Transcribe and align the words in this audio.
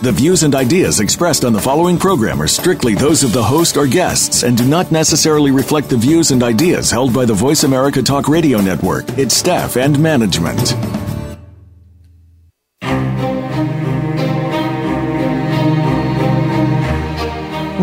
The 0.00 0.12
views 0.12 0.44
and 0.44 0.54
ideas 0.54 1.00
expressed 1.00 1.44
on 1.44 1.52
the 1.52 1.60
following 1.60 1.98
program 1.98 2.40
are 2.40 2.46
strictly 2.46 2.94
those 2.94 3.24
of 3.24 3.32
the 3.32 3.42
host 3.42 3.76
or 3.76 3.84
guests 3.84 4.44
and 4.44 4.56
do 4.56 4.64
not 4.64 4.92
necessarily 4.92 5.50
reflect 5.50 5.88
the 5.90 5.96
views 5.96 6.30
and 6.30 6.40
ideas 6.40 6.88
held 6.88 7.12
by 7.12 7.24
the 7.24 7.34
Voice 7.34 7.64
America 7.64 8.00
Talk 8.00 8.28
Radio 8.28 8.60
Network, 8.60 9.08
its 9.18 9.34
staff, 9.34 9.76
and 9.76 9.98
management. 9.98 10.72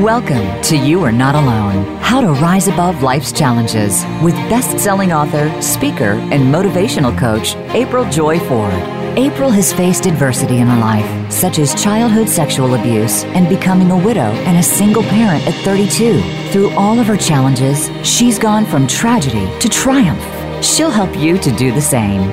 Welcome 0.02 0.62
to 0.64 0.78
You 0.78 1.04
Are 1.04 1.12
Not 1.12 1.36
Alone 1.36 1.98
How 1.98 2.22
to 2.22 2.32
Rise 2.32 2.70
Above 2.70 3.04
Life's 3.04 3.34
Challenges 3.34 4.06
with 4.24 4.36
best 4.50 4.80
selling 4.80 5.12
author, 5.12 5.50
speaker, 5.62 6.14
and 6.32 6.44
motivational 6.44 7.18
coach, 7.20 7.56
April 7.76 8.10
Joy 8.10 8.40
Ford. 8.40 8.95
April 9.18 9.50
has 9.50 9.72
faced 9.72 10.08
adversity 10.08 10.58
in 10.58 10.68
her 10.68 10.78
life, 10.78 11.32
such 11.32 11.58
as 11.58 11.82
childhood 11.82 12.28
sexual 12.28 12.74
abuse 12.74 13.24
and 13.24 13.48
becoming 13.48 13.92
a 13.92 13.98
widow 13.98 14.30
and 14.44 14.58
a 14.58 14.64
single 14.64 15.04
parent 15.04 15.48
at 15.48 15.54
32. 15.64 16.22
Through 16.52 16.72
all 16.72 17.00
of 17.00 17.08
her 17.08 17.16
challenges, 17.16 17.90
she's 18.04 18.38
gone 18.38 18.66
from 18.66 18.88
tragedy 18.88 19.50
to 19.62 19.70
triumph. 19.70 20.22
She'll 20.64 20.90
help 20.90 21.16
you 21.16 21.38
to 21.38 21.56
do 21.56 21.72
the 21.72 21.82
same. 21.82 22.30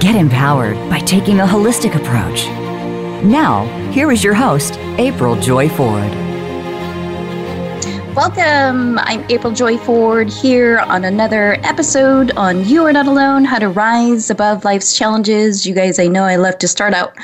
Get 0.00 0.16
empowered 0.16 0.76
by 0.90 0.98
taking 0.98 1.38
a 1.38 1.46
holistic 1.46 1.94
approach. 1.94 2.46
Now, 3.24 3.64
here 3.92 4.10
is 4.10 4.24
your 4.24 4.34
host, 4.34 4.78
April 4.98 5.36
Joy 5.36 5.68
Ford. 5.68 6.25
Welcome. 8.16 8.98
I'm 9.00 9.30
April 9.30 9.52
Joy 9.52 9.76
Ford 9.76 10.30
here 10.30 10.78
on 10.78 11.04
another 11.04 11.58
episode 11.62 12.30
on 12.30 12.64
You 12.64 12.86
Are 12.86 12.92
Not 12.92 13.06
Alone 13.06 13.44
How 13.44 13.58
to 13.58 13.68
Rise 13.68 14.30
Above 14.30 14.64
Life's 14.64 14.96
Challenges. 14.96 15.66
You 15.66 15.74
guys, 15.74 15.98
I 15.98 16.06
know 16.06 16.24
I 16.24 16.36
love 16.36 16.56
to 16.60 16.66
start 16.66 16.94
out 16.94 17.14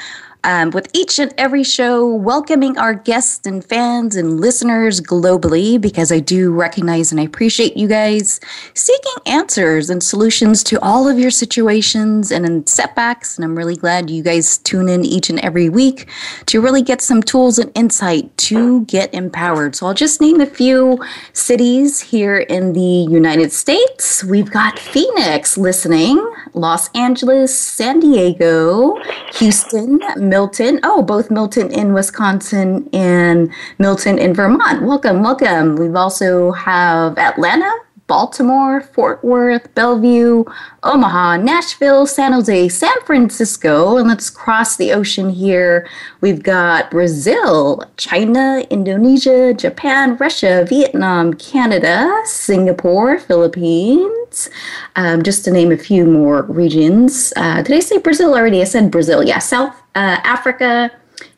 um, 0.45 0.71
with 0.71 0.89
each 0.93 1.19
and 1.19 1.33
every 1.39 1.63
show, 1.63 2.07
welcoming 2.07 2.77
our 2.77 2.95
guests 2.95 3.47
and 3.47 3.65
fans 3.65 4.17
and 4.17 4.41
listeners 4.41 5.01
globally 5.01 5.81
because 5.81 6.11
I 6.11 6.19
do 6.19 6.51
recognize 6.53 7.13
and 7.13 7.21
I 7.21 7.25
appreciate 7.25 7.77
you 7.77 7.87
guys 7.87 8.41
seeking 8.75 9.13
answers 9.27 9.89
and 9.89 10.03
solutions 10.03 10.65
to 10.65 10.81
all 10.81 11.09
of 11.09 11.19
your 11.19 11.31
situations 11.31 12.31
and 12.31 12.69
setbacks. 12.69 13.37
And 13.37 13.45
I'm 13.45 13.57
really 13.57 13.77
glad 13.77 14.11
you 14.11 14.23
guys 14.23 14.59
tune 14.59 14.89
in 14.89 15.05
each 15.05 15.31
and 15.31 15.39
every 15.41 15.69
week 15.69 16.09
to 16.47 16.61
really 16.61 16.83
get 16.83 17.01
some 17.01 17.23
tools 17.23 17.59
and 17.59 17.71
insight 17.77 18.37
to 18.39 18.85
get 18.87 19.15
empowered. 19.15 19.77
So 19.77 19.87
I'll 19.87 19.95
just 19.95 20.21
name 20.21 20.41
a 20.41 20.47
few 20.47 20.99
cities 21.33 22.01
here 22.01 22.39
in 22.39 22.73
the 22.73 22.81
United 22.81 23.53
States. 23.53 24.25
We've 24.25 24.51
got 24.51 24.79
Phoenix 24.79 25.57
listening, 25.57 26.19
Los 26.55 26.91
Angeles, 26.97 27.57
San 27.57 28.01
Diego, 28.01 28.97
Houston, 29.35 30.01
Milton. 30.33 30.81
Oh, 30.83 31.03
both 31.03 31.31
Milton 31.31 31.71
in 31.71 31.93
Wisconsin 31.93 32.89
and 32.95 33.53
Milton 33.79 34.19
in 34.19 34.33
Vermont. 34.33 34.81
Welcome, 34.81 35.23
welcome. 35.23 35.77
We've 35.77 35.95
also 35.95 36.53
have 36.53 37.19
Atlanta, 37.19 37.71
Baltimore, 38.13 38.83
Fort 38.83 39.25
Worth, 39.25 39.75
Bellevue, 39.75 40.45
Omaha, 40.83 41.39
Nashville, 41.39 42.07
San 42.07 42.35
Jose, 42.35 42.69
San 42.69 43.01
Francisco, 43.07 43.97
and 43.97 44.07
let's 44.07 44.29
cross 44.29 44.77
the 44.77 44.93
ocean 44.93 45.31
here. 45.31 45.89
We've 46.21 46.43
got 46.43 46.91
Brazil, 46.91 47.83
China, 47.97 48.67
Indonesia, 48.69 49.55
Japan, 49.55 50.19
Russia, 50.19 50.67
Vietnam, 50.69 51.33
Canada, 51.33 52.21
Singapore, 52.27 53.19
Philippines, 53.19 54.51
um, 54.95 55.23
just 55.23 55.47
to 55.47 55.51
name 55.51 55.73
a 55.73 55.79
few 55.79 56.05
more 56.05 56.43
regions. 56.43 57.33
Uh, 57.37 57.63
did 57.63 57.75
I 57.75 57.81
say 57.81 57.97
Brazil 57.97 58.35
already? 58.35 58.61
I 58.61 58.65
said 58.65 58.91
Brazil. 58.91 59.23
Yeah, 59.23 59.39
South 59.39 59.75
uh, 59.95 60.21
Africa, 60.23 60.91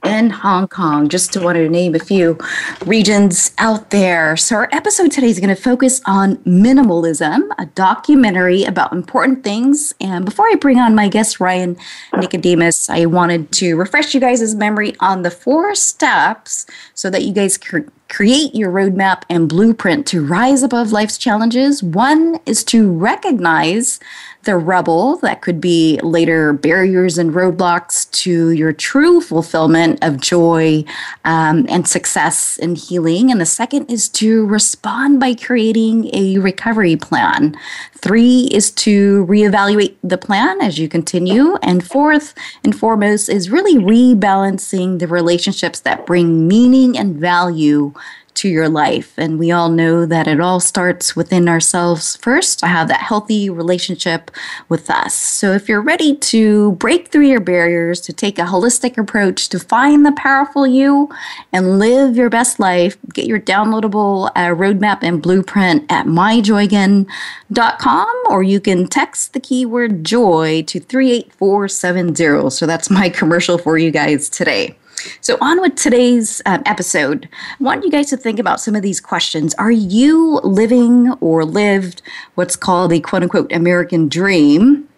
and 0.05 0.31
Hong 0.33 0.69
Kong, 0.69 1.09
just 1.09 1.33
to 1.33 1.41
want 1.41 1.57
to 1.57 1.69
name 1.69 1.95
a 1.95 1.99
few 1.99 2.39
regions 2.85 3.53
out 3.59 3.91
there. 3.91 4.37
So, 4.37 4.57
our 4.57 4.69
episode 4.73 5.11
today 5.11 5.29
is 5.29 5.41
going 5.41 5.55
to 5.55 5.61
focus 5.61 6.01
on 6.07 6.37
minimalism, 6.39 7.49
a 7.59 7.67
documentary 7.67 8.65
about 8.65 8.93
important 8.93 9.43
things. 9.43 9.95
And 10.01 10.25
before 10.25 10.47
I 10.47 10.55
bring 10.55 10.79
on 10.79 10.95
my 10.95 11.09
guest, 11.09 11.41
Ryan 11.41 11.77
Nicodemus, 12.17 12.91
I 12.91 13.07
wanted 13.07 13.51
to 13.53 13.75
refresh 13.77 14.15
you 14.15 14.21
guys' 14.21 14.55
memory 14.55 14.95
on 15.01 15.23
the 15.23 15.31
four 15.31 15.75
steps 15.75 16.67
so 16.95 17.11
that 17.11 17.23
you 17.23 17.33
guys 17.33 17.57
can 17.57 17.91
create 18.09 18.55
your 18.55 18.71
roadmap 18.71 19.23
and 19.29 19.49
blueprint 19.49 20.07
to 20.07 20.25
rise 20.25 20.63
above 20.63 20.93
life's 20.93 21.19
challenges. 21.19 21.83
One 21.83 22.39
is 22.47 22.63
to 22.65 22.91
recognize 22.91 23.99
the 24.45 24.57
rubble 24.57 25.17
that 25.19 25.43
could 25.43 25.61
be 25.61 25.99
later 26.03 26.53
barriers 26.53 27.19
and 27.19 27.33
roadblocks 27.33 28.11
to 28.13 28.51
your 28.51 28.73
true 28.73 29.21
fulfillment 29.21 29.99
of 30.03 30.21
joy 30.21 30.85
um, 31.25 31.67
and 31.69 31.87
success 31.89 32.59
and 32.59 32.77
healing. 32.77 33.31
And 33.31 33.41
the 33.41 33.47
second 33.47 33.91
is 33.91 34.09
to 34.11 34.47
respond 34.47 35.21
by 35.21 35.35
creating 35.35 36.11
a 36.15 36.39
recovery 36.39 36.97
plan. 36.97 37.57
Three 37.95 38.49
is 38.53 38.71
to 38.73 39.27
reevaluate 39.27 39.97
the 40.03 40.19
plan 40.19 40.61
as 40.61 40.79
you 40.79 40.89
continue. 40.89 41.57
And 41.63 41.87
fourth 41.87 42.35
and 42.63 42.79
foremost 42.79 43.29
is 43.29 43.51
really 43.51 43.77
rebalancing 43.77 44.99
the 44.99 45.09
relationships 45.09 45.81
that 45.81 46.07
bring 46.07 46.47
meaning 46.47 46.99
and 46.99 47.17
value 47.17 47.93
to 48.35 48.49
your 48.49 48.69
life. 48.69 49.15
And 49.17 49.39
we 49.39 49.53
all 49.53 49.69
know 49.69 50.07
that 50.07 50.27
it 50.27 50.41
all 50.41 50.61
starts 50.61 51.15
within 51.15 51.49
ourselves 51.49 52.17
first 52.17 52.59
to 52.61 52.67
have 52.67 52.89
that 52.89 53.01
healthy 53.01 53.49
relationship 53.49 54.31
with 54.69 54.91
us. 54.91 55.15
So 55.15 55.53
if 55.53 55.69
you're 55.69 55.81
ready 55.81 56.17
to 56.17 56.73
break 56.73 57.09
through 57.09 57.27
your 57.27 57.41
barriers, 57.41 58.01
to 58.03 58.13
take 58.13 58.39
a 58.39 58.43
holistic 58.43 58.99
approach, 58.99 59.49
to 59.51 59.59
find 59.59 60.05
the 60.05 60.13
powerful 60.13 60.67
you 60.67 61.09
and 61.53 61.79
live 61.79 62.17
your 62.17 62.31
best 62.31 62.59
life, 62.59 62.97
get 63.13 63.27
your 63.27 63.41
downloadable 63.41 64.31
uh, 64.35 64.49
roadmap 64.49 64.99
and 65.03 65.23
blueprint 65.23 65.85
at 65.91 66.07
myjoyagain.com 66.07 68.23
or 68.29 68.43
you 68.43 68.61
can 68.61 68.87
text 68.87 69.33
the 69.33 69.41
keyword 69.41 70.05
joy 70.05 70.63
to 70.67 70.81
38470. 70.81 72.51
So 72.51 72.67
that's 72.67 72.91
my 72.91 73.09
commercial 73.11 73.59
for 73.59 73.79
you 73.79 73.91
guys 73.91 74.29
today. 74.29 74.77
So, 75.21 75.37
on 75.41 75.61
with 75.61 75.77
today's 75.77 76.41
um, 76.47 76.63
episode, 76.67 77.29
I 77.61 77.63
want 77.63 77.85
you 77.85 77.91
guys 77.91 78.11
to 78.11 78.17
think 78.17 78.39
about 78.39 78.61
some 78.61 78.75
of 78.75 78.83
these 78.83 79.01
questions. 79.01 79.55
Are 79.55 79.71
you 79.71 80.41
living 80.43 81.13
or 81.21 81.45
lived 81.45 82.03
what's 82.35 82.57
called 82.57 82.93
a 82.93 83.01
quote 83.01 83.23
unquote 83.23 83.53
American 83.53 84.09
dream 84.09 84.89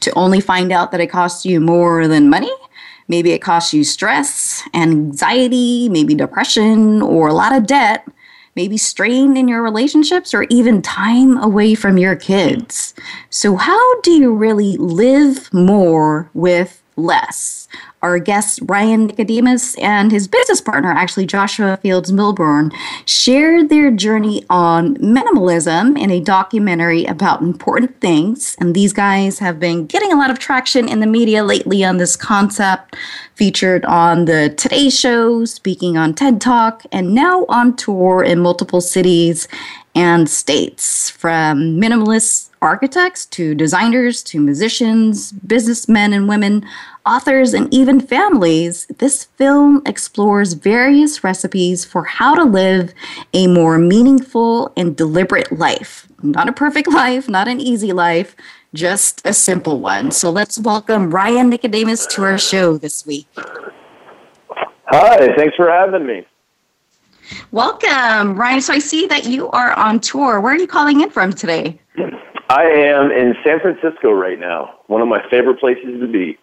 to 0.00 0.12
only 0.14 0.40
find 0.40 0.72
out 0.72 0.90
that 0.92 1.00
it 1.00 1.08
costs 1.08 1.44
you 1.44 1.60
more 1.60 2.06
than 2.08 2.28
money? 2.28 2.52
Maybe 3.08 3.30
it 3.32 3.38
costs 3.38 3.72
you 3.72 3.84
stress, 3.84 4.62
anxiety, 4.74 5.88
maybe 5.88 6.14
depression, 6.14 7.02
or 7.02 7.28
a 7.28 7.34
lot 7.34 7.54
of 7.54 7.66
debt 7.66 8.06
maybe 8.56 8.78
strain 8.78 9.36
in 9.36 9.46
your 9.46 9.62
relationships 9.62 10.34
or 10.34 10.46
even 10.48 10.82
time 10.82 11.36
away 11.36 11.74
from 11.74 11.98
your 11.98 12.16
kids. 12.16 12.94
So, 13.30 13.54
how 13.56 14.00
do 14.00 14.10
you 14.10 14.34
really 14.34 14.78
live 14.78 15.52
more 15.52 16.28
with 16.34 16.82
less? 16.96 17.68
our 18.06 18.20
guest 18.20 18.60
Ryan 18.62 19.06
Nicodemus 19.06 19.76
and 19.78 20.12
his 20.12 20.28
business 20.28 20.60
partner, 20.60 20.92
actually 20.92 21.26
Joshua 21.26 21.76
Fields 21.78 22.12
Millburn, 22.12 22.72
shared 23.04 23.68
their 23.68 23.90
journey 23.90 24.44
on 24.48 24.96
minimalism 24.98 25.98
in 25.98 26.12
a 26.12 26.20
documentary 26.20 27.04
about 27.04 27.40
important 27.40 28.00
things. 28.00 28.56
And 28.60 28.76
these 28.76 28.92
guys 28.92 29.40
have 29.40 29.58
been 29.58 29.86
getting 29.86 30.12
a 30.12 30.16
lot 30.16 30.30
of 30.30 30.38
traction 30.38 30.88
in 30.88 31.00
the 31.00 31.06
media 31.06 31.42
lately 31.42 31.84
on 31.84 31.96
this 31.96 32.14
concept, 32.14 32.94
featured 33.34 33.84
on 33.86 34.26
the 34.26 34.50
Today 34.56 34.88
Show, 34.88 35.44
speaking 35.44 35.96
on 35.96 36.14
TED 36.14 36.40
Talk, 36.40 36.82
and 36.92 37.12
now 37.12 37.44
on 37.48 37.74
tour 37.74 38.22
in 38.22 38.38
multiple 38.38 38.80
cities 38.80 39.48
and 39.96 40.28
states 40.28 41.08
from 41.10 41.80
minimalist 41.80 42.50
architects 42.62 43.24
to 43.26 43.54
designers 43.54 44.22
to 44.24 44.40
musicians, 44.40 45.32
businessmen 45.32 46.12
and 46.12 46.28
women, 46.28 46.64
authors, 47.06 47.54
and 47.54 47.72
even 47.72 48.00
families. 48.00 48.86
This 48.98 49.24
film 49.36 49.82
explores 49.86 50.54
various 50.54 51.22
recipes 51.22 51.84
for 51.84 52.04
how 52.04 52.34
to 52.34 52.44
live 52.44 52.92
a 53.32 53.46
more 53.46 53.78
meaningful 53.78 54.72
and 54.76 54.96
deliberate 54.96 55.50
life. 55.52 56.08
Not 56.22 56.48
a 56.48 56.52
perfect 56.52 56.88
life, 56.92 57.28
not 57.28 57.48
an 57.48 57.60
easy 57.60 57.92
life, 57.92 58.34
just 58.74 59.26
a 59.26 59.32
simple 59.32 59.80
one. 59.80 60.10
So 60.10 60.30
let's 60.30 60.58
welcome 60.58 61.10
Ryan 61.10 61.48
Nicodemus 61.48 62.06
to 62.08 62.24
our 62.24 62.38
show 62.38 62.76
this 62.76 63.06
week. 63.06 63.28
Hi, 64.88 65.34
thanks 65.36 65.56
for 65.56 65.70
having 65.70 66.06
me. 66.06 66.26
Welcome, 67.50 68.38
Ryan. 68.38 68.60
So 68.60 68.72
I 68.72 68.78
see 68.78 69.06
that 69.06 69.24
you 69.24 69.50
are 69.50 69.72
on 69.72 70.00
tour. 70.00 70.40
Where 70.40 70.52
are 70.52 70.58
you 70.58 70.66
calling 70.66 71.00
in 71.00 71.10
from 71.10 71.32
today? 71.32 71.78
I 72.48 72.64
am 72.64 73.10
in 73.10 73.34
San 73.44 73.58
Francisco 73.58 74.12
right 74.12 74.38
now, 74.38 74.78
one 74.86 75.02
of 75.02 75.08
my 75.08 75.20
favorite 75.28 75.58
places 75.58 76.00
to 76.00 76.06
be. 76.06 76.38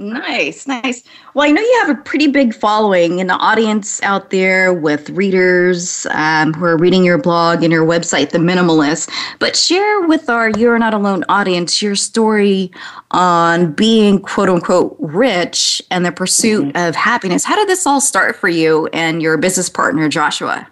Nice, 0.00 0.68
nice. 0.68 1.02
Well, 1.34 1.48
I 1.48 1.50
know 1.50 1.60
you 1.60 1.82
have 1.84 1.98
a 1.98 2.00
pretty 2.00 2.28
big 2.28 2.54
following 2.54 3.18
in 3.18 3.26
the 3.26 3.34
audience 3.34 4.00
out 4.04 4.30
there 4.30 4.72
with 4.72 5.10
readers 5.10 6.06
um, 6.12 6.54
who 6.54 6.66
are 6.66 6.76
reading 6.76 7.04
your 7.04 7.18
blog 7.18 7.64
and 7.64 7.72
your 7.72 7.84
website, 7.84 8.30
The 8.30 8.38
Minimalist. 8.38 9.10
But 9.40 9.56
share 9.56 10.02
with 10.02 10.30
our 10.30 10.50
You're 10.50 10.78
Not 10.78 10.94
Alone 10.94 11.24
audience 11.28 11.82
your 11.82 11.96
story 11.96 12.70
on 13.10 13.72
being 13.72 14.20
quote 14.20 14.48
unquote 14.48 14.96
rich 15.00 15.82
and 15.90 16.06
the 16.06 16.12
pursuit 16.12 16.66
mm-hmm. 16.66 16.88
of 16.88 16.94
happiness. 16.94 17.44
How 17.44 17.56
did 17.56 17.68
this 17.68 17.84
all 17.84 18.00
start 18.00 18.36
for 18.36 18.48
you 18.48 18.86
and 18.92 19.20
your 19.20 19.36
business 19.36 19.68
partner, 19.68 20.08
Joshua? 20.08 20.68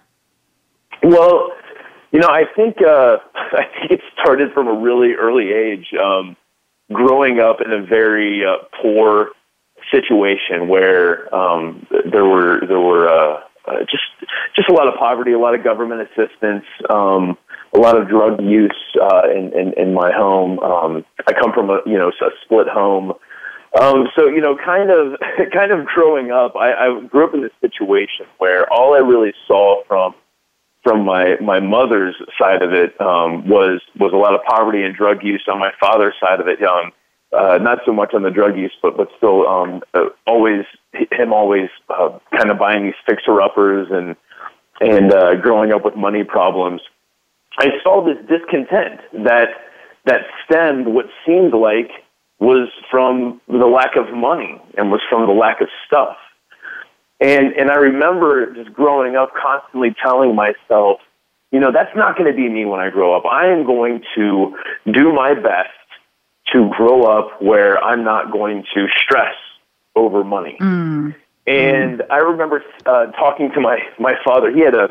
Well, 1.03 1.51
you 2.13 2.19
know, 2.19 2.29
I 2.29 2.45
think 2.55 2.77
uh, 2.81 3.17
I 3.35 3.65
think 3.77 3.91
it 3.91 4.01
started 4.21 4.53
from 4.53 4.67
a 4.67 4.73
really 4.73 5.15
early 5.15 5.51
age. 5.51 5.93
Um, 6.01 6.37
growing 6.91 7.39
up 7.39 7.57
in 7.63 7.71
a 7.71 7.85
very 7.85 8.43
uh, 8.45 8.63
poor 8.81 9.29
situation 9.91 10.67
where 10.67 11.33
um, 11.33 11.85
there 12.11 12.25
were 12.25 12.61
there 12.67 12.79
were 12.79 13.07
uh, 13.07 13.41
uh, 13.67 13.79
just 13.81 14.03
just 14.55 14.69
a 14.69 14.73
lot 14.73 14.87
of 14.87 14.95
poverty, 14.95 15.33
a 15.33 15.39
lot 15.39 15.55
of 15.55 15.63
government 15.63 16.01
assistance, 16.01 16.65
um, 16.89 17.37
a 17.75 17.79
lot 17.79 17.99
of 17.99 18.07
drug 18.07 18.41
use 18.41 18.77
uh, 19.01 19.23
in, 19.29 19.51
in 19.53 19.73
in 19.77 19.93
my 19.93 20.11
home. 20.11 20.59
Um, 20.59 21.05
I 21.27 21.33
come 21.33 21.53
from 21.53 21.69
a 21.69 21.79
you 21.85 21.97
know 21.97 22.09
a 22.09 22.29
split 22.43 22.67
home. 22.67 23.13
Um, 23.79 24.07
so 24.15 24.27
you 24.27 24.41
know, 24.41 24.57
kind 24.57 24.89
of, 24.89 25.19
kind 25.53 25.71
of 25.71 25.85
growing 25.85 26.31
up, 26.31 26.55
I, 26.55 26.73
I 26.73 27.01
grew 27.05 27.27
up 27.27 27.33
in 27.33 27.41
this 27.41 27.51
situation 27.61 28.25
where 28.37 28.71
all 28.71 28.95
I 28.95 28.99
really 28.99 29.33
saw 29.47 29.83
from 29.87 30.15
from 30.87 31.03
my 31.03 31.35
my 31.41 31.59
mother's 31.59 32.15
side 32.39 32.61
of 32.61 32.71
it 32.71 32.99
um, 33.01 33.45
was 33.47 33.81
was 33.99 34.13
a 34.13 34.15
lot 34.15 34.33
of 34.33 34.41
poverty 34.47 34.83
and 34.83 34.95
drug 34.95 35.21
use. 35.21 35.43
On 35.51 35.59
my 35.59 35.71
father's 35.81 36.13
side 36.17 36.39
of 36.39 36.47
it, 36.47 36.63
um, 36.63 36.93
uh, 37.37 37.57
not 37.61 37.79
so 37.85 37.91
much 37.91 38.13
on 38.13 38.23
the 38.23 38.31
drug 38.31 38.57
use, 38.57 38.71
but 38.81 38.95
but 38.95 39.09
still 39.17 39.45
um, 39.47 39.81
uh, 39.93 40.05
always 40.25 40.63
him 41.11 41.33
always 41.33 41.69
uh, 41.89 42.17
kind 42.31 42.49
of 42.49 42.57
buying 42.57 42.85
these 42.85 43.01
fixer 43.05 43.41
uppers 43.41 43.87
and 43.91 44.15
and 44.79 45.13
uh, 45.13 45.35
growing 45.35 45.73
up 45.73 45.83
with 45.83 45.95
money 45.97 46.23
problems. 46.23 46.79
I 47.57 47.69
saw 47.83 48.05
this 48.05 48.17
discontent 48.29 49.01
that 49.25 49.49
that 50.05 50.21
stemmed 50.45 50.87
what 50.87 51.07
seemed 51.25 51.53
like 51.53 51.91
was 52.39 52.69
from 52.89 53.41
the 53.49 53.65
lack 53.65 53.97
of 53.97 54.15
money 54.15 54.61
and 54.77 54.89
was 54.89 55.01
from 55.09 55.27
the 55.27 55.33
lack 55.33 55.59
of 55.59 55.67
stuff. 55.85 56.15
And 57.19 57.53
and 57.53 57.71
I 57.71 57.75
remember 57.75 58.53
just 58.53 58.73
growing 58.73 59.15
up 59.15 59.31
constantly 59.33 59.95
telling 60.03 60.35
myself, 60.35 60.99
you 61.51 61.59
know, 61.59 61.71
that's 61.71 61.95
not 61.95 62.17
going 62.17 62.31
to 62.31 62.35
be 62.35 62.47
me 62.47 62.65
when 62.65 62.79
I 62.79 62.89
grow 62.89 63.15
up. 63.15 63.23
I 63.25 63.47
am 63.47 63.65
going 63.65 64.03
to 64.15 64.55
do 64.91 65.13
my 65.13 65.33
best 65.33 65.69
to 66.53 66.69
grow 66.77 67.03
up 67.03 67.41
where 67.41 67.83
I'm 67.83 68.03
not 68.03 68.31
going 68.31 68.63
to 68.75 68.87
stress 69.03 69.35
over 69.95 70.23
money. 70.23 70.57
Mm. 70.61 71.15
And 71.47 71.99
mm. 71.99 72.07
I 72.11 72.17
remember 72.17 72.63
uh, 72.85 73.07
talking 73.07 73.51
to 73.53 73.61
my 73.61 73.79
my 73.99 74.13
father. 74.23 74.51
He 74.51 74.61
had 74.61 74.75
a 74.75 74.89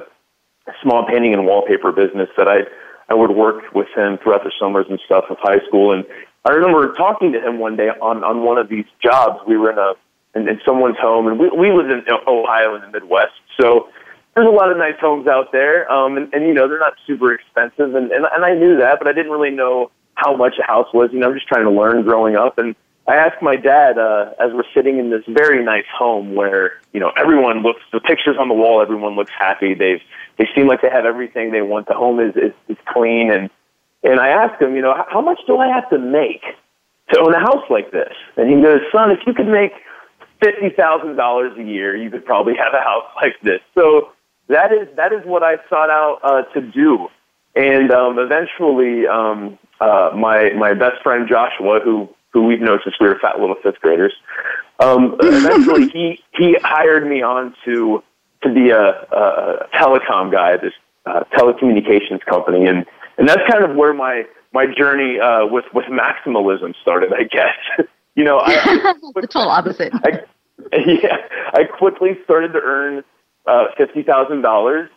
small 0.82 1.06
painting 1.06 1.32
and 1.32 1.46
wallpaper 1.46 1.93
business 1.93 2.28
that 2.37 2.49
I 2.49 2.61
I 3.08 3.14
would 3.14 3.31
work 3.31 3.73
with 3.73 3.88
him 3.94 4.19
throughout 4.19 4.43
the 4.43 4.52
summers 4.58 4.87
and 4.90 4.99
stuff 5.05 5.25
of 5.31 5.37
high 5.40 5.64
school. 5.69 5.93
And 5.93 6.05
I 6.44 6.50
remember 6.50 6.93
talking 6.94 7.32
to 7.32 7.40
him 7.40 7.58
one 7.58 7.76
day 7.76 7.88
on 7.88 8.25
on 8.25 8.43
one 8.43 8.58
of 8.58 8.69
these 8.69 8.87
jobs. 9.02 9.40
We 9.46 9.56
were 9.56 9.70
in 9.70 9.78
a 9.78 9.93
in, 10.36 10.60
someone's 10.64 10.98
home, 10.98 11.26
and 11.26 11.38
we 11.38 11.48
we 11.50 11.72
live 11.72 11.90
in 11.90 12.04
Ohio 12.26 12.74
in 12.74 12.82
the 12.82 12.88
Midwest, 12.88 13.32
so 13.60 13.88
there's 14.34 14.46
a 14.46 14.50
lot 14.50 14.70
of 14.70 14.76
nice 14.76 14.98
homes 15.00 15.26
out 15.26 15.50
there. 15.50 15.90
Um, 15.90 16.16
and, 16.16 16.32
and 16.34 16.46
you 16.46 16.52
know 16.52 16.68
they're 16.68 16.78
not 16.78 16.94
super 17.06 17.32
expensive, 17.32 17.94
and, 17.94 18.12
and 18.12 18.26
and 18.30 18.44
I 18.44 18.54
knew 18.54 18.78
that, 18.78 18.98
but 18.98 19.08
I 19.08 19.12
didn't 19.12 19.32
really 19.32 19.50
know 19.50 19.90
how 20.14 20.36
much 20.36 20.54
a 20.58 20.66
house 20.66 20.88
was. 20.92 21.10
You 21.12 21.20
know, 21.20 21.28
I'm 21.28 21.34
just 21.34 21.48
trying 21.48 21.64
to 21.64 21.70
learn 21.70 22.02
growing 22.02 22.36
up, 22.36 22.58
and 22.58 22.74
I 23.08 23.16
asked 23.16 23.40
my 23.40 23.56
dad 23.56 23.98
uh, 23.98 24.32
as 24.40 24.52
we're 24.52 24.68
sitting 24.74 24.98
in 24.98 25.10
this 25.10 25.22
very 25.28 25.64
nice 25.64 25.86
home 25.96 26.34
where 26.34 26.80
you 26.92 27.00
know 27.00 27.12
everyone 27.16 27.62
looks 27.62 27.80
the 27.92 28.00
pictures 28.00 28.36
on 28.38 28.48
the 28.48 28.54
wall. 28.54 28.82
Everyone 28.82 29.16
looks 29.16 29.32
happy. 29.38 29.74
They've 29.74 30.00
they 30.38 30.48
seem 30.54 30.66
like 30.66 30.82
they 30.82 30.90
have 30.90 31.06
everything 31.06 31.52
they 31.52 31.62
want. 31.62 31.86
The 31.86 31.94
home 31.94 32.20
is 32.20 32.36
is, 32.36 32.52
is 32.68 32.76
clean, 32.92 33.30
and 33.30 33.48
and 34.02 34.20
I 34.20 34.28
asked 34.28 34.60
him, 34.60 34.76
you 34.76 34.82
know, 34.82 34.94
how 35.08 35.20
much 35.20 35.40
do 35.46 35.58
I 35.58 35.68
have 35.68 35.88
to 35.90 35.98
make 35.98 36.42
to 37.12 37.20
own 37.20 37.34
a 37.34 37.40
house 37.40 37.64
like 37.70 37.90
this? 37.90 38.12
And 38.36 38.50
he 38.50 38.60
goes, 38.60 38.80
son, 38.92 39.10
if 39.10 39.20
you 39.26 39.34
could 39.34 39.48
make 39.48 39.72
fifty 40.40 40.70
thousand 40.70 41.16
dollars 41.16 41.52
a 41.58 41.62
year, 41.62 41.96
you 41.96 42.10
could 42.10 42.24
probably 42.24 42.54
have 42.56 42.74
a 42.74 42.82
house 42.82 43.10
like 43.16 43.34
this. 43.42 43.60
So 43.74 44.10
that 44.48 44.72
is 44.72 44.88
that 44.96 45.12
is 45.12 45.24
what 45.24 45.42
I 45.42 45.56
sought 45.68 45.90
out 45.90 46.20
uh, 46.22 46.42
to 46.54 46.60
do, 46.60 47.08
and 47.54 47.90
um, 47.90 48.18
eventually, 48.18 49.06
um, 49.06 49.58
uh, 49.80 50.10
my 50.16 50.50
my 50.50 50.74
best 50.74 51.02
friend 51.02 51.28
Joshua, 51.28 51.80
who 51.82 52.08
who 52.32 52.44
we've 52.44 52.60
known 52.60 52.80
since 52.84 52.96
we 53.00 53.08
were 53.08 53.18
fat 53.18 53.40
little 53.40 53.56
fifth 53.62 53.80
graders, 53.80 54.12
um, 54.80 55.16
eventually 55.20 55.88
he 55.88 56.22
he 56.32 56.56
hired 56.62 57.08
me 57.08 57.22
on 57.22 57.54
to 57.64 58.02
to 58.42 58.52
be 58.52 58.70
a, 58.70 58.90
a 58.90 59.68
telecom 59.74 60.30
guy 60.30 60.52
at 60.52 60.62
this 60.62 60.74
uh, 61.06 61.24
telecommunications 61.32 62.24
company, 62.24 62.66
and 62.66 62.84
and 63.18 63.28
that's 63.28 63.42
kind 63.50 63.64
of 63.64 63.76
where 63.76 63.94
my 63.94 64.24
my 64.52 64.66
journey 64.66 65.18
uh, 65.18 65.46
with 65.46 65.64
with 65.74 65.86
maximalism 65.86 66.74
started, 66.82 67.12
I 67.12 67.24
guess. 67.24 67.88
you 68.16 68.24
know, 68.24 68.40
I, 68.42 68.94
the 69.14 69.28
total 69.28 69.50
opposite. 69.50 69.92
I, 69.94 70.22
yeah, 70.72 71.18
I 71.52 71.64
quickly 71.64 72.18
started 72.24 72.52
to 72.54 72.60
earn 72.60 73.04
uh, 73.46 73.66
fifty 73.76 74.02
thousand 74.02 74.42
dollars, 74.42 74.90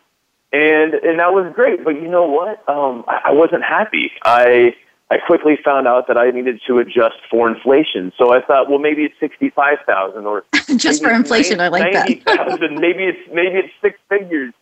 and 0.52 0.94
and 0.94 1.20
that 1.20 1.32
was 1.32 1.52
great. 1.54 1.84
But 1.84 1.96
you 2.02 2.08
know 2.08 2.26
what? 2.26 2.68
Um, 2.68 3.04
I, 3.06 3.20
I 3.26 3.32
wasn't 3.32 3.62
happy. 3.62 4.10
I 4.24 4.74
I 5.10 5.18
quickly 5.18 5.58
found 5.64 5.86
out 5.86 6.06
that 6.08 6.16
I 6.16 6.30
needed 6.30 6.60
to 6.66 6.78
adjust 6.78 7.16
for 7.30 7.48
inflation. 7.48 8.12
So 8.16 8.32
I 8.32 8.40
thought, 8.40 8.70
well, 8.70 8.78
maybe 8.78 9.02
it's 9.02 9.14
sixty-five 9.20 9.78
thousand, 9.86 10.26
or 10.26 10.44
just 10.76 11.02
for 11.02 11.10
inflation. 11.10 11.58
90, 11.58 11.62
I 11.62 11.68
like 11.68 11.92
90, 11.92 12.22
that. 12.24 12.72
maybe 12.72 13.04
it's 13.04 13.20
maybe 13.32 13.58
it's 13.58 13.72
six 13.82 13.98
figures, 14.08 14.54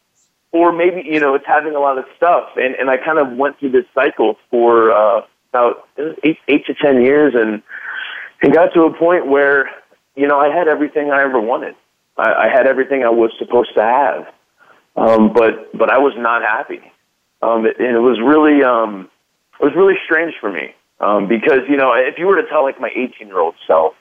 or 0.50 0.72
maybe 0.72 1.02
you 1.06 1.20
know 1.20 1.34
it's 1.34 1.46
having 1.46 1.74
a 1.74 1.80
lot 1.80 1.96
of 1.96 2.06
stuff. 2.16 2.50
And 2.56 2.74
and 2.74 2.90
I 2.90 2.96
kind 2.96 3.18
of 3.18 3.36
went 3.36 3.58
through 3.60 3.70
this 3.70 3.84
cycle 3.94 4.36
for 4.50 4.90
uh, 4.90 5.22
about 5.50 5.86
eight 6.24 6.38
eight 6.48 6.66
to 6.66 6.74
ten 6.74 7.02
years, 7.02 7.34
and 7.36 7.62
and 8.42 8.52
got 8.52 8.72
to 8.74 8.82
a 8.82 8.96
point 8.96 9.26
where 9.26 9.70
you 10.14 10.26
know 10.26 10.38
I 10.38 10.54
had 10.54 10.68
everything 10.68 11.10
I 11.10 11.22
ever 11.22 11.40
wanted. 11.40 11.74
I, 12.16 12.46
I 12.46 12.48
had 12.52 12.66
everything 12.66 13.04
I 13.04 13.10
was 13.10 13.30
supposed 13.38 13.74
to 13.74 13.82
have, 13.82 14.26
um, 14.96 15.32
but 15.32 15.76
but 15.76 15.90
I 15.90 15.98
was 15.98 16.14
not 16.16 16.42
happy, 16.42 16.80
um, 17.42 17.66
and 17.66 17.96
it 17.96 18.00
was 18.00 18.18
really 18.20 18.62
um, 18.62 19.08
it 19.60 19.64
was 19.64 19.74
really 19.76 19.96
strange 20.04 20.34
for 20.40 20.50
me 20.50 20.74
um, 21.00 21.28
because 21.28 21.60
you 21.68 21.76
know 21.76 21.92
if 21.94 22.18
you 22.18 22.26
were 22.26 22.40
to 22.40 22.48
tell 22.48 22.62
like 22.62 22.80
my 22.80 22.90
18 22.94 23.28
year 23.28 23.38
old 23.38 23.54
self 23.66 23.94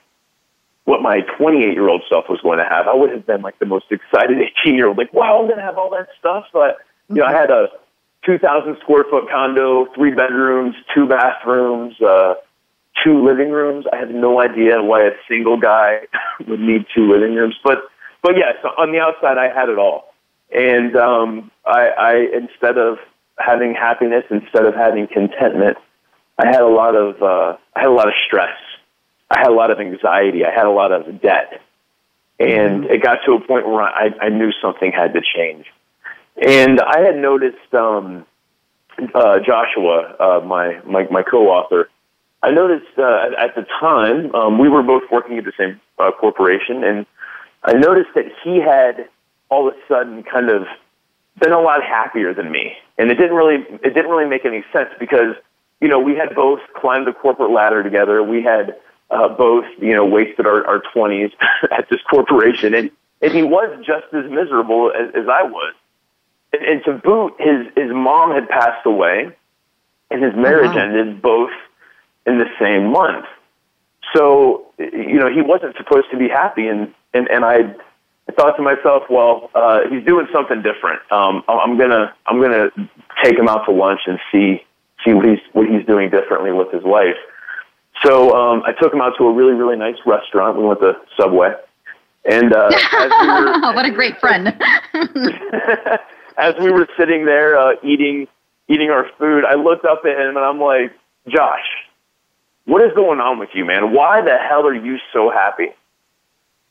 what 0.84 1.02
my 1.02 1.20
28 1.36 1.74
year 1.74 1.86
old 1.86 2.02
self 2.08 2.24
was 2.30 2.40
going 2.40 2.56
to 2.56 2.64
have, 2.64 2.88
I 2.88 2.94
would 2.94 3.10
have 3.10 3.26
been 3.26 3.42
like 3.42 3.58
the 3.58 3.66
most 3.66 3.84
excited 3.90 4.38
18 4.64 4.74
year 4.74 4.88
old, 4.88 4.96
like 4.96 5.12
wow, 5.12 5.38
I'm 5.38 5.46
going 5.46 5.58
to 5.58 5.64
have 5.64 5.76
all 5.78 5.90
that 5.90 6.08
stuff. 6.18 6.46
But 6.52 6.78
you 7.08 7.16
know, 7.16 7.26
I 7.26 7.32
had 7.32 7.50
a 7.50 7.68
2,000 8.24 8.76
square 8.80 9.04
foot 9.10 9.28
condo, 9.30 9.86
three 9.94 10.12
bedrooms, 10.12 10.74
two 10.94 11.06
bathrooms. 11.06 12.00
Uh, 12.00 12.34
two 13.04 13.24
living 13.24 13.50
rooms. 13.50 13.86
I 13.92 13.96
had 13.96 14.14
no 14.14 14.40
idea 14.40 14.82
why 14.82 15.02
a 15.02 15.12
single 15.28 15.58
guy 15.58 16.00
would 16.46 16.60
need 16.60 16.86
two 16.94 17.10
living 17.10 17.34
rooms, 17.34 17.56
but 17.64 17.78
but 18.22 18.32
yes, 18.36 18.56
on 18.76 18.92
the 18.92 18.98
outside 18.98 19.38
I 19.38 19.52
had 19.52 19.68
it 19.68 19.78
all, 19.78 20.12
and 20.50 20.96
um, 20.96 21.50
I, 21.64 21.88
I 21.88 22.14
instead 22.34 22.78
of 22.78 22.98
having 23.38 23.74
happiness, 23.74 24.24
instead 24.30 24.64
of 24.64 24.74
having 24.74 25.06
contentment, 25.06 25.78
I 26.38 26.46
had 26.48 26.60
a 26.60 26.68
lot 26.68 26.96
of 26.96 27.22
uh, 27.22 27.56
I 27.74 27.80
had 27.80 27.88
a 27.88 27.92
lot 27.92 28.08
of 28.08 28.14
stress. 28.26 28.56
I 29.30 29.40
had 29.40 29.48
a 29.48 29.54
lot 29.54 29.70
of 29.70 29.78
anxiety. 29.78 30.44
I 30.44 30.50
had 30.50 30.66
a 30.66 30.70
lot 30.70 30.90
of 30.90 31.20
debt, 31.20 31.60
and 32.38 32.84
mm-hmm. 32.84 32.92
it 32.92 33.02
got 33.02 33.18
to 33.26 33.32
a 33.32 33.40
point 33.40 33.68
where 33.68 33.82
I, 33.82 34.10
I 34.20 34.28
knew 34.30 34.50
something 34.62 34.90
had 34.90 35.12
to 35.14 35.20
change. 35.20 35.66
And 36.40 36.80
I 36.80 37.00
had 37.00 37.16
noticed 37.16 37.74
um, 37.74 38.24
uh, 39.14 39.38
Joshua, 39.44 40.16
uh, 40.18 40.40
my, 40.44 40.80
my 40.86 41.06
my 41.10 41.22
co-author 41.22 41.88
I 42.42 42.50
noticed 42.50 42.98
uh, 42.98 43.30
at 43.38 43.54
the 43.54 43.66
time 43.80 44.34
um, 44.34 44.58
we 44.58 44.68
were 44.68 44.82
both 44.82 45.02
working 45.10 45.38
at 45.38 45.44
the 45.44 45.52
same 45.58 45.80
uh, 45.98 46.12
corporation, 46.12 46.84
and 46.84 47.06
I 47.64 47.72
noticed 47.72 48.10
that 48.14 48.26
he 48.44 48.60
had 48.60 49.08
all 49.48 49.68
of 49.68 49.74
a 49.74 49.78
sudden 49.88 50.22
kind 50.22 50.50
of 50.50 50.66
been 51.40 51.52
a 51.52 51.60
lot 51.60 51.82
happier 51.82 52.32
than 52.34 52.50
me, 52.50 52.74
and 52.96 53.10
it 53.10 53.16
didn't 53.16 53.34
really 53.34 53.64
it 53.82 53.94
didn't 53.94 54.10
really 54.10 54.28
make 54.28 54.44
any 54.44 54.64
sense 54.72 54.90
because 55.00 55.34
you 55.80 55.88
know 55.88 55.98
we 55.98 56.14
had 56.14 56.34
both 56.34 56.60
climbed 56.76 57.06
the 57.06 57.12
corporate 57.12 57.50
ladder 57.50 57.82
together. 57.82 58.22
We 58.22 58.42
had 58.42 58.76
uh, 59.10 59.28
both 59.28 59.64
you 59.80 59.94
know 59.94 60.04
wasted 60.04 60.46
our 60.46 60.64
our 60.64 60.82
twenties 60.92 61.30
at 61.76 61.88
this 61.90 62.00
corporation, 62.08 62.72
and 62.74 62.90
and 63.20 63.32
he 63.32 63.42
was 63.42 63.76
just 63.84 64.06
as 64.12 64.30
miserable 64.30 64.92
as, 64.92 65.08
as 65.14 65.28
I 65.28 65.42
was. 65.42 65.74
And, 66.52 66.62
and 66.62 66.84
to 66.84 66.92
boot, 66.92 67.34
his 67.40 67.66
his 67.76 67.92
mom 67.92 68.30
had 68.30 68.48
passed 68.48 68.86
away, 68.86 69.34
and 70.08 70.22
his 70.22 70.34
marriage 70.36 70.70
oh, 70.70 70.76
wow. 70.76 70.82
ended 70.82 71.20
both 71.20 71.50
in 72.28 72.38
the 72.38 72.48
same 72.60 72.92
month. 72.92 73.24
So, 74.14 74.66
you 74.78 75.18
know, 75.18 75.32
he 75.32 75.42
wasn't 75.42 75.76
supposed 75.76 76.06
to 76.12 76.18
be 76.18 76.28
happy. 76.28 76.66
And, 76.66 76.94
and, 77.12 77.28
and 77.28 77.44
I, 77.44 77.74
I 78.28 78.32
thought 78.32 78.56
to 78.56 78.62
myself, 78.62 79.04
well, 79.10 79.50
uh, 79.54 79.80
he's 79.90 80.04
doing 80.04 80.26
something 80.32 80.62
different. 80.62 81.00
Um, 81.10 81.42
I'm 81.48 81.78
gonna, 81.78 82.14
I'm 82.26 82.40
gonna 82.40 82.70
take 83.22 83.36
him 83.38 83.48
out 83.48 83.64
to 83.66 83.72
lunch 83.72 84.00
and 84.06 84.18
see, 84.30 84.62
see 85.04 85.14
what 85.14 85.24
he's 85.26 85.38
what 85.52 85.66
he's 85.68 85.86
doing 85.86 86.10
differently 86.10 86.52
with 86.52 86.70
his 86.72 86.82
life. 86.84 87.16
So 88.04 88.34
um, 88.34 88.62
I 88.64 88.72
took 88.72 88.92
him 88.92 89.00
out 89.00 89.14
to 89.18 89.24
a 89.24 89.32
really 89.32 89.54
really 89.54 89.76
nice 89.76 89.96
restaurant. 90.06 90.56
We 90.56 90.64
went 90.64 90.80
to 90.80 90.94
Subway, 91.18 91.52
and 92.24 92.52
uh, 92.52 92.70
we 92.70 92.76
were, 93.00 93.74
what 93.74 93.86
a 93.86 93.90
great 93.90 94.18
friend. 94.20 94.48
as 96.38 96.54
we 96.60 96.70
were 96.70 96.86
sitting 96.98 97.24
there 97.24 97.58
uh, 97.58 97.72
eating 97.82 98.28
eating 98.68 98.90
our 98.90 99.06
food, 99.18 99.44
I 99.44 99.54
looked 99.54 99.84
up 99.84 100.02
at 100.04 100.12
him 100.12 100.36
and 100.36 100.38
I'm 100.38 100.60
like, 100.60 100.92
Josh, 101.28 101.64
what 102.68 102.82
is 102.82 102.92
going 102.94 103.18
on 103.18 103.38
with 103.38 103.48
you, 103.54 103.64
man? 103.64 103.94
Why 103.94 104.20
the 104.20 104.36
hell 104.36 104.66
are 104.66 104.74
you 104.74 104.98
so 105.10 105.30
happy? 105.30 105.68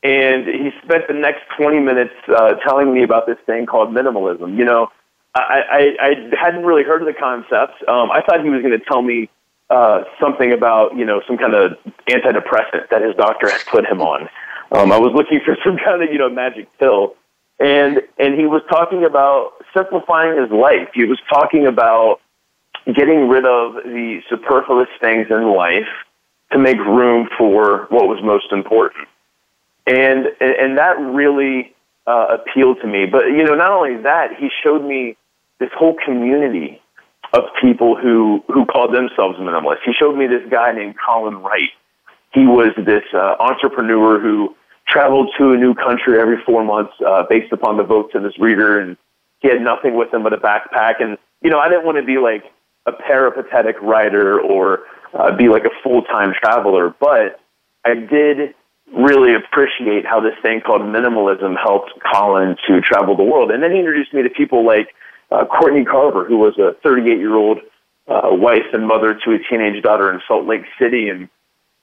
And 0.04 0.46
he 0.46 0.70
spent 0.84 1.08
the 1.08 1.14
next 1.14 1.42
20 1.58 1.80
minutes 1.80 2.14
uh, 2.28 2.54
telling 2.64 2.94
me 2.94 3.02
about 3.02 3.26
this 3.26 3.36
thing 3.46 3.66
called 3.66 3.90
minimalism. 3.90 4.56
You 4.56 4.64
know, 4.64 4.92
I, 5.34 5.96
I, 6.00 6.06
I 6.06 6.36
hadn't 6.40 6.64
really 6.64 6.84
heard 6.84 7.02
of 7.02 7.08
the 7.08 7.18
concept. 7.18 7.82
Um, 7.88 8.12
I 8.12 8.22
thought 8.22 8.44
he 8.44 8.48
was 8.48 8.62
going 8.62 8.78
to 8.78 8.84
tell 8.84 9.02
me 9.02 9.28
uh, 9.70 10.04
something 10.20 10.52
about, 10.52 10.96
you 10.96 11.04
know, 11.04 11.20
some 11.26 11.36
kind 11.36 11.54
of 11.54 11.72
antidepressant 12.08 12.90
that 12.90 13.02
his 13.02 13.16
doctor 13.16 13.50
had 13.50 13.66
put 13.66 13.84
him 13.84 14.00
on. 14.00 14.28
Um, 14.70 14.92
I 14.92 14.98
was 14.98 15.12
looking 15.16 15.40
for 15.44 15.56
some 15.64 15.78
kind 15.84 16.00
of, 16.00 16.12
you 16.12 16.18
know, 16.18 16.30
magic 16.30 16.68
pill. 16.78 17.16
And, 17.58 18.02
and 18.18 18.38
he 18.38 18.46
was 18.46 18.62
talking 18.70 19.04
about 19.04 19.54
simplifying 19.76 20.40
his 20.40 20.52
life. 20.52 20.90
He 20.94 21.06
was 21.06 21.18
talking 21.28 21.66
about 21.66 22.20
getting 22.94 23.28
rid 23.28 23.44
of 23.44 23.74
the 23.74 24.20
superfluous 24.28 24.88
things 25.00 25.26
in 25.30 25.54
life 25.54 25.88
to 26.52 26.58
make 26.58 26.78
room 26.78 27.28
for 27.36 27.86
what 27.90 28.08
was 28.08 28.22
most 28.22 28.50
important. 28.52 29.06
And, 29.86 30.26
and 30.40 30.78
that 30.78 30.98
really 30.98 31.74
uh, 32.06 32.38
appealed 32.38 32.78
to 32.80 32.86
me. 32.86 33.06
But, 33.06 33.26
you 33.26 33.44
know, 33.44 33.54
not 33.54 33.72
only 33.72 34.02
that, 34.02 34.36
he 34.38 34.48
showed 34.62 34.82
me 34.84 35.16
this 35.58 35.70
whole 35.76 35.96
community 36.04 36.80
of 37.34 37.44
people 37.60 37.96
who, 37.96 38.42
who 38.48 38.64
called 38.64 38.94
themselves 38.94 39.38
minimalists. 39.38 39.84
He 39.84 39.92
showed 39.92 40.16
me 40.16 40.26
this 40.26 40.48
guy 40.50 40.72
named 40.72 40.94
Colin 41.04 41.42
Wright. 41.42 41.68
He 42.32 42.46
was 42.46 42.70
this 42.76 43.04
uh, 43.12 43.36
entrepreneur 43.38 44.18
who 44.20 44.54
traveled 44.86 45.30
to 45.36 45.52
a 45.52 45.56
new 45.56 45.74
country 45.74 46.18
every 46.18 46.38
four 46.46 46.64
months 46.64 46.94
uh, 47.06 47.24
based 47.28 47.52
upon 47.52 47.76
the 47.76 47.82
votes 47.82 48.14
of 48.14 48.22
his 48.22 48.38
reader, 48.38 48.80
and 48.80 48.96
he 49.40 49.48
had 49.48 49.60
nothing 49.60 49.94
with 49.94 50.12
him 50.12 50.22
but 50.22 50.32
a 50.32 50.38
backpack. 50.38 51.02
And, 51.02 51.18
you 51.42 51.50
know, 51.50 51.58
I 51.58 51.68
didn't 51.68 51.84
want 51.84 51.98
to 51.98 52.04
be 52.04 52.16
like 52.16 52.44
a 52.88 52.92
peripatetic 52.92 53.76
writer 53.82 54.40
or 54.40 54.80
uh, 55.14 55.36
be 55.36 55.48
like 55.48 55.64
a 55.64 55.82
full 55.82 56.02
time 56.02 56.32
traveler, 56.40 56.94
but 57.00 57.40
I 57.84 57.94
did 57.94 58.54
really 58.94 59.34
appreciate 59.34 60.06
how 60.06 60.20
this 60.20 60.34
thing 60.42 60.60
called 60.60 60.82
minimalism 60.82 61.56
helped 61.62 61.92
Colin 62.12 62.56
to 62.66 62.80
travel 62.80 63.16
the 63.16 63.22
world. 63.22 63.50
And 63.50 63.62
then 63.62 63.72
he 63.72 63.78
introduced 63.78 64.14
me 64.14 64.22
to 64.22 64.30
people 64.30 64.64
like 64.66 64.94
uh, 65.30 65.44
Courtney 65.44 65.84
Carver, 65.84 66.24
who 66.24 66.38
was 66.38 66.58
a 66.58 66.74
38 66.82 67.18
year 67.18 67.34
old 67.34 67.58
uh, 68.08 68.30
wife 68.32 68.64
and 68.72 68.86
mother 68.86 69.14
to 69.14 69.30
a 69.32 69.38
teenage 69.50 69.82
daughter 69.82 70.12
in 70.12 70.20
Salt 70.26 70.46
Lake 70.46 70.64
City. 70.80 71.08
And 71.08 71.28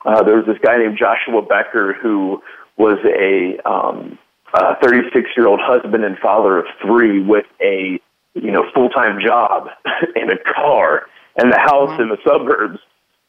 uh, 0.04 0.24
there 0.24 0.38
was 0.38 0.46
this 0.46 0.58
guy 0.64 0.78
named 0.78 0.98
Joshua 0.98 1.42
Becker 1.42 1.94
who 1.94 2.42
was 2.78 2.98
a 3.06 3.58
36 4.82 5.16
um, 5.16 5.24
year 5.38 5.48
old 5.48 5.60
husband 5.62 6.04
and 6.04 6.18
father 6.18 6.58
of 6.58 6.66
three 6.82 7.22
with 7.22 7.46
a 7.62 8.00
you 8.36 8.52
know 8.52 8.70
full 8.74 8.90
time 8.90 9.20
job 9.20 9.70
and 10.16 10.32
a 10.32 10.38
car 10.54 11.08
and 11.38 11.52
the 11.52 11.60
house 11.60 11.90
mm-hmm. 11.92 12.04
in 12.04 12.10
the 12.10 12.18
suburbs. 12.26 12.80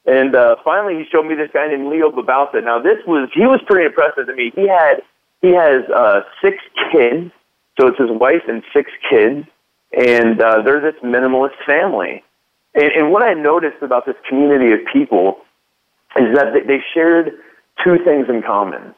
And 0.05 0.37
uh, 0.37 0.57
finally, 0.65 1.03
he 1.03 1.05
showed 1.11 1.27
me 1.27 1.35
this 1.35 1.51
guy 1.53 1.67
named 1.67 1.89
Leo 1.89 2.11
Babauta. 2.11 2.63
Now, 2.63 2.81
this 2.81 2.99
was 3.07 3.29
he 3.35 3.47
was 3.47 3.61
pretty 3.67 3.87
impressive 3.87 4.27
to 4.27 4.35
me. 4.35 4.53
He 4.55 4.69
had 4.69 5.03
he 5.43 5.49
has 5.49 5.83
uh, 5.91 6.21
six 6.41 6.59
kids, 6.93 7.33
so 7.79 7.89
it's 7.89 7.99
his 7.99 8.11
wife 8.11 8.43
and 8.49 8.63
six 8.73 8.91
kids, 9.11 9.47
and 9.93 10.41
uh, 10.41 10.63
they're 10.63 10.81
this 10.81 11.01
minimalist 11.03 11.57
family. 11.67 12.23
And, 12.75 12.93
and 12.93 13.13
what 13.13 13.23
I 13.23 13.35
noticed 13.35 13.83
about 13.83 14.07
this 14.07 14.17
community 14.29 14.73
of 14.73 14.81
people 14.93 15.39
is 16.17 16.35
that 16.35 16.53
they 16.67 16.79
shared 16.95 17.33
two 17.85 17.99
things 18.05 18.27
in 18.29 18.43
common. 18.43 18.95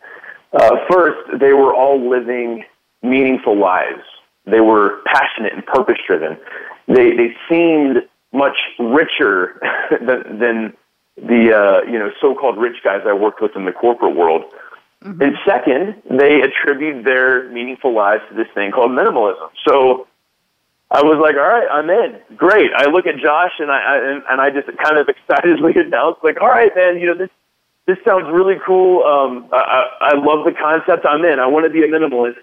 Uh, 0.53 0.77
first, 0.91 1.41
they 1.41 1.53
were 1.53 1.75
all 1.75 2.09
living 2.09 2.65
meaningful 3.03 3.59
lives. 3.59 4.05
They 4.51 4.61
were 4.61 5.01
passionate 5.07 5.53
and 5.53 5.65
purpose 5.65 5.99
driven. 6.07 6.39
They 6.87 7.11
they 7.13 7.37
seemed 7.49 8.09
much 8.33 8.57
richer 8.79 9.61
than, 9.91 10.39
than 10.39 10.73
the 11.17 11.55
uh, 11.55 11.91
you 11.91 11.99
know 11.99 12.11
so-called 12.21 12.59
rich 12.59 12.77
guys 12.85 13.03
I 13.07 13.13
worked 13.13 13.41
with 13.41 13.57
in 13.57 13.65
the 13.65 13.73
corporate 13.73 14.17
world. 14.17 14.45
Mm-hmm. 15.05 15.23
And 15.23 15.37
second, 15.47 16.03
they 16.11 16.41
attribute 16.41 17.05
their 17.05 17.49
meaningful 17.51 17.95
lives 17.95 18.23
to 18.31 18.35
this 18.35 18.49
thing 18.53 18.73
called 18.73 18.91
minimalism. 18.91 19.49
So 19.67 20.09
I 20.91 21.03
was 21.03 21.19
like, 21.23 21.37
all 21.37 21.47
right, 21.47 21.69
I'm 21.71 21.89
in. 21.89 22.37
Great. 22.37 22.71
I 22.75 22.87
look 22.87 23.07
at 23.07 23.17
Josh 23.19 23.53
and 23.61 23.71
I, 23.71 23.79
I 23.79 24.11
and, 24.11 24.23
and 24.29 24.41
I 24.41 24.51
just 24.51 24.67
kind 24.79 24.99
of 24.99 25.09
excitedly 25.13 25.75
announced, 25.77 26.21
like, 26.25 26.41
all 26.41 26.49
right, 26.49 26.75
man, 26.75 26.99
you 26.99 27.07
know 27.07 27.15
this 27.15 27.31
this 27.87 27.99
sounds 28.07 28.27
really 28.31 28.57
cool. 28.67 29.03
Um, 29.03 29.49
I, 29.53 30.13
I 30.13 30.15
love 30.15 30.45
the 30.45 30.53
concept. 30.53 31.07
I'm 31.07 31.25
in. 31.25 31.39
I 31.39 31.47
want 31.47 31.65
to 31.65 31.71
be 31.71 31.83
a 31.83 31.89
minimalist. 31.89 32.37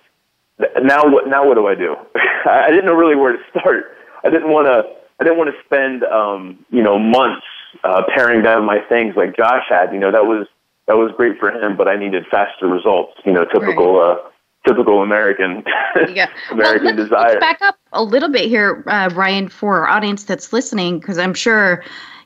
Now 0.82 1.10
what? 1.10 1.28
Now 1.28 1.48
what 1.48 1.56
do 1.56 1.68
I 1.68 1.76
do? 1.76 1.96
I 2.46 2.70
didn't 2.70 2.86
know 2.86 2.94
really 2.94 3.16
where 3.16 3.34
to 3.34 3.40
start. 3.50 3.96
I 4.24 4.30
didn't 4.30 4.50
want 4.50 4.68
to. 4.68 4.84
I 5.20 5.24
didn't 5.24 5.38
want 5.38 5.50
to 5.50 5.66
spend 5.66 6.04
um, 6.04 6.66
you 6.70 6.82
know 6.82 6.98
months 6.98 7.46
uh, 7.84 8.04
paring 8.14 8.42
down 8.42 8.66
my 8.66 8.80
things 8.88 9.16
like 9.16 9.36
Josh 9.36 9.64
had. 9.70 9.94
You 9.94 10.00
know, 10.00 10.12
that 10.12 10.26
was 10.26 10.48
that 10.88 10.96
was 10.96 11.12
great 11.18 11.40
for 11.40 11.52
him, 11.52 11.76
but 11.76 11.88
I 11.88 11.96
needed 11.98 12.26
faster 12.30 12.68
results. 12.68 13.14
You 13.26 13.34
know, 13.34 13.46
typical 13.46 14.00
right. 14.00 14.18
uh, 14.18 14.30
typical 14.68 15.02
American 15.02 15.64
yeah. 16.14 16.30
American 16.52 16.86
well, 16.86 16.96
let's, 16.96 17.10
desire. 17.10 17.28
Let's 17.28 17.40
back 17.40 17.62
up 17.62 17.78
a 17.94 18.04
little 18.04 18.30
bit 18.30 18.48
here, 18.48 18.84
uh, 18.88 19.10
Ryan, 19.14 19.50
for 19.50 19.80
our 19.80 19.88
audience 19.88 20.24
that's 20.24 20.54
listening, 20.54 21.00
because 21.00 21.18
I'm 21.18 21.34
sure 21.34 21.84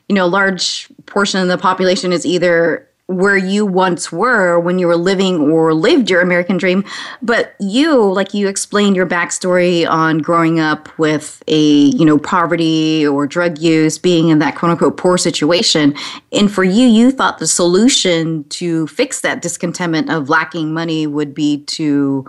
you 0.08 0.14
know 0.14 0.24
a 0.24 0.28
large 0.28 0.88
portion 1.06 1.40
of 1.40 1.48
the 1.48 1.58
population 1.58 2.12
is 2.12 2.24
either 2.24 2.88
where 3.10 3.36
you 3.36 3.66
once 3.66 4.12
were 4.12 4.58
when 4.60 4.78
you 4.78 4.86
were 4.86 4.96
living 4.96 5.40
or 5.40 5.74
lived 5.74 6.08
your 6.08 6.20
American 6.20 6.56
dream. 6.56 6.84
But 7.20 7.54
you, 7.58 8.12
like 8.12 8.32
you 8.32 8.46
explained 8.46 8.94
your 8.94 9.06
backstory 9.06 9.88
on 9.88 10.18
growing 10.18 10.60
up 10.60 10.96
with 10.96 11.42
a, 11.48 11.60
you 11.60 12.04
know, 12.04 12.18
poverty 12.18 13.04
or 13.06 13.26
drug 13.26 13.58
use, 13.58 13.98
being 13.98 14.28
in 14.28 14.38
that 14.38 14.54
quote 14.54 14.70
unquote 14.70 14.96
poor 14.96 15.18
situation. 15.18 15.94
And 16.30 16.50
for 16.52 16.62
you, 16.62 16.86
you 16.86 17.10
thought 17.10 17.38
the 17.38 17.48
solution 17.48 18.44
to 18.44 18.86
fix 18.86 19.22
that 19.22 19.42
discontentment 19.42 20.10
of 20.10 20.28
lacking 20.28 20.72
money 20.72 21.06
would 21.06 21.34
be 21.34 21.64
to 21.64 22.24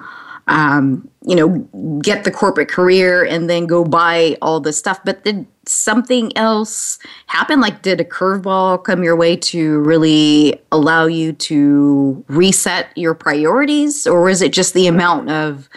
um, 0.48 1.10
you 1.24 1.36
know, 1.36 2.00
get 2.01 2.24
the 2.24 2.31
corporate 2.31 2.69
career 2.69 3.24
and 3.24 3.50
then 3.50 3.65
go 3.65 3.83
buy 3.83 4.38
all 4.41 4.60
this 4.60 4.77
stuff. 4.77 5.00
But 5.03 5.24
did 5.24 5.45
something 5.65 6.36
else 6.38 7.00
happen? 7.27 7.62
Like, 7.62 7.81
did 7.81 8.01
a 8.01 8.03
curveball 8.03 8.83
come 8.83 9.03
your 9.03 9.15
way 9.15 9.36
to 9.38 9.79
really 9.79 10.60
allow 10.71 11.05
you 11.05 11.33
to 11.33 12.24
reset 12.27 12.95
your 12.98 13.13
priorities? 13.13 14.07
Or 14.07 14.29
is 14.29 14.41
it 14.41 14.53
just 14.53 14.74
the 14.74 14.88
amount 14.88 15.29
of 15.29 15.69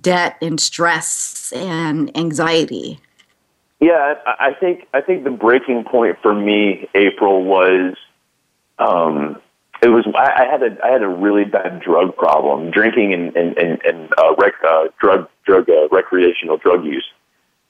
debt 0.00 0.36
and 0.42 0.60
stress 0.60 1.52
and 1.54 2.14
anxiety? 2.16 3.00
Yeah, 3.80 4.14
I 4.26 4.54
think 4.58 4.88
I 4.92 5.00
think 5.00 5.22
the 5.22 5.30
breaking 5.30 5.84
point 5.84 6.18
for 6.20 6.34
me, 6.34 6.88
April, 6.96 7.44
was 7.44 7.94
um, 8.80 9.40
it 9.80 9.88
was 9.88 10.04
I, 10.14 10.44
had 10.50 10.62
a 10.62 10.76
I 10.84 10.90
had 10.90 11.02
a 11.02 11.08
really 11.08 11.44
bad 11.44 11.80
drug 11.80 12.16
problem, 12.16 12.70
drinking 12.70 13.12
and 13.14 13.36
and 13.36 13.56
and, 13.56 13.80
and 13.84 14.12
uh, 14.18 14.34
rec, 14.36 14.54
uh, 14.66 14.88
drug 15.00 15.28
drug 15.44 15.68
uh, 15.68 15.88
recreational 15.90 16.56
drug 16.56 16.84
use. 16.84 17.06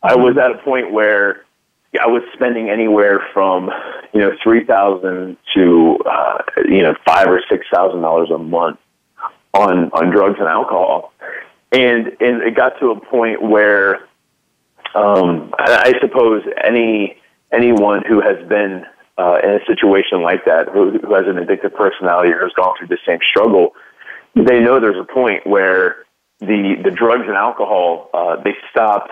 I 0.03 0.17
was 0.17 0.37
at 0.39 0.51
a 0.51 0.59
point 0.59 0.93
where 0.93 1.45
I 2.01 2.07
was 2.07 2.23
spending 2.33 2.71
anywhere 2.71 3.27
from 3.35 3.71
you 4.15 4.21
know 4.21 4.31
three 4.43 4.65
thousand 4.65 5.37
to 5.55 5.99
uh, 6.07 6.39
you 6.67 6.83
know 6.83 6.95
five 7.07 7.29
or 7.29 7.43
six 7.51 7.67
thousand 7.73 8.01
dollars 8.01 8.31
a 8.31 8.39
month 8.39 8.79
on 9.53 9.91
on 9.91 10.11
drugs 10.11 10.37
and 10.39 10.49
alcohol, 10.49 11.13
and 11.73 12.07
and 12.21 12.43
it 12.43 12.57
got 12.57 12.79
to 12.81 12.91
a 12.91 13.01
point 13.01 13.43
where 13.43 13.97
um, 14.95 15.53
I, 15.59 15.93
I 15.95 16.01
suppose 16.01 16.43
any 16.65 17.19
anyone 17.53 18.03
who 18.07 18.21
has 18.21 18.47
been 18.49 18.87
uh, 19.19 19.39
in 19.43 19.51
a 19.51 19.61
situation 19.67 20.23
like 20.23 20.45
that, 20.45 20.69
who, 20.73 20.91
who 20.99 21.15
has 21.15 21.25
an 21.27 21.37
addictive 21.37 21.75
personality 21.75 22.33
or 22.33 22.43
has 22.43 22.53
gone 22.53 22.75
through 22.79 22.87
the 22.87 22.99
same 23.07 23.19
struggle, 23.29 23.75
they 24.35 24.61
know 24.61 24.79
there's 24.81 24.99
a 24.99 25.13
point 25.13 25.47
where 25.47 26.05
the 26.41 26.77
the 26.85 26.91
drugs 26.91 27.25
and 27.27 27.37
alcohol 27.37 28.11
uh, 28.15 28.37
they 28.43 28.55
stop 28.71 29.09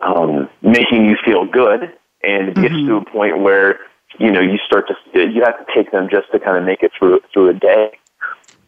um, 0.00 0.48
making 0.62 1.06
you 1.06 1.16
feel 1.24 1.44
good, 1.44 1.92
and 2.22 2.50
it 2.50 2.54
gets 2.54 2.74
mm-hmm. 2.74 2.86
to 2.86 2.96
a 2.96 3.04
point 3.04 3.40
where 3.40 3.80
you 4.18 4.30
know 4.30 4.40
you 4.40 4.58
start 4.64 4.86
to 4.88 4.94
you 5.12 5.42
have 5.44 5.58
to 5.58 5.66
take 5.74 5.90
them 5.90 6.08
just 6.08 6.30
to 6.30 6.38
kind 6.38 6.56
of 6.56 6.64
make 6.64 6.82
it 6.82 6.92
through 6.96 7.20
through 7.32 7.48
a 7.48 7.54
day, 7.54 7.90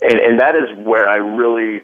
and 0.03 0.19
and 0.19 0.41
that 0.41 0.57
is 0.57 0.77
where 0.85 1.09
I 1.09 1.17
really 1.17 1.83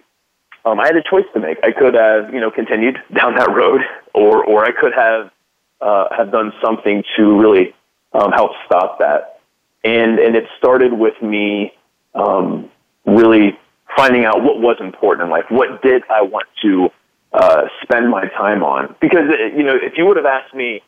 um, 0.65 0.81
I 0.81 0.87
had 0.87 0.97
a 0.97 1.03
choice 1.03 1.27
to 1.35 1.41
make. 1.41 1.59
I 1.63 1.71
could 1.71 1.95
have 1.95 2.35
you 2.35 2.41
know 2.41 2.51
continued 2.51 2.99
down 3.15 3.37
that 3.37 3.51
road, 3.51 3.83
or 4.15 4.45
or 4.45 4.65
I 4.65 4.73
could 4.73 4.95
have 4.95 5.31
uh, 5.81 6.09
have 6.17 6.33
done 6.33 6.53
something 6.61 7.05
to 7.17 7.39
really 7.39 7.73
um, 8.17 8.33
help 8.33 8.53
stop 8.65 8.99
that. 8.99 9.41
And 9.85 10.19
and 10.19 10.35
it 10.35 10.45
started 10.59 10.93
with 10.93 11.21
me 11.23 11.73
um, 12.15 12.71
really 13.05 13.59
finding 13.97 14.25
out 14.25 14.43
what 14.43 14.61
was 14.61 14.77
important 14.81 15.27
in 15.27 15.31
life. 15.31 15.45
What 15.49 15.83
did 15.83 16.03
I 16.11 16.23
want 16.23 16.49
to 16.63 16.89
uh, 17.33 17.63
spend 17.83 18.11
my 18.11 18.27
time 18.29 18.65
on? 18.65 18.97
Because 19.01 19.29
you 19.57 19.63
know, 19.63 19.77
if 19.77 19.95
you 19.97 20.07
would 20.07 20.17
have 20.17 20.27
asked 20.27 20.55
me 20.55 20.83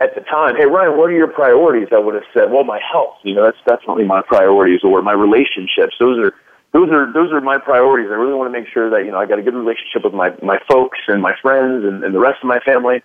at 0.00 0.14
the 0.14 0.20
time, 0.22 0.56
hey 0.56 0.66
Ryan, 0.66 0.98
what 0.98 1.08
are 1.08 1.16
your 1.16 1.28
priorities? 1.28 1.88
I 1.92 1.98
would 1.98 2.14
have 2.14 2.28
said, 2.34 2.50
well, 2.50 2.64
my 2.64 2.80
health. 2.92 3.16
You 3.22 3.34
know, 3.34 3.44
that's 3.44 3.62
definitely 3.66 4.04
my 4.04 4.20
priorities, 4.22 4.80
or 4.84 5.00
my 5.00 5.12
relationships. 5.12 5.94
Those 5.98 6.18
are 6.18 6.34
those 6.72 6.90
are 6.90 7.10
those 7.12 7.32
are 7.32 7.40
my 7.40 7.56
priorities. 7.58 8.10
I 8.10 8.14
really 8.14 8.34
want 8.34 8.52
to 8.52 8.58
make 8.60 8.68
sure 8.68 8.90
that 8.90 9.06
you 9.06 9.12
know 9.12 9.18
I 9.18 9.26
got 9.26 9.38
a 9.38 9.42
good 9.42 9.54
relationship 9.54 10.04
with 10.04 10.12
my 10.12 10.34
my 10.42 10.58
folks 10.68 10.98
and 11.08 11.22
my 11.22 11.34
friends 11.40 11.84
and, 11.84 12.04
and 12.04 12.14
the 12.14 12.18
rest 12.18 12.42
of 12.42 12.48
my 12.48 12.58
family. 12.60 13.02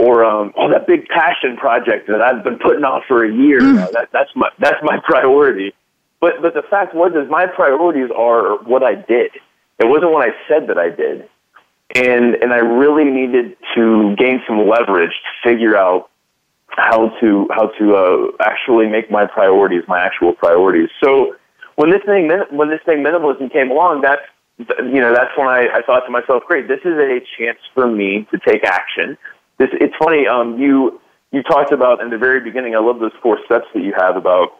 Or 0.00 0.24
um, 0.24 0.54
oh, 0.56 0.70
that 0.70 0.86
big 0.86 1.08
passion 1.08 1.58
project 1.58 2.08
that 2.08 2.22
I've 2.22 2.42
been 2.42 2.58
putting 2.58 2.84
off 2.84 3.02
for 3.06 3.22
a 3.22 3.30
year. 3.30 3.60
Mm. 3.60 3.82
Uh, 3.82 3.90
that, 3.92 4.08
that's 4.12 4.30
my 4.34 4.48
that's 4.58 4.82
my 4.82 4.98
priority. 5.04 5.74
But 6.20 6.40
but 6.40 6.54
the 6.54 6.62
fact 6.62 6.94
was 6.94 7.12
is 7.12 7.30
my 7.30 7.46
priorities 7.46 8.10
are 8.16 8.56
what 8.64 8.82
I 8.82 8.94
did. 8.94 9.32
It 9.78 9.88
wasn't 9.88 10.12
what 10.12 10.26
I 10.26 10.32
said 10.48 10.68
that 10.68 10.78
I 10.78 10.88
did. 10.88 11.28
And 11.94 12.34
and 12.36 12.52
I 12.52 12.58
really 12.58 13.04
needed 13.04 13.56
to 13.74 14.16
gain 14.16 14.40
some 14.46 14.66
leverage 14.66 15.12
to 15.12 15.48
figure 15.50 15.76
out 15.76 16.08
how 16.68 17.10
to 17.20 17.48
how 17.50 17.66
to 17.78 17.94
uh, 17.94 18.26
actually 18.40 18.86
make 18.86 19.10
my 19.10 19.26
priorities 19.26 19.82
my 19.86 20.00
actual 20.00 20.32
priorities. 20.32 20.88
So 21.02 21.34
when 21.76 21.90
this 21.90 22.02
thing 22.06 22.30
when 22.50 22.70
this 22.70 22.80
thing 22.86 23.04
minimalism 23.04 23.52
came 23.52 23.70
along, 23.70 24.00
that's 24.00 24.22
you 24.58 25.00
know 25.00 25.12
that's 25.12 25.36
when 25.36 25.48
I, 25.48 25.68
I 25.74 25.82
thought 25.82 26.06
to 26.06 26.10
myself, 26.10 26.44
great, 26.46 26.68
this 26.68 26.80
is 26.86 26.96
a 26.96 27.20
chance 27.38 27.58
for 27.74 27.86
me 27.86 28.26
to 28.30 28.38
take 28.38 28.64
action. 28.64 29.18
This 29.60 29.68
it's 29.74 29.94
funny. 30.02 30.26
Um, 30.26 30.58
you 30.58 30.98
you 31.32 31.42
talked 31.42 31.70
about 31.70 32.00
in 32.00 32.08
the 32.08 32.16
very 32.16 32.40
beginning. 32.40 32.74
I 32.74 32.78
love 32.78 32.98
those 32.98 33.12
four 33.22 33.38
steps 33.44 33.66
that 33.74 33.84
you 33.84 33.92
have 33.96 34.16
about 34.16 34.58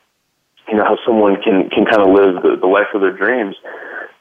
you 0.68 0.76
know 0.76 0.84
how 0.84 0.98
someone 1.06 1.40
can 1.42 1.70
can 1.70 1.86
kind 1.86 2.02
of 2.02 2.08
live 2.08 2.42
the, 2.42 2.56
the 2.60 2.66
life 2.66 2.92
of 2.94 3.00
their 3.00 3.16
dreams. 3.16 3.56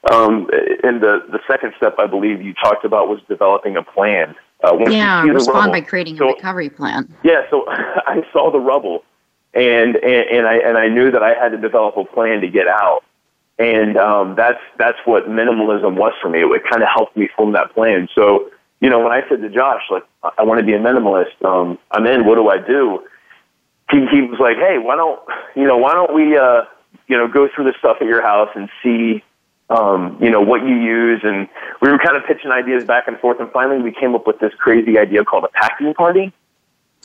Um, 0.09 0.49
and 0.81 1.01
the 1.01 1.27
the 1.29 1.39
second 1.47 1.73
step 1.75 1.95
I 1.99 2.07
believe 2.07 2.41
you 2.41 2.53
talked 2.53 2.85
about 2.85 3.09
was 3.09 3.19
developing 3.27 3.75
a 3.75 3.83
plan. 3.83 4.35
Uh, 4.63 4.77
yeah, 4.89 5.23
respond 5.23 5.55
rubble, 5.55 5.71
by 5.73 5.81
creating 5.81 6.15
so, 6.15 6.29
a 6.29 6.33
recovery 6.33 6.69
plan. 6.69 7.13
Yeah, 7.23 7.43
so 7.49 7.65
I 7.69 8.23
saw 8.31 8.49
the 8.49 8.59
rubble 8.59 9.03
and, 9.53 9.95
and 9.97 10.29
and 10.29 10.47
I 10.47 10.55
and 10.57 10.77
I 10.77 10.87
knew 10.87 11.11
that 11.11 11.23
I 11.23 11.33
had 11.33 11.49
to 11.49 11.57
develop 11.57 11.97
a 11.97 12.05
plan 12.05 12.41
to 12.41 12.47
get 12.47 12.67
out. 12.67 13.01
And 13.57 13.97
um, 13.97 14.35
that's 14.35 14.61
that's 14.77 14.97
what 15.03 15.27
minimalism 15.27 15.95
was 15.95 16.13
for 16.21 16.29
me. 16.29 16.39
It, 16.39 16.45
it 16.45 16.63
kind 16.69 16.81
of 16.81 16.89
helped 16.89 17.17
me 17.17 17.27
form 17.35 17.51
that 17.53 17.73
plan. 17.73 18.07
So 18.15 18.49
you 18.81 18.89
know, 18.89 18.99
when 18.99 19.11
I 19.11 19.27
said 19.27 19.41
to 19.41 19.49
Josh, 19.49 19.81
like, 19.91 20.03
I 20.37 20.43
want 20.43 20.59
to 20.59 20.65
be 20.65 20.73
a 20.73 20.79
minimalist, 20.79 21.43
um, 21.43 21.77
I'm 21.91 22.05
in. 22.05 22.25
What 22.25 22.35
do 22.35 22.49
I 22.49 22.57
do? 22.57 23.03
He, 23.91 24.05
he 24.11 24.21
was 24.21 24.39
like, 24.39 24.57
hey, 24.57 24.77
why 24.77 24.95
don't 24.95 25.19
you 25.55 25.65
know, 25.65 25.77
why 25.77 25.93
don't 25.93 26.13
we 26.13 26.37
uh, 26.37 26.63
you 27.07 27.17
know 27.17 27.27
go 27.27 27.49
through 27.53 27.65
the 27.65 27.73
stuff 27.79 27.97
at 28.01 28.07
your 28.07 28.21
house 28.21 28.49
and 28.55 28.69
see 28.83 29.23
um, 29.69 30.17
you 30.19 30.29
know, 30.29 30.41
what 30.41 30.63
you 30.63 30.75
use. 30.75 31.21
And 31.23 31.47
we 31.81 31.89
were 31.89 31.99
kind 31.99 32.17
of 32.17 32.23
pitching 32.25 32.51
ideas 32.51 32.83
back 32.85 33.07
and 33.07 33.19
forth. 33.19 33.39
And 33.39 33.51
finally, 33.51 33.81
we 33.81 33.93
came 33.93 34.15
up 34.15 34.25
with 34.25 34.39
this 34.39 34.51
crazy 34.57 34.97
idea 34.97 35.23
called 35.23 35.43
a 35.43 35.49
packing 35.49 35.93
party 35.93 36.33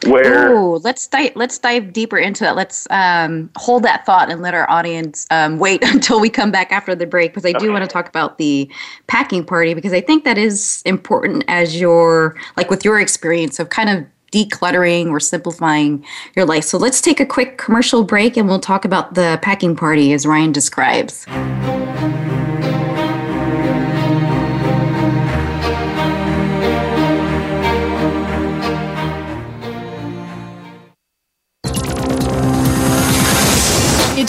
where 0.09 0.53
Ooh, 0.53 0.77
let's 0.79 1.07
dive 1.07 1.33
let's 1.35 1.59
dive 1.59 1.93
deeper 1.93 2.19
into 2.19 2.47
it. 2.47 2.53
Let's 2.53 2.87
um, 2.91 3.51
hold 3.57 3.83
that 3.85 4.07
thought 4.07 4.31
and 4.31 4.43
let 4.43 4.55
our 4.55 4.69
audience 4.71 5.27
um, 5.31 5.59
wait 5.59 5.83
until 5.93 6.21
we 6.21 6.31
come 6.31 6.51
back 6.51 6.73
after 6.73 6.95
the 6.95 7.07
break 7.07 7.33
because 7.33 7.45
I 7.45 7.53
do 7.53 7.67
okay. 7.67 7.69
want 7.69 7.85
to 7.85 7.89
talk 7.89 8.09
about 8.09 8.39
the 8.39 8.71
packing 9.07 9.45
party 9.45 9.75
because 9.75 9.93
I 9.93 10.01
think 10.01 10.25
that 10.25 10.39
is 10.39 10.83
important 10.85 11.45
as 11.49 11.81
your 11.81 12.37
like 12.57 12.71
with 12.71 12.85
your 12.85 13.01
experience 13.01 13.59
of 13.59 13.71
kind 13.71 13.91
of 13.91 14.05
decluttering 14.33 15.11
or 15.11 15.21
simplifying 15.21 16.05
your 16.35 16.45
life. 16.45 16.65
So 16.65 16.77
let's 16.77 17.01
take 17.01 17.21
a 17.21 17.27
quick 17.27 17.57
commercial 17.57 18.03
break 18.03 18.37
and 18.37 18.49
we'll 18.49 18.59
talk 18.59 18.85
about 18.85 19.15
the 19.15 19.39
packing 19.43 19.77
party 19.77 20.13
as 20.13 20.27
Ryan 20.27 20.51
describes. 20.51 21.25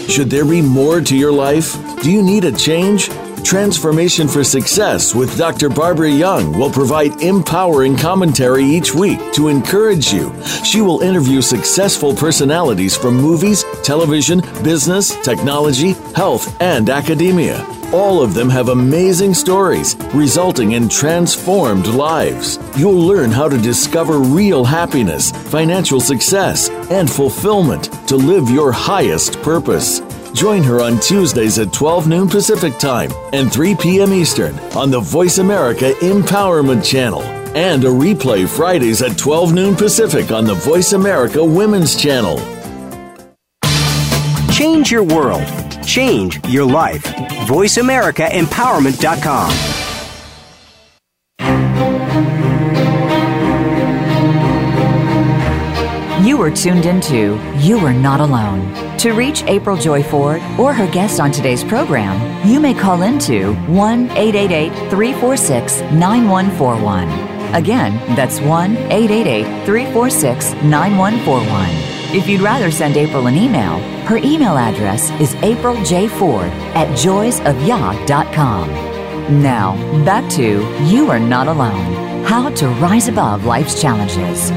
Should 0.09 0.31
there 0.31 0.45
be 0.45 0.61
more 0.61 1.01
to 1.01 1.17
your 1.17 1.33
life? 1.33 1.75
Do 2.03 2.11
you 2.11 2.23
need 2.23 2.45
a 2.45 2.53
change? 2.53 3.09
Transformation 3.43 4.29
for 4.29 4.45
Success 4.45 5.15
with 5.15 5.37
Dr. 5.37 5.69
Barbara 5.69 6.11
Young 6.11 6.57
will 6.57 6.71
provide 6.71 7.21
empowering 7.23 7.97
commentary 7.97 8.65
each 8.65 8.95
week 8.95 9.19
to 9.33 9.49
encourage 9.49 10.13
you. 10.13 10.33
She 10.65 10.81
will 10.81 11.01
interview 11.01 11.43
successful 11.43 12.15
personalities 12.15 12.97
from 12.97 13.17
movies, 13.17 13.65
television, 13.83 14.41
business, 14.63 15.17
technology, 15.23 15.93
health, 16.15 16.57
and 16.61 16.89
academia. 16.89 17.67
All 17.93 18.23
of 18.23 18.33
them 18.33 18.49
have 18.49 18.71
amazing 18.71 19.35
stories, 19.35 19.97
resulting 20.15 20.73
in 20.73 20.89
transformed 20.89 21.87
lives. 21.89 22.59
You'll 22.75 22.99
learn 22.99 23.31
how 23.31 23.51
to 23.51 23.59
discover 23.59 24.19
real 24.19 24.65
happiness, 24.65 25.31
financial 25.51 26.01
success, 26.01 26.71
and 26.91 27.11
fulfillment 27.11 27.93
to 28.09 28.17
live 28.17 28.49
your 28.49 28.73
highest 28.73 29.43
purpose. 29.43 30.01
Join 30.33 30.63
her 30.63 30.81
on 30.81 31.01
Tuesdays 31.01 31.59
at 31.59 31.75
12 31.75 32.09
noon 32.09 32.29
Pacific 32.31 32.79
Time 32.79 33.11
and 33.35 33.53
3 33.53 33.75
p.m. 33.75 34.15
Eastern 34.15 34.59
on 34.75 34.91
the 34.91 35.01
Voice 35.01 35.37
America 35.37 35.93
Empowerment 36.01 36.83
Channel 36.83 37.21
and 37.55 37.85
a 37.85 37.89
replay 37.89 38.49
Fridays 38.49 39.03
at 39.03 39.19
12 39.19 39.53
noon 39.53 39.77
Pacific 39.77 40.31
on 40.31 40.47
the 40.47 40.55
Voice 40.55 40.95
America 40.95 41.45
Women's 41.45 41.95
Channel. 41.95 42.39
Change 44.51 44.91
your 44.91 45.03
world 45.03 45.62
Change 45.85 46.41
your 46.49 46.65
life. 46.65 47.05
VoiceAmericaEmpowerment.com. 47.47 49.53
You 56.25 56.41
are 56.41 56.51
tuned 56.51 56.87
into 56.87 57.39
You 57.59 57.79
Are 57.79 57.93
Not 57.93 58.21
Alone. 58.21 58.97
To 58.99 59.13
reach 59.13 59.43
April 59.45 59.77
Joy 59.77 60.03
Ford 60.03 60.41
or 60.59 60.73
her 60.73 60.91
guest 60.91 61.19
on 61.19 61.33
today's 61.33 61.65
program, 61.65 62.47
you 62.49 62.61
may 62.61 62.75
call 62.75 63.03
into 63.03 63.55
1 63.67 64.11
888 64.13 64.73
346 64.91 65.81
9141. 65.93 67.09
Again, 67.55 67.97
that's 68.15 68.41
1 68.41 68.77
888 68.77 69.67
346 69.67 70.53
9141. 70.63 72.02
If 72.15 72.29
you'd 72.29 72.43
rather 72.43 72.71
send 72.71 72.99
April 72.99 73.27
an 73.27 73.37
email, 73.37 73.79
her 74.05 74.19
email 74.19 74.59
address 74.59 75.11
is 75.13 75.35
apriljford 75.37 76.51
at 76.75 76.89
joysofyah.com. 76.89 78.69
Now, 79.43 80.05
back 80.05 80.31
to 80.33 80.61
You 80.85 81.11
Are 81.11 81.19
Not 81.19 81.49
Alone 81.49 82.25
How 82.25 82.51
to 82.51 82.69
Rise 82.69 83.09
Above 83.09 83.47
Life's 83.47 83.81
Challenges. 83.81 84.51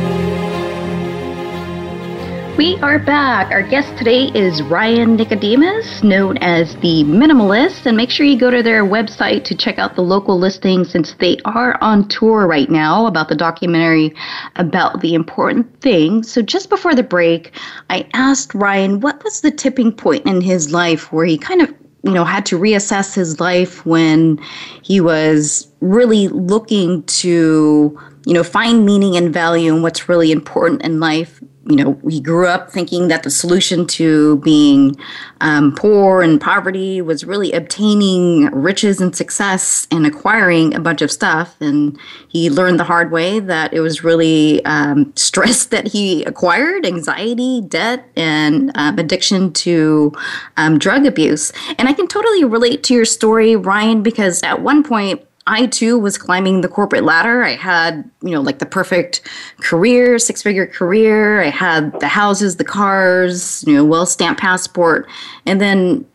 We 2.57 2.77
are 2.77 2.99
back. 2.99 3.51
Our 3.51 3.63
guest 3.63 3.97
today 3.97 4.31
is 4.33 4.63
Ryan 4.63 5.17
Nicodemus, 5.17 6.01
known 6.03 6.37
as 6.37 6.73
the 6.77 7.03
Minimalist. 7.03 7.85
And 7.85 7.97
make 7.97 8.09
sure 8.09 8.25
you 8.25 8.39
go 8.39 8.49
to 8.49 8.63
their 8.63 8.85
website 8.85 9.43
to 9.45 9.55
check 9.55 9.77
out 9.77 9.95
the 9.95 10.01
local 10.01 10.39
listings 10.39 10.89
since 10.89 11.15
they 11.15 11.37
are 11.43 11.77
on 11.81 12.07
tour 12.07 12.47
right 12.47 12.69
now 12.69 13.07
about 13.07 13.27
the 13.27 13.35
documentary 13.35 14.15
about 14.55 15.01
the 15.01 15.15
important 15.15 15.81
thing. 15.81 16.23
So 16.23 16.41
just 16.41 16.69
before 16.69 16.95
the 16.95 17.03
break, 17.03 17.51
I 17.89 18.07
asked 18.13 18.55
Ryan 18.55 19.01
what 19.01 19.21
was 19.25 19.41
the 19.41 19.51
tipping 19.51 19.91
point 19.91 20.25
in 20.25 20.39
his 20.39 20.71
life 20.71 21.11
where 21.11 21.25
he 21.25 21.37
kind 21.37 21.61
of 21.61 21.73
you 22.03 22.11
know 22.11 22.23
had 22.23 22.45
to 22.45 22.57
reassess 22.57 23.13
his 23.13 23.41
life 23.41 23.85
when 23.85 24.39
he 24.81 25.01
was 25.01 25.67
really 25.81 26.29
looking 26.29 27.03
to 27.03 27.99
you 28.25 28.33
know 28.33 28.43
find 28.43 28.85
meaning 28.85 29.17
and 29.17 29.33
value 29.33 29.75
in 29.75 29.81
what's 29.81 30.07
really 30.07 30.31
important 30.31 30.83
in 30.83 31.01
life 31.01 31.41
you 31.67 31.75
know, 31.77 31.99
he 32.07 32.21
grew 32.21 32.47
up 32.47 32.69
thinking 32.69 33.07
that 33.07 33.23
the 33.23 33.29
solution 33.31 33.87
to 33.87 34.37
being 34.37 34.95
um, 35.41 35.73
poor 35.73 36.21
and 36.21 36.39
poverty 36.39 37.01
was 37.01 37.23
really 37.23 37.51
obtaining 37.53 38.45
riches 38.51 39.01
and 39.01 39.15
success 39.15 39.87
and 39.89 40.05
acquiring 40.05 40.75
a 40.75 40.79
bunch 40.79 41.01
of 41.01 41.11
stuff. 41.11 41.55
And 41.59 41.97
he 42.27 42.51
learned 42.51 42.79
the 42.79 42.83
hard 42.83 43.11
way 43.11 43.39
that 43.39 43.73
it 43.73 43.79
was 43.79 44.03
really 44.03 44.63
um, 44.65 45.11
stress 45.15 45.65
that 45.67 45.87
he 45.87 46.23
acquired, 46.25 46.85
anxiety, 46.85 47.61
debt, 47.61 48.07
and 48.15 48.71
um, 48.75 48.99
addiction 48.99 49.51
to 49.53 50.13
um, 50.57 50.77
drug 50.77 51.07
abuse. 51.07 51.51
And 51.79 51.87
I 51.89 51.93
can 51.93 52.07
totally 52.07 52.43
relate 52.43 52.83
to 52.83 52.93
your 52.93 53.05
story, 53.05 53.55
Ryan, 53.55 54.03
because 54.03 54.43
at 54.43 54.61
one 54.61 54.83
point, 54.83 55.25
I 55.47 55.67
too 55.67 55.99
was 55.99 56.17
climbing 56.17 56.61
the 56.61 56.67
corporate 56.67 57.03
ladder. 57.03 57.43
I 57.43 57.55
had, 57.55 58.09
you 58.23 58.31
know, 58.31 58.41
like 58.41 58.59
the 58.59 58.65
perfect 58.65 59.21
career, 59.61 60.17
six 60.17 60.41
figure 60.41 60.65
career. 60.65 61.43
I 61.43 61.49
had 61.49 61.99
the 61.99 62.07
houses, 62.07 62.55
the 62.55 62.63
cars, 62.63 63.63
you 63.67 63.75
know, 63.75 63.85
well 63.85 64.07
stamped 64.07 64.41
passport. 64.41 65.07
And 65.45 65.61
then 65.61 66.05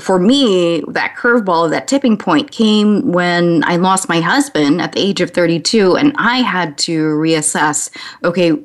for 0.00 0.18
me, 0.18 0.82
that 0.88 1.14
curveball, 1.16 1.70
that 1.70 1.88
tipping 1.88 2.18
point 2.18 2.50
came 2.50 3.12
when 3.12 3.62
I 3.64 3.76
lost 3.76 4.08
my 4.08 4.20
husband 4.20 4.80
at 4.80 4.92
the 4.92 5.00
age 5.00 5.20
of 5.20 5.30
32, 5.30 5.96
and 5.96 6.12
I 6.16 6.38
had 6.38 6.76
to 6.78 7.14
reassess 7.14 7.90
okay, 8.24 8.58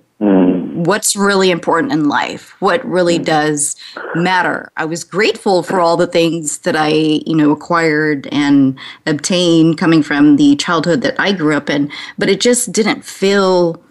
what's 0.85 1.15
really 1.15 1.51
important 1.51 1.91
in 1.91 2.07
life? 2.07 2.59
What 2.61 2.83
really 2.85 3.17
does 3.17 3.75
matter? 4.15 4.71
I 4.77 4.85
was 4.85 5.03
grateful 5.03 5.63
for 5.63 5.79
all 5.79 5.97
the 5.97 6.07
things 6.07 6.59
that 6.59 6.75
i 6.75 6.89
you 6.89 7.35
know 7.35 7.51
acquired 7.51 8.27
and 8.31 8.77
obtained 9.05 9.77
coming 9.77 10.03
from 10.03 10.37
the 10.37 10.55
childhood 10.55 11.01
that 11.01 11.19
i 11.19 11.31
grew 11.31 11.55
up 11.55 11.69
in 11.69 11.91
but 12.17 12.29
it 12.29 12.39
just 12.39 12.71
didn't 12.71 13.03
fill 13.03 13.81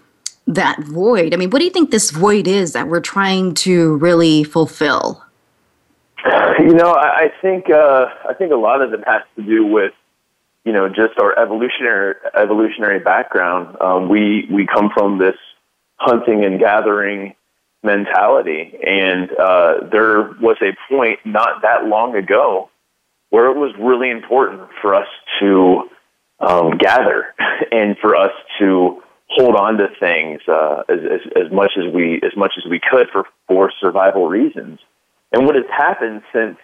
that 0.47 0.83
void. 0.85 1.35
I 1.35 1.37
mean 1.37 1.51
what 1.51 1.59
do 1.59 1.65
you 1.65 1.71
think 1.71 1.91
this 1.91 2.11
void 2.11 2.47
is 2.49 2.73
that 2.73 2.89
we're 2.89 3.01
trying 3.01 3.55
to 3.55 3.97
really 3.97 4.45
fulfill? 4.45 5.23
You 6.25 6.75
know 6.75 6.93
i, 6.93 7.25
I 7.25 7.33
think 7.43 7.71
uh, 7.71 8.07
i 8.29 8.35
think 8.35 8.53
a 8.53 8.57
lot 8.57 8.83
of 8.83 8.93
it 8.93 9.01
has 9.07 9.23
to 9.37 9.43
do 9.43 9.67
with 9.67 9.93
you 10.65 10.73
know 10.73 10.89
just 10.89 11.19
our 11.19 11.39
evolutionary 11.39 12.15
evolutionary 12.35 12.99
background. 12.99 13.77
Um, 13.81 14.09
we 14.09 14.47
we 14.51 14.67
come 14.67 14.91
from 14.93 15.19
this 15.19 15.37
hunting 15.99 16.45
and 16.45 16.59
gathering 16.59 17.35
mentality. 17.83 18.79
And 18.87 19.31
uh, 19.33 19.75
there 19.91 20.23
was 20.41 20.57
a 20.63 20.77
point 20.89 21.21
not 21.25 21.63
that 21.63 21.85
long 21.85 22.17
ago 22.17 22.71
where 23.31 23.51
it 23.51 23.57
was 23.57 23.75
really 23.79 24.11
important 24.11 24.69
for 24.81 24.95
us 24.95 25.07
to 25.41 25.89
um, 26.41 26.79
gather 26.79 27.35
and 27.73 27.97
for 28.01 28.17
us 28.17 28.33
to 28.59 29.03
hold 29.29 29.57
on 29.57 29.77
to 29.77 29.89
things 30.01 30.41
uh, 30.49 30.83
as, 30.89 31.01
as, 31.01 31.45
as 31.47 31.53
much 31.53 31.73
as 31.77 31.93
we 31.93 32.17
as 32.25 32.35
much 32.37 32.53
as 32.57 32.69
we 32.71 32.81
could 32.81 33.09
for 33.13 33.25
for 33.47 33.71
survival 33.81 34.29
reasons. 34.29 34.79
And 35.33 35.45
what 35.45 35.55
has 35.55 35.67
happened 35.71 36.23
since 36.33 36.57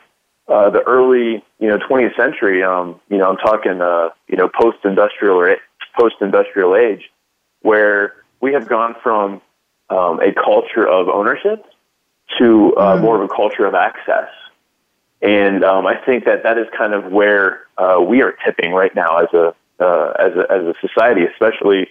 uh, 0.49 0.71
the 0.71 0.83
early 0.87 1.45
you 1.59 1.69
know 1.69 1.79
20th 1.79 2.17
century, 2.17 2.63
um, 2.63 3.01
you 3.11 3.19
know 3.19 3.29
I'm 3.29 3.37
talking 3.37 3.81
uh, 3.81 4.11
you 4.29 4.37
know 4.37 4.49
post 4.49 4.79
industrial 4.85 5.37
or 5.37 5.57
post 5.99 6.17
industrial 6.21 6.77
age, 6.77 7.11
where 7.61 8.15
we 8.41 8.53
have 8.53 8.69
gone 8.69 8.95
from 9.03 9.41
um, 9.91 10.21
a 10.21 10.33
culture 10.33 10.87
of 10.87 11.09
ownership 11.09 11.65
to 12.39 12.75
uh, 12.77 12.97
mm. 12.97 13.03
more 13.03 13.23
of 13.23 13.31
a 13.31 13.35
culture 13.35 13.67
of 13.67 13.75
access. 13.75 14.29
And 15.23 15.65
um, 15.65 15.87
I 15.87 15.95
think 16.05 16.25
that 16.25 16.43
that 16.43 16.59
is 16.59 16.67
kind 16.77 16.93
of 16.93 17.11
where 17.11 17.63
uh, 17.79 18.01
we 18.07 18.23
are 18.23 18.35
tipping 18.45 18.73
right 18.73 18.95
now 18.95 19.19
as 19.19 19.29
a 19.33 19.55
uh, 19.81 20.13
as 20.19 20.33
a 20.37 20.53
as 20.53 20.63
a 20.63 20.75
society, 20.81 21.23
especially 21.25 21.89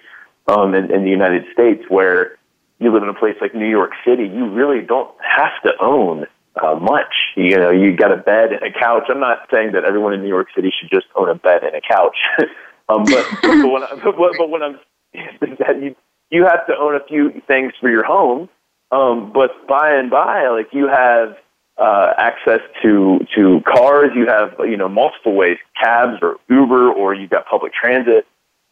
um, 0.47 0.73
in, 0.73 0.91
in 0.91 1.03
the 1.03 1.09
United 1.09 1.45
States, 1.51 1.83
where 1.89 2.37
you 2.79 2.93
live 2.93 3.03
in 3.03 3.09
a 3.09 3.13
place 3.13 3.35
like 3.41 3.55
New 3.55 3.69
York 3.69 3.91
City, 4.05 4.23
you 4.23 4.49
really 4.49 4.85
don't 4.85 5.09
have 5.21 5.61
to 5.63 5.71
own 5.81 6.25
uh, 6.61 6.75
much. 6.75 7.13
You 7.35 7.57
know, 7.57 7.71
you 7.71 7.95
got 7.95 8.11
a 8.11 8.17
bed 8.17 8.51
and 8.53 8.63
a 8.63 8.71
couch. 8.71 9.03
I'm 9.09 9.19
not 9.19 9.47
saying 9.51 9.71
that 9.73 9.83
everyone 9.83 10.13
in 10.13 10.21
New 10.21 10.29
York 10.29 10.47
City 10.55 10.71
should 10.79 10.89
just 10.89 11.07
own 11.15 11.29
a 11.29 11.35
bed 11.35 11.63
and 11.63 11.75
a 11.75 11.81
couch, 11.81 12.17
um, 12.89 13.03
but, 13.05 13.25
but, 13.41 13.71
when 13.71 13.83
I, 13.83 13.95
but, 14.03 14.15
but 14.37 14.49
when 14.49 14.61
I'm 14.61 14.79
that 15.59 15.81
you 15.81 15.95
you 16.33 16.45
have 16.45 16.65
to 16.65 16.73
own 16.75 16.95
a 16.95 17.03
few 17.07 17.41
things 17.47 17.73
for 17.79 17.89
your 17.89 18.03
home. 18.03 18.49
Um, 18.91 19.31
but 19.33 19.51
by 19.67 19.95
and 19.95 20.09
by, 20.09 20.47
like 20.49 20.73
you 20.73 20.87
have 20.87 21.37
uh, 21.77 22.13
access 22.17 22.59
to 22.81 23.19
to 23.35 23.61
cars, 23.65 24.11
you 24.15 24.27
have 24.27 24.55
you 24.59 24.77
know 24.77 24.89
multiple 24.89 25.35
ways, 25.35 25.57
cabs 25.79 26.17
or 26.21 26.37
Uber, 26.49 26.91
or 26.91 27.13
you've 27.13 27.29
got 27.29 27.45
public 27.47 27.73
transit. 27.73 28.25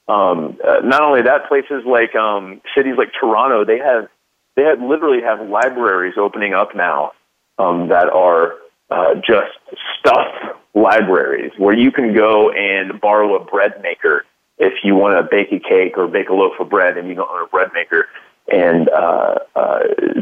Um, 0.07 0.57
uh, 0.67 0.81
not 0.83 1.01
only 1.01 1.21
that, 1.21 1.47
places 1.47 1.83
like 1.85 2.15
um, 2.15 2.61
cities 2.75 2.95
like 2.97 3.09
Toronto, 3.19 3.63
they 3.63 3.77
have 3.77 4.09
they 4.55 4.63
have 4.63 4.81
literally 4.81 5.21
have 5.23 5.47
libraries 5.47 6.15
opening 6.17 6.53
up 6.53 6.75
now 6.75 7.11
um, 7.57 7.89
that 7.89 8.09
are 8.09 8.55
uh, 8.89 9.15
just 9.15 9.57
stuff 9.99 10.27
libraries 10.73 11.51
where 11.57 11.75
you 11.75 11.91
can 11.91 12.13
go 12.13 12.51
and 12.51 12.99
borrow 13.01 13.35
a 13.35 13.43
bread 13.43 13.81
maker 13.81 14.25
if 14.61 14.83
you 14.83 14.95
want 14.95 15.17
to 15.17 15.27
bake 15.29 15.51
a 15.51 15.59
cake 15.59 15.97
or 15.97 16.07
bake 16.07 16.29
a 16.29 16.33
loaf 16.33 16.53
of 16.59 16.69
bread 16.69 16.95
and 16.95 17.09
you 17.09 17.15
don't 17.15 17.29
own 17.29 17.43
a 17.43 17.47
bread 17.47 17.69
maker 17.73 18.07
and 18.47 18.89
uh, 18.89 19.35
uh, 19.55 19.79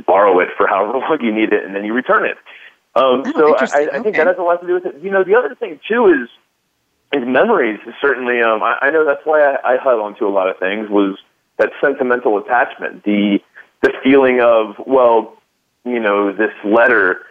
borrow 0.07 0.39
it 0.39 0.47
for 0.57 0.65
however 0.73 0.97
long 0.97 1.17
you 1.21 1.31
need 1.31 1.51
it 1.53 1.63
and 1.63 1.75
then 1.75 1.83
you 1.83 1.93
return 1.93 2.25
it. 2.25 2.37
Um, 2.95 3.23
oh, 3.25 3.31
so 3.33 3.55
I, 3.57 3.63
I 3.63 3.85
think 3.91 4.07
okay. 4.07 4.17
that 4.17 4.27
has 4.27 4.37
a 4.39 4.41
lot 4.41 4.61
to 4.61 4.67
do 4.67 4.73
with 4.73 4.85
it. 4.85 4.95
You 5.03 5.11
know, 5.11 5.23
the 5.23 5.35
other 5.35 5.53
thing 5.53 5.79
too 5.87 6.07
is 6.07 6.29
is 7.11 7.27
memories. 7.27 7.79
Certainly, 8.01 8.41
um, 8.41 8.63
I, 8.63 8.77
I 8.81 8.89
know 8.91 9.05
that's 9.05 9.25
why 9.25 9.41
I, 9.41 9.73
I 9.73 9.83
held 9.83 10.01
on 10.01 10.15
to 10.17 10.25
a 10.25 10.29
lot 10.29 10.49
of 10.49 10.57
things 10.57 10.89
was 10.89 11.17
that 11.57 11.71
sentimental 11.81 12.37
attachment, 12.37 13.03
the 13.03 13.39
the 13.81 13.91
feeling 14.03 14.41
of 14.41 14.75
well, 14.87 15.37
you 15.85 15.99
know, 15.99 16.33
this 16.33 16.53
letter 16.63 17.21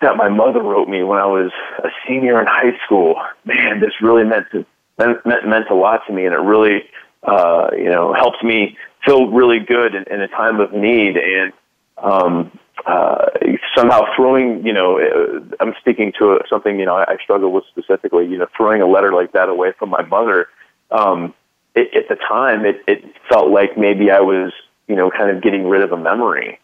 that 0.00 0.16
my 0.16 0.28
mother 0.28 0.62
wrote 0.62 0.88
me 0.88 1.02
when 1.02 1.18
I 1.18 1.26
was 1.26 1.52
a 1.78 1.88
senior 2.06 2.40
in 2.40 2.46
high 2.46 2.76
school. 2.84 3.16
Man, 3.44 3.80
this 3.80 3.92
really 4.02 4.24
meant 4.24 4.46
to 4.52 4.66
meant, 4.98 5.24
meant, 5.24 5.70
a 5.70 5.74
lot 5.74 6.00
to 6.06 6.12
me, 6.12 6.24
and 6.24 6.34
it 6.34 6.38
really, 6.38 6.84
uh, 7.22 7.70
you 7.72 7.88
know, 7.88 8.14
helped 8.14 8.42
me 8.42 8.76
feel 9.04 9.28
really 9.28 9.60
good 9.60 9.94
in, 9.94 10.04
in 10.04 10.20
a 10.20 10.28
time 10.28 10.60
of 10.60 10.72
need. 10.72 11.16
And 11.16 11.52
um, 11.98 12.58
uh, 12.86 13.26
somehow 13.74 14.02
throwing, 14.14 14.64
you 14.66 14.72
know, 14.72 14.98
uh, 14.98 15.40
I'm 15.60 15.74
speaking 15.80 16.12
to 16.18 16.40
something, 16.48 16.78
you 16.78 16.86
know, 16.86 16.96
I, 16.96 17.14
I 17.14 17.16
struggle 17.22 17.52
with 17.52 17.64
specifically, 17.70 18.26
you 18.26 18.38
know, 18.38 18.46
throwing 18.56 18.82
a 18.82 18.86
letter 18.86 19.12
like 19.12 19.32
that 19.32 19.48
away 19.48 19.72
from 19.78 19.90
my 19.90 20.02
mother. 20.02 20.48
Um, 20.90 21.34
it, 21.74 21.94
at 21.94 22.08
the 22.08 22.16
time, 22.16 22.64
it, 22.64 22.82
it 22.86 23.04
felt 23.28 23.50
like 23.50 23.76
maybe 23.76 24.10
I 24.10 24.20
was, 24.20 24.52
you 24.88 24.96
know, 24.96 25.10
kind 25.10 25.34
of 25.34 25.42
getting 25.42 25.68
rid 25.68 25.82
of 25.82 25.92
a 25.92 25.96
memory. 25.96 26.58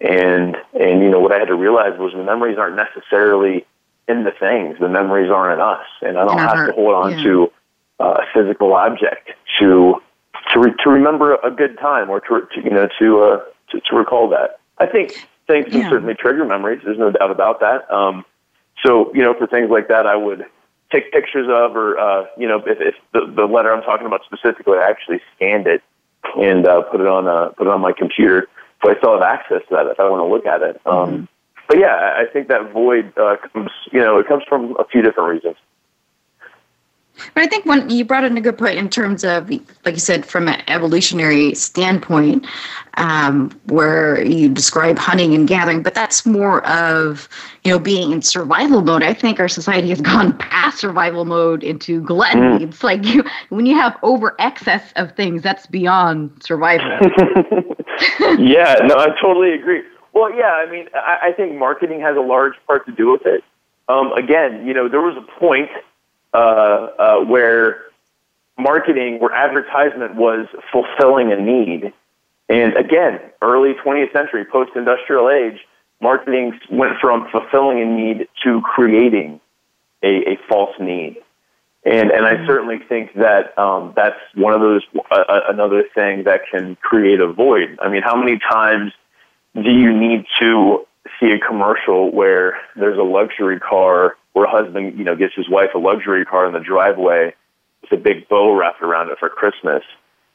And, 0.00 0.56
and, 0.72 1.02
you 1.02 1.10
know, 1.10 1.20
what 1.20 1.32
I 1.32 1.38
had 1.38 1.48
to 1.48 1.54
realize 1.54 1.98
was 1.98 2.12
the 2.12 2.24
memories 2.24 2.58
aren't 2.58 2.76
necessarily 2.76 3.66
in 4.08 4.24
the 4.24 4.32
things. 4.32 4.78
The 4.80 4.88
memories 4.88 5.30
aren't 5.30 5.54
in 5.54 5.60
us. 5.60 5.86
And 6.00 6.18
I 6.18 6.24
don't 6.24 6.38
have 6.38 6.66
to 6.68 6.72
hold 6.72 6.94
on 6.94 7.18
yeah. 7.18 7.22
to 7.24 7.52
a 8.00 8.22
physical 8.34 8.74
object 8.74 9.30
to 9.58 10.00
to 10.52 10.60
re- 10.60 10.74
to 10.82 10.90
remember 10.90 11.36
a 11.36 11.50
good 11.50 11.78
time 11.78 12.10
or 12.10 12.20
to, 12.20 12.46
to 12.54 12.62
you 12.62 12.70
know 12.70 12.88
to, 12.98 13.22
uh, 13.22 13.40
to 13.70 13.80
to 13.80 13.96
recall 13.96 14.28
that. 14.30 14.58
I 14.78 14.86
think 14.86 15.28
things 15.46 15.66
can 15.70 15.88
certainly 15.90 16.14
trigger 16.14 16.44
memories. 16.44 16.80
There's 16.84 16.98
no 16.98 17.10
doubt 17.10 17.30
about 17.30 17.60
that. 17.60 17.90
Um, 17.92 18.24
so 18.84 19.12
you 19.14 19.22
know, 19.22 19.34
for 19.34 19.46
things 19.46 19.70
like 19.70 19.88
that, 19.88 20.06
I 20.06 20.16
would 20.16 20.46
take 20.90 21.12
pictures 21.12 21.46
of, 21.48 21.76
or 21.76 21.98
uh, 21.98 22.26
you 22.36 22.48
know, 22.48 22.62
if, 22.66 22.78
if 22.80 22.94
the, 23.12 23.32
the 23.34 23.44
letter 23.44 23.72
I'm 23.72 23.82
talking 23.82 24.06
about 24.06 24.22
specifically, 24.24 24.78
I 24.78 24.88
actually 24.88 25.20
scanned 25.36 25.66
it 25.66 25.82
and 26.38 26.66
uh, 26.66 26.82
put 26.82 27.00
it 27.00 27.06
on 27.06 27.28
uh, 27.28 27.50
put 27.50 27.66
it 27.66 27.70
on 27.70 27.80
my 27.80 27.92
computer, 27.92 28.48
so 28.82 28.90
I 28.90 28.96
still 28.98 29.12
have 29.12 29.22
access 29.22 29.62
to 29.68 29.76
that 29.76 29.86
if 29.86 30.00
I 30.00 30.08
want 30.08 30.20
to 30.20 30.32
look 30.32 30.46
at 30.46 30.62
it. 30.62 30.80
Um, 30.86 30.94
mm-hmm. 30.94 31.24
But 31.68 31.78
yeah, 31.78 32.16
I 32.18 32.24
think 32.32 32.48
that 32.48 32.72
void 32.72 33.16
uh, 33.16 33.36
comes, 33.52 33.70
you 33.92 34.00
know, 34.00 34.18
it 34.18 34.26
comes 34.26 34.42
from 34.48 34.76
a 34.80 34.84
few 34.84 35.02
different 35.02 35.30
reasons. 35.30 35.56
But 37.34 37.42
I 37.42 37.46
think 37.46 37.66
when 37.66 37.88
you 37.90 38.04
brought 38.04 38.24
in 38.24 38.36
a 38.36 38.40
good 38.40 38.58
point 38.58 38.78
in 38.78 38.88
terms 38.88 39.24
of, 39.24 39.50
like 39.50 39.94
you 39.94 39.98
said, 39.98 40.26
from 40.26 40.48
an 40.48 40.62
evolutionary 40.68 41.54
standpoint, 41.54 42.46
um, 42.94 43.50
where 43.66 44.22
you 44.24 44.48
describe 44.48 44.98
hunting 44.98 45.34
and 45.34 45.46
gathering, 45.48 45.82
but 45.82 45.94
that's 45.94 46.26
more 46.26 46.66
of, 46.66 47.28
you 47.64 47.70
know, 47.70 47.78
being 47.78 48.12
in 48.12 48.22
survival 48.22 48.82
mode. 48.82 49.02
I 49.02 49.14
think 49.14 49.40
our 49.40 49.48
society 49.48 49.88
has 49.90 50.00
gone 50.12 50.36
past 50.38 50.78
survival 50.78 51.24
mode 51.24 51.62
into 51.62 52.00
gluttony. 52.02 52.64
Mm. 52.64 52.68
It's 52.68 52.82
like 52.82 53.04
you, 53.04 53.24
when 53.48 53.66
you 53.66 53.74
have 53.76 53.96
over 54.02 54.34
excess 54.38 54.92
of 54.96 55.14
things, 55.16 55.42
that's 55.42 55.66
beyond 55.66 56.42
survival. 56.42 56.90
yeah, 58.38 58.76
no, 58.82 58.96
I 58.96 59.08
totally 59.20 59.52
agree. 59.52 59.82
Well, 60.12 60.34
yeah, 60.34 60.52
I 60.52 60.70
mean, 60.70 60.88
I, 60.94 61.28
I 61.28 61.32
think 61.32 61.54
marketing 61.54 62.00
has 62.00 62.16
a 62.16 62.20
large 62.20 62.54
part 62.66 62.84
to 62.86 62.92
do 62.92 63.12
with 63.12 63.22
it. 63.24 63.44
Um, 63.88 64.12
again, 64.12 64.66
you 64.66 64.74
know, 64.74 64.88
there 64.88 65.00
was 65.00 65.16
a 65.16 65.38
point– 65.38 65.70
uh, 66.32 66.36
uh, 66.36 67.24
where 67.24 67.84
marketing, 68.58 69.18
where 69.20 69.32
advertisement 69.32 70.14
was 70.14 70.46
fulfilling 70.72 71.32
a 71.32 71.36
need. 71.36 71.92
And 72.48 72.76
again, 72.76 73.20
early 73.42 73.74
20th 73.74 74.12
century, 74.12 74.44
post 74.44 74.72
industrial 74.74 75.30
age, 75.30 75.60
marketing 76.00 76.58
went 76.70 76.98
from 77.00 77.28
fulfilling 77.30 77.80
a 77.80 77.84
need 77.84 78.28
to 78.44 78.60
creating 78.62 79.40
a, 80.02 80.32
a 80.32 80.38
false 80.48 80.74
need. 80.80 81.16
And, 81.84 82.10
and 82.10 82.26
I 82.26 82.46
certainly 82.46 82.78
think 82.88 83.14
that 83.14 83.56
um, 83.58 83.94
that's 83.96 84.18
one 84.34 84.52
of 84.52 84.60
those, 84.60 84.82
uh, 85.10 85.40
another 85.48 85.84
thing 85.94 86.24
that 86.24 86.42
can 86.50 86.76
create 86.76 87.20
a 87.20 87.32
void. 87.32 87.78
I 87.80 87.88
mean, 87.88 88.02
how 88.02 88.16
many 88.16 88.38
times 88.38 88.92
do 89.54 89.70
you 89.70 89.96
need 89.96 90.26
to 90.40 90.86
see 91.18 91.32
a 91.32 91.38
commercial 91.38 92.12
where 92.12 92.60
there's 92.76 92.98
a 92.98 93.02
luxury 93.02 93.58
car 93.58 94.16
where 94.32 94.44
a 94.44 94.50
husband, 94.50 94.98
you 94.98 95.04
know, 95.04 95.16
gets 95.16 95.34
his 95.34 95.48
wife 95.48 95.70
a 95.74 95.78
luxury 95.78 96.24
car 96.24 96.46
in 96.46 96.52
the 96.52 96.60
driveway 96.60 97.34
with 97.82 97.92
a 97.92 98.02
big 98.02 98.28
bow 98.28 98.54
wrapped 98.54 98.82
around 98.82 99.10
it 99.10 99.18
for 99.18 99.28
Christmas? 99.28 99.82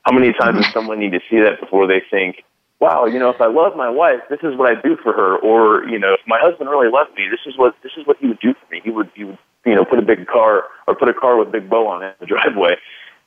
How 0.03 0.11
many 0.11 0.33
times 0.33 0.63
does 0.63 0.73
someone 0.73 0.99
need 0.99 1.13
to 1.13 1.21
see 1.29 1.39
that 1.39 1.59
before 1.59 1.87
they 1.87 2.01
think, 2.11 2.43
wow, 2.79 3.05
you 3.05 3.17
know, 3.17 3.29
if 3.29 3.41
I 3.41 3.47
love 3.47 3.75
my 3.75 3.89
wife, 3.89 4.21
this 4.29 4.39
is 4.43 4.55
what 4.55 4.69
I 4.69 4.79
do 4.79 4.97
for 5.01 5.13
her, 5.13 5.37
or 5.37 5.87
you 5.87 5.97
know, 5.97 6.13
if 6.13 6.19
my 6.27 6.39
husband 6.39 6.69
really 6.69 6.91
loved 6.91 7.15
me, 7.15 7.27
this 7.29 7.39
is 7.45 7.57
what 7.57 7.75
this 7.81 7.93
is 7.97 8.05
what 8.05 8.17
he 8.19 8.27
would 8.27 8.39
do 8.39 8.53
for 8.53 8.73
me. 8.73 8.81
He 8.83 8.91
would 8.91 9.09
he 9.15 9.23
would 9.23 9.37
you 9.65 9.73
know 9.73 9.85
put 9.85 9.97
a 9.97 10.03
big 10.03 10.27
car 10.27 10.65
or 10.87 10.95
put 10.95 11.09
a 11.09 11.13
car 11.13 11.37
with 11.37 11.47
a 11.47 11.51
big 11.51 11.69
bow 11.69 11.87
on 11.87 12.03
it 12.03 12.15
in 12.19 12.27
the 12.27 12.27
driveway, 12.27 12.75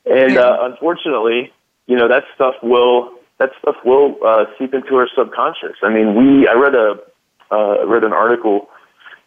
and 0.06 0.38
uh, 0.38 0.58
unfortunately, 0.60 1.52
you 1.88 1.96
know, 1.96 2.06
that 2.06 2.24
stuff 2.34 2.54
will 2.62 3.18
that 3.38 3.50
stuff 3.60 3.76
will 3.84 4.16
uh, 4.24 4.44
seep 4.58 4.74
into 4.74 4.94
our 4.96 5.08
subconscious. 5.16 5.76
I 5.82 5.92
mean, 5.92 6.14
we 6.14 6.46
I 6.46 6.52
read 6.52 6.74
a 6.74 7.00
uh, 7.50 7.86
read 7.86 8.04
an 8.04 8.12
article. 8.12 8.68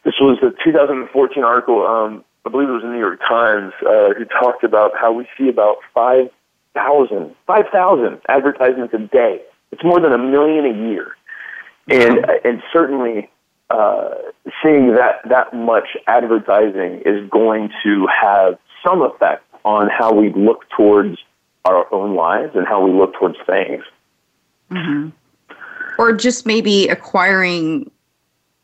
This 0.03 0.15
was 0.19 0.37
a 0.41 0.51
2014 0.63 1.43
article. 1.43 1.85
Um, 1.85 2.23
I 2.45 2.49
believe 2.49 2.69
it 2.69 2.71
was 2.71 2.83
in 2.83 2.89
the 2.89 2.95
New 2.95 2.99
York 2.99 3.19
Times. 3.19 3.73
Uh, 3.81 4.13
who 4.17 4.25
talked 4.25 4.63
about 4.63 4.91
how 4.99 5.11
we 5.11 5.27
see 5.37 5.47
about 5.47 5.77
five 5.93 6.29
thousand, 6.73 7.35
five 7.45 7.65
thousand 7.71 8.21
advertisements 8.27 8.93
a 8.93 8.99
day. 8.99 9.41
It's 9.71 9.83
more 9.83 9.99
than 9.99 10.11
a 10.11 10.17
million 10.17 10.65
a 10.65 10.89
year, 10.89 11.15
and 11.87 12.25
and 12.43 12.63
certainly 12.73 13.29
uh, 13.69 14.09
seeing 14.63 14.95
that 14.95 15.21
that 15.29 15.53
much 15.53 15.95
advertising 16.07 17.03
is 17.05 17.29
going 17.29 17.69
to 17.83 18.07
have 18.07 18.57
some 18.83 19.01
effect 19.01 19.43
on 19.63 19.89
how 19.89 20.13
we 20.13 20.33
look 20.33 20.65
towards 20.75 21.17
our 21.65 21.93
own 21.93 22.15
lives 22.15 22.55
and 22.55 22.67
how 22.67 22.83
we 22.83 22.91
look 22.91 23.13
towards 23.13 23.37
things. 23.45 23.83
Mm-hmm. 24.71 25.09
Or 25.97 26.13
just 26.13 26.45
maybe 26.45 26.87
acquiring, 26.87 27.91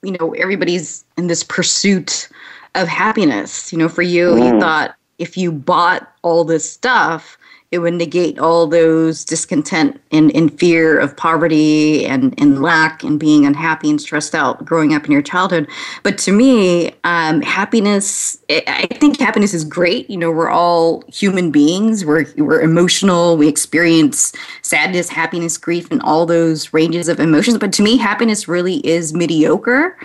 you 0.07 0.15
know, 0.19 0.33
everybody's 0.35 1.03
in 1.17 1.27
this 1.27 1.43
pursuit 1.43 2.29
of 2.75 2.87
happiness. 2.87 3.73
You 3.73 3.77
know, 3.77 3.89
for 3.89 4.01
you, 4.01 4.29
mm. 4.29 4.53
you 4.53 4.59
thought 4.59 4.95
if 5.19 5.35
you 5.35 5.51
bought 5.51 6.09
all 6.21 6.45
this 6.45 6.69
stuff, 6.69 7.36
it 7.69 7.79
would 7.79 7.95
negate 7.95 8.39
all 8.39 8.65
those 8.65 9.25
discontent 9.25 9.99
and, 10.11 10.33
and 10.33 10.57
fear 10.57 10.97
of 10.97 11.17
poverty 11.17 12.05
and, 12.05 12.33
and 12.37 12.61
lack 12.61 13.03
and 13.03 13.19
being 13.19 13.45
unhappy 13.45 13.89
and 13.89 13.99
stressed 13.99 14.33
out 14.33 14.63
growing 14.63 14.93
up 14.93 15.03
in 15.05 15.11
your 15.11 15.21
childhood. 15.21 15.67
But 16.01 16.17
to 16.19 16.31
me, 16.31 16.93
um, 17.03 17.41
happiness, 17.41 18.37
I 18.49 18.87
think 18.99 19.19
happiness 19.19 19.53
is 19.53 19.65
great. 19.65 20.09
You 20.09 20.15
know, 20.15 20.31
we're 20.31 20.49
all 20.49 21.03
human 21.07 21.51
beings, 21.51 22.05
we're, 22.05 22.25
we're 22.37 22.61
emotional, 22.61 23.35
we 23.35 23.49
experience 23.49 24.31
sadness, 24.61 25.09
happiness, 25.09 25.57
grief, 25.57 25.91
and 25.91 26.01
all 26.03 26.25
those 26.25 26.71
ranges 26.73 27.09
of 27.09 27.19
emotions. 27.19 27.57
But 27.57 27.73
to 27.73 27.83
me, 27.83 27.97
happiness 27.97 28.47
really 28.47 28.77
is 28.87 29.13
mediocre. 29.13 29.97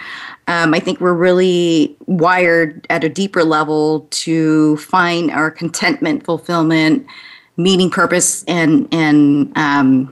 Um, 0.49 0.75
I 0.75 0.81
think 0.81 1.01
we're 1.01 1.13
really 1.13 1.97
wired 2.07 2.85
at 2.91 3.05
a 3.05 3.09
deeper 3.09 3.45
level 3.45 4.09
to 4.11 4.77
find 4.79 5.31
our 5.31 5.51
contentment, 5.51 6.25
fulfillment, 6.25 7.07
meaning, 7.63 7.91
purpose, 7.91 8.45
and 8.45 8.89
and 8.93 9.57
um, 9.57 10.07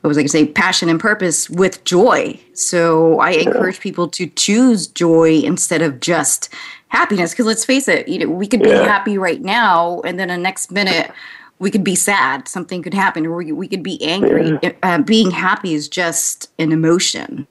what 0.00 0.08
was 0.08 0.18
I 0.18 0.20
going 0.20 0.28
to 0.28 0.32
say? 0.32 0.46
Passion 0.46 0.88
and 0.88 1.00
purpose 1.00 1.50
with 1.50 1.82
joy. 1.84 2.38
So 2.52 3.18
I 3.20 3.30
encourage 3.32 3.80
people 3.80 4.08
to 4.08 4.26
choose 4.28 4.86
joy 4.86 5.40
instead 5.42 5.82
of 5.82 6.00
just 6.00 6.52
happiness. 6.88 7.32
Because 7.32 7.46
let's 7.46 7.64
face 7.64 7.88
it, 7.88 8.06
you 8.08 8.20
know, 8.20 8.28
we 8.28 8.46
could 8.46 8.62
be 8.62 8.70
yeah. 8.70 8.84
happy 8.84 9.18
right 9.18 9.42
now, 9.42 10.00
and 10.02 10.18
then 10.18 10.28
the 10.28 10.36
next 10.36 10.70
minute 10.70 11.10
we 11.58 11.70
could 11.70 11.84
be 11.84 11.96
sad. 11.96 12.48
Something 12.48 12.82
could 12.82 12.94
happen, 12.94 13.26
or 13.26 13.36
we, 13.36 13.52
we 13.52 13.68
could 13.68 13.82
be 13.82 14.02
angry. 14.02 14.58
Yeah. 14.62 14.72
Uh, 14.82 14.98
being 14.98 15.30
happy 15.30 15.74
is 15.74 15.88
just 15.88 16.50
an 16.58 16.72
emotion. 16.72 17.46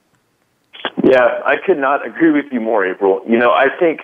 Yeah, 1.04 1.40
I 1.44 1.56
could 1.56 1.78
not 1.78 2.06
agree 2.06 2.30
with 2.30 2.46
you 2.50 2.60
more, 2.60 2.86
April. 2.86 3.22
You 3.28 3.38
know, 3.38 3.50
I 3.50 3.68
think 3.78 4.00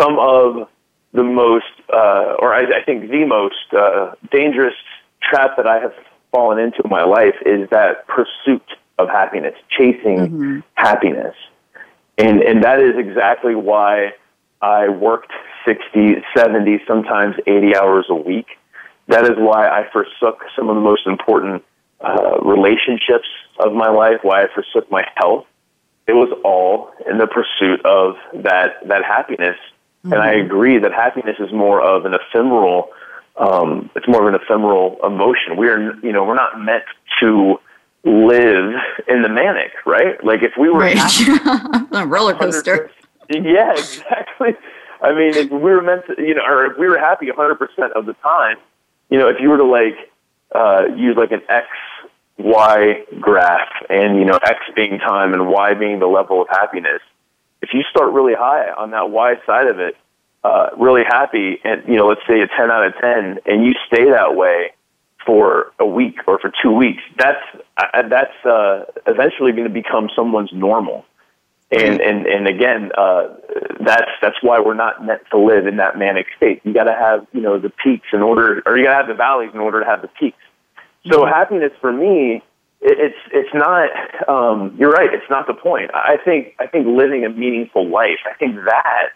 some 0.00 0.18
of 0.18 0.68
the 1.12 1.22
most, 1.22 1.66
uh, 1.92 2.36
or 2.38 2.54
I, 2.54 2.80
I 2.80 2.84
think 2.84 3.10
the 3.10 3.24
most 3.24 3.72
uh, 3.72 4.14
dangerous 4.30 4.74
trap 5.22 5.56
that 5.56 5.66
I 5.66 5.80
have 5.80 5.92
fallen 6.32 6.58
into 6.58 6.82
in 6.84 6.90
my 6.90 7.04
life 7.04 7.34
is 7.44 7.68
that 7.70 8.06
pursuit 8.06 8.62
of 8.98 9.08
happiness, 9.08 9.54
chasing 9.70 10.18
mm-hmm. 10.18 10.58
happiness. 10.74 11.34
And, 12.18 12.42
and 12.42 12.62
that 12.64 12.80
is 12.80 12.94
exactly 12.98 13.54
why 13.54 14.12
I 14.60 14.88
worked 14.88 15.32
60, 15.66 16.16
70, 16.36 16.80
sometimes 16.86 17.36
80 17.46 17.76
hours 17.76 18.06
a 18.10 18.14
week. 18.14 18.46
That 19.08 19.24
is 19.24 19.36
why 19.36 19.68
I 19.68 19.88
forsook 19.90 20.44
some 20.54 20.68
of 20.68 20.76
the 20.76 20.82
most 20.82 21.06
important 21.06 21.64
uh, 22.00 22.40
relationships 22.42 23.28
of 23.58 23.72
my 23.72 23.88
life, 23.88 24.18
why 24.22 24.44
I 24.44 24.46
forsook 24.54 24.90
my 24.90 25.04
health. 25.16 25.46
It 26.06 26.12
was 26.12 26.30
all 26.44 26.92
in 27.08 27.18
the 27.18 27.26
pursuit 27.26 27.84
of 27.84 28.16
that, 28.42 28.86
that 28.88 29.04
happiness 29.04 29.56
Mm-hmm. 30.04 30.12
And 30.12 30.22
I 30.22 30.34
mm-hmm. 30.34 30.46
agree 30.46 30.78
that 30.78 30.92
happiness 30.92 31.36
is 31.38 31.52
more 31.52 31.82
of 31.82 32.06
an 32.06 32.14
ephemeral, 32.14 32.88
um, 33.36 33.90
it's 33.94 34.08
more 34.08 34.26
of 34.26 34.34
an 34.34 34.40
ephemeral 34.40 34.98
emotion. 35.04 35.56
We 35.56 35.68
are, 35.68 35.94
you 36.04 36.12
know, 36.12 36.24
we're 36.24 36.34
not 36.34 36.60
meant 36.60 36.84
to 37.20 37.58
live 38.04 38.72
in 39.08 39.22
the 39.22 39.28
manic, 39.28 39.72
right? 39.84 40.22
Like 40.24 40.42
if 40.42 40.52
we 40.58 40.70
were 40.70 40.80
right. 40.80 41.92
a 41.92 42.06
roller 42.06 42.34
coaster. 42.34 42.90
Yeah, 43.28 43.72
exactly. 43.76 44.56
I 45.02 45.12
mean, 45.12 45.34
if 45.34 45.50
we 45.50 45.58
were 45.58 45.82
meant 45.82 46.06
to, 46.06 46.22
you 46.22 46.34
know, 46.34 46.42
or 46.44 46.66
if 46.66 46.78
we 46.78 46.88
were 46.88 46.98
happy 46.98 47.26
100% 47.26 47.58
of 47.94 48.06
the 48.06 48.14
time, 48.14 48.56
you 49.10 49.18
know, 49.18 49.28
if 49.28 49.36
you 49.40 49.48
were 49.48 49.58
to 49.58 49.64
like 49.64 49.96
uh, 50.54 50.86
use 50.96 51.16
like 51.16 51.32
an 51.32 51.42
X 51.48 51.66
Y 52.38 53.04
graph 53.20 53.68
and, 53.88 54.18
you 54.18 54.24
know, 54.24 54.38
X 54.42 54.58
being 54.74 54.98
time 54.98 55.32
and 55.34 55.48
Y 55.48 55.74
being 55.74 55.98
the 55.98 56.06
level 56.06 56.42
of 56.42 56.48
happiness, 56.48 57.00
if 57.62 57.70
you 57.72 57.82
start 57.90 58.12
really 58.12 58.34
high 58.34 58.70
on 58.70 58.90
that 58.90 59.10
Y 59.10 59.34
side 59.46 59.66
of 59.66 59.78
it, 59.78 59.96
uh, 60.42 60.70
really 60.78 61.02
happy, 61.04 61.60
and 61.64 61.86
you 61.86 61.96
know, 61.96 62.06
let's 62.06 62.22
say 62.26 62.40
a 62.40 62.46
10 62.46 62.70
out 62.70 62.86
of 62.86 62.94
10, 63.00 63.40
and 63.44 63.64
you 63.64 63.74
stay 63.86 64.10
that 64.10 64.34
way 64.34 64.72
for 65.26 65.72
a 65.78 65.84
week 65.84 66.16
or 66.26 66.38
for 66.38 66.50
two 66.62 66.72
weeks, 66.72 67.02
that's 67.18 67.42
uh, 67.76 68.08
that's 68.08 68.46
uh, 68.46 68.84
eventually 69.06 69.52
going 69.52 69.64
to 69.64 69.72
become 69.72 70.08
someone's 70.16 70.52
normal. 70.52 71.04
And 71.70 72.00
and 72.00 72.26
and 72.26 72.48
again, 72.48 72.90
uh, 72.96 73.28
that's 73.80 74.10
that's 74.20 74.42
why 74.42 74.58
we're 74.58 74.74
not 74.74 75.04
meant 75.04 75.22
to 75.30 75.38
live 75.38 75.66
in 75.66 75.76
that 75.76 75.96
manic 75.96 76.26
state. 76.36 76.62
You 76.64 76.72
got 76.72 76.84
to 76.84 76.94
have 76.94 77.26
you 77.32 77.42
know 77.42 77.60
the 77.60 77.70
peaks 77.70 78.08
in 78.12 78.22
order, 78.22 78.62
or 78.66 78.76
you 78.76 78.84
got 78.84 78.90
to 78.90 78.96
have 78.96 79.08
the 79.08 79.14
valleys 79.14 79.50
in 79.54 79.60
order 79.60 79.80
to 79.80 79.86
have 79.86 80.02
the 80.02 80.08
peaks. 80.08 80.38
So 81.12 81.20
mm-hmm. 81.20 81.32
happiness 81.32 81.72
for 81.80 81.92
me 81.92 82.42
it's 82.82 83.18
it's 83.32 83.54
not 83.54 83.90
um, 84.28 84.74
you're 84.78 84.90
right 84.90 85.12
it's 85.12 85.28
not 85.28 85.46
the 85.46 85.54
point. 85.54 85.90
I 85.94 86.16
think 86.24 86.54
i 86.58 86.66
think 86.66 86.86
living 86.86 87.24
a 87.24 87.28
meaningful 87.28 87.88
life 87.88 88.20
i 88.26 88.34
think 88.34 88.56
that 88.64 89.10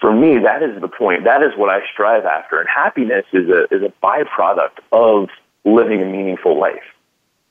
for 0.00 0.12
me 0.12 0.38
that 0.38 0.62
is 0.62 0.80
the 0.80 0.88
point. 0.88 1.24
That 1.24 1.42
is 1.42 1.52
what 1.56 1.70
i 1.70 1.80
strive 1.92 2.24
after. 2.24 2.60
And 2.60 2.68
happiness 2.68 3.24
is 3.32 3.48
a 3.48 3.64
is 3.74 3.82
a 3.82 3.92
byproduct 4.04 4.78
of 4.92 5.28
living 5.64 6.02
a 6.02 6.06
meaningful 6.06 6.58
life. 6.58 6.82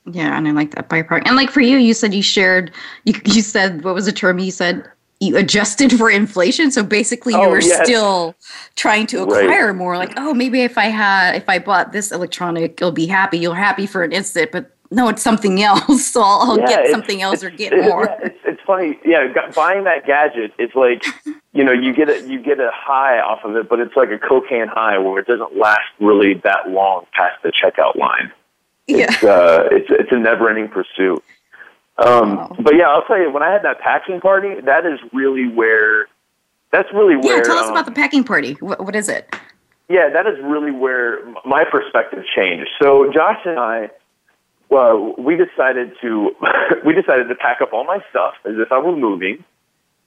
Yeah 0.05 0.37
and 0.37 0.47
i 0.47 0.51
like 0.51 0.75
that 0.75 0.89
byproduct. 0.89 1.23
And 1.25 1.35
like 1.35 1.49
for 1.49 1.61
you 1.61 1.77
you 1.77 1.93
said 1.93 2.13
you 2.13 2.23
shared 2.23 2.71
you, 3.05 3.13
you 3.25 3.41
said 3.41 3.83
what 3.83 3.95
was 3.95 4.05
the 4.05 4.11
term 4.11 4.39
you 4.39 4.51
said? 4.51 4.89
You 5.21 5.37
adjusted 5.37 5.93
for 5.93 6.11
inflation. 6.11 6.71
So 6.71 6.83
basically 6.83 7.33
you 7.33 7.41
oh, 7.41 7.49
were 7.49 7.61
yes. 7.61 7.85
still 7.85 8.35
trying 8.75 9.07
to 9.07 9.23
acquire 9.23 9.67
right. 9.67 9.75
more. 9.75 9.97
Like 9.97 10.13
oh 10.17 10.33
maybe 10.33 10.61
if 10.61 10.77
i 10.77 10.85
had 10.85 11.35
if 11.35 11.49
i 11.49 11.57
bought 11.57 11.93
this 11.93 12.11
electronic 12.11 12.79
you'll 12.79 12.91
be 12.91 13.07
happy. 13.07 13.39
You're 13.39 13.55
happy 13.55 13.87
for 13.87 14.03
an 14.03 14.11
instant 14.11 14.51
but 14.51 14.74
no, 14.95 15.10
it's 15.10 15.21
something 15.21 15.62
else. 15.62 16.05
So 16.15 16.21
I'll, 16.21 16.51
I'll 16.51 16.60
yeah, 16.60 16.67
get 16.67 16.91
something 16.91 17.21
else 17.21 17.43
or 17.43 17.49
get 17.49 17.73
more. 17.77 18.05
Yeah, 18.05 18.27
it's, 18.27 18.39
it's 18.45 18.62
funny. 18.65 18.97
Yeah, 19.03 19.27
buying 19.53 19.84
that 19.84 20.05
gadget, 20.05 20.53
it's 20.58 20.75
like 20.75 21.03
you 21.51 21.63
know 21.63 21.73
you 21.73 21.93
get 21.93 22.10
a 22.10 22.21
you 22.21 22.41
get 22.41 22.60
a 22.60 22.71
high 22.73 23.19
off 23.19 23.43
of 23.43 23.55
it, 23.55 23.67
but 23.67 23.79
it's 23.79 23.95
like 23.95 24.10
a 24.12 24.17
cocaine 24.17 24.67
high 24.67 24.97
where 24.97 25.19
it 25.19 25.27
doesn't 25.27 25.58
last 25.58 25.89
really 25.99 26.36
that 26.45 26.69
long 26.69 27.05
past 27.13 27.41
the 27.43 27.51
checkout 27.51 27.97
line. 27.97 28.31
It's, 28.88 29.21
yeah, 29.21 29.29
uh, 29.29 29.67
it's 29.71 29.88
it's 29.89 30.12
a 30.12 30.17
never 30.17 30.49
ending 30.49 30.69
pursuit. 30.69 31.23
Um, 31.97 32.38
wow. 32.38 32.55
But 32.60 32.75
yeah, 32.75 32.89
I'll 32.89 33.03
tell 33.03 33.19
you, 33.19 33.31
when 33.31 33.43
I 33.43 33.51
had 33.51 33.63
that 33.63 33.79
packing 33.79 34.21
party, 34.21 34.62
that 34.62 34.86
is 34.86 34.99
really 35.12 35.47
where. 35.47 36.08
That's 36.71 36.91
really 36.93 37.15
where. 37.15 37.38
Yeah, 37.38 37.43
tell 37.43 37.58
us 37.58 37.65
um, 37.65 37.71
about 37.71 37.86
the 37.86 37.91
packing 37.91 38.23
party. 38.23 38.53
What, 38.60 38.84
what 38.84 38.95
is 38.95 39.10
it? 39.10 39.34
Yeah, 39.89 40.10
that 40.10 40.27
is 40.27 40.38
really 40.43 40.71
where 40.71 41.19
my 41.45 41.63
perspective 41.63 42.23
changed. 42.36 42.69
So 42.81 43.12
Josh 43.12 43.39
and 43.45 43.60
I 43.60 43.89
well, 44.75 45.15
we 45.17 45.38
decided 45.38 45.93
to 46.01 46.35
we 46.85 46.93
decided 46.93 47.29
to 47.29 47.35
pack 47.35 47.61
up 47.61 47.71
all 47.71 47.85
my 47.85 47.99
stuff 48.09 48.33
as 48.43 48.55
if 48.57 48.73
I 48.73 48.79
were 48.79 48.95
moving, 48.95 49.43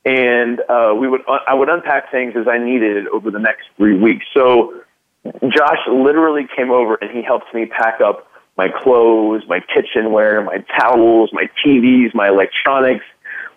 and 0.05 0.61
uh, 0.69 0.95
we 0.95 1.09
would 1.09 1.23
I 1.27 1.55
would 1.55 1.71
unpack 1.71 2.11
things 2.11 2.35
as 2.37 2.47
I 2.47 2.59
needed 2.59 3.09
over 3.09 3.31
the 3.31 3.39
next 3.39 3.65
three 3.79 3.99
weeks. 3.99 4.27
So 4.35 4.83
Josh 5.25 5.79
literally 5.91 6.47
came 6.55 6.71
over 6.71 6.97
and 6.97 7.11
he 7.11 7.23
helped 7.23 7.55
me 7.55 7.65
pack 7.65 8.03
up 8.03 8.31
my 8.59 8.69
clothes, 8.69 9.45
my 9.49 9.61
kitchenware, 9.75 10.45
my 10.45 10.59
towels, 10.79 11.31
my 11.33 11.49
TVs, 11.65 12.15
my 12.15 12.29
electronics, 12.29 13.05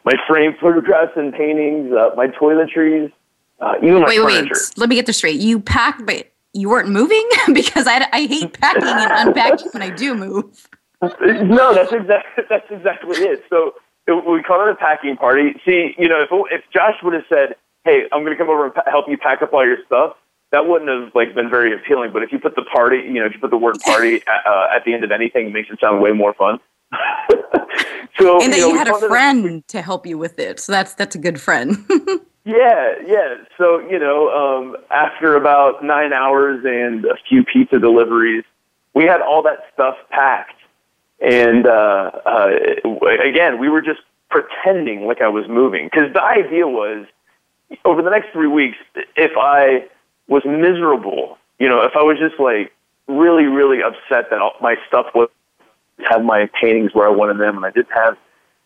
my 0.05 0.13
framed 0.29 0.55
photographs 0.61 1.11
and 1.17 1.33
paintings, 1.33 1.91
uh, 1.91 2.11
my 2.15 2.27
toiletries, 2.27 3.11
uh, 3.59 3.73
even 3.83 4.01
my 4.01 4.07
wait, 4.07 4.19
furniture. 4.19 4.53
Wait, 4.53 4.77
let 4.77 4.87
me 4.87 4.95
get 4.95 5.07
this 5.07 5.17
straight. 5.17 5.41
You 5.41 5.59
packed, 5.59 6.05
but 6.05 6.31
you 6.53 6.69
weren't 6.69 6.87
moving 6.87 7.27
because 7.53 7.85
I, 7.85 8.07
I 8.13 8.27
hate 8.27 8.53
packing 8.53 8.83
and 8.83 9.27
unpacking 9.27 9.71
when 9.73 9.81
I 9.81 9.89
do 9.89 10.15
move 10.15 10.69
no, 11.01 11.73
that's 11.73 11.91
exactly 11.91 12.43
that's 12.49 12.69
exactly 12.69 13.17
it. 13.17 13.43
So 13.49 13.73
we 14.07 14.43
called 14.43 14.67
it 14.67 14.71
a 14.71 14.75
packing 14.75 15.17
party. 15.17 15.53
See, 15.65 15.93
you 15.97 16.07
know, 16.07 16.21
if 16.21 16.29
if 16.51 16.61
Josh 16.73 16.95
would 17.03 17.13
have 17.13 17.25
said, 17.29 17.55
"Hey, 17.85 18.03
I'm 18.11 18.23
going 18.23 18.35
to 18.35 18.37
come 18.37 18.49
over 18.49 18.65
and 18.65 18.73
pa- 18.73 18.89
help 18.89 19.05
you 19.07 19.17
pack 19.17 19.41
up 19.41 19.53
all 19.53 19.65
your 19.65 19.77
stuff," 19.85 20.15
that 20.51 20.67
wouldn't 20.67 20.89
have 20.89 21.13
like 21.15 21.33
been 21.33 21.49
very 21.49 21.73
appealing. 21.73 22.11
But 22.13 22.23
if 22.23 22.31
you 22.31 22.39
put 22.39 22.55
the 22.55 22.63
party, 22.63 22.97
you 22.97 23.13
know, 23.13 23.25
if 23.25 23.33
you 23.33 23.39
put 23.39 23.51
the 23.51 23.57
word 23.57 23.79
party 23.79 24.15
at, 24.27 24.45
uh, 24.45 24.67
at 24.75 24.85
the 24.85 24.93
end 24.93 25.03
of 25.03 25.11
anything, 25.11 25.47
it 25.47 25.53
makes 25.53 25.69
it 25.69 25.79
sound 25.79 26.01
way 26.01 26.11
more 26.11 26.33
fun. 26.33 26.59
so 28.19 28.41
and 28.41 28.51
that 28.51 28.57
you, 28.57 28.63
know, 28.63 28.69
you 28.69 28.75
had 28.75 28.89
a 28.89 29.07
friend 29.07 29.65
to 29.69 29.81
help 29.81 30.05
you 30.05 30.17
with 30.17 30.37
it, 30.39 30.59
so 30.59 30.71
that's 30.71 30.93
that's 30.93 31.15
a 31.15 31.19
good 31.19 31.39
friend. 31.39 31.77
yeah, 32.45 32.93
yeah. 33.05 33.35
So 33.57 33.79
you 33.79 33.97
know, 33.97 34.29
um, 34.29 34.77
after 34.91 35.35
about 35.35 35.83
nine 35.83 36.13
hours 36.13 36.63
and 36.65 37.05
a 37.05 37.15
few 37.29 37.43
pizza 37.43 37.79
deliveries, 37.79 38.43
we 38.93 39.05
had 39.05 39.21
all 39.21 39.41
that 39.43 39.59
stuff 39.73 39.95
packed, 40.09 40.60
and 41.21 41.67
uh, 41.67 42.11
uh, 42.25 42.49
again, 43.23 43.59
we 43.59 43.69
were 43.69 43.81
just 43.81 44.01
pretending 44.29 45.05
like 45.05 45.21
I 45.21 45.27
was 45.27 45.47
moving 45.47 45.89
because 45.91 46.11
the 46.13 46.23
idea 46.23 46.67
was 46.67 47.05
over 47.85 48.01
the 48.01 48.09
next 48.09 48.31
three 48.31 48.47
weeks, 48.47 48.77
if 49.15 49.31
I 49.37 49.87
was 50.27 50.43
miserable, 50.45 51.37
you 51.59 51.69
know, 51.69 51.81
if 51.83 51.95
I 51.95 52.01
was 52.01 52.17
just 52.17 52.39
like 52.39 52.73
really, 53.07 53.45
really 53.45 53.83
upset 53.83 54.29
that 54.31 54.39
all 54.39 54.53
my 54.61 54.75
stuff 54.87 55.07
was 55.13 55.29
have 56.09 56.23
my 56.23 56.49
paintings 56.59 56.95
where 56.95 57.05
I 57.05 57.11
wanted 57.11 57.37
them, 57.37 57.57
and 57.57 57.65
I 57.65 57.69
didn't 57.69 57.91
have, 57.93 58.17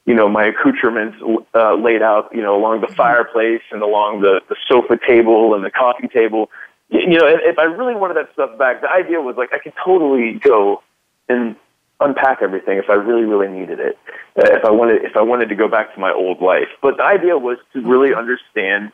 you 0.05 0.13
know, 0.13 0.29
my 0.29 0.45
accoutrements 0.45 1.17
uh, 1.53 1.75
laid 1.75 2.01
out, 2.01 2.29
you 2.33 2.41
know, 2.41 2.55
along 2.55 2.79
the 2.79 2.87
fireplace 2.87 3.61
and 3.71 3.81
along 3.81 4.21
the 4.21 4.41
the 4.47 4.55
sofa 4.69 4.97
table 5.05 5.53
and 5.55 5.65
the 5.65 5.71
coffee 5.71 6.07
table. 6.07 6.49
You 6.89 7.19
know, 7.19 7.27
if, 7.27 7.41
if 7.43 7.59
I 7.59 7.63
really 7.63 7.95
wanted 7.95 8.15
that 8.15 8.31
stuff 8.33 8.57
back, 8.57 8.81
the 8.81 8.89
idea 8.89 9.19
was 9.19 9.35
like 9.35 9.51
I 9.51 9.59
could 9.59 9.73
totally 9.83 10.33
go 10.33 10.81
and 11.27 11.55
unpack 11.99 12.39
everything 12.41 12.77
if 12.77 12.89
I 12.89 12.93
really, 12.93 13.23
really 13.23 13.47
needed 13.47 13.79
it. 13.79 13.97
Uh, 14.37 14.55
if 14.55 14.65
I 14.65 14.71
wanted, 14.71 15.03
if 15.03 15.15
I 15.15 15.21
wanted 15.21 15.49
to 15.49 15.55
go 15.55 15.67
back 15.67 15.93
to 15.93 15.99
my 15.99 16.11
old 16.11 16.41
life. 16.41 16.67
But 16.81 16.97
the 16.97 17.03
idea 17.03 17.37
was 17.37 17.57
to 17.73 17.81
really 17.81 18.13
understand 18.13 18.91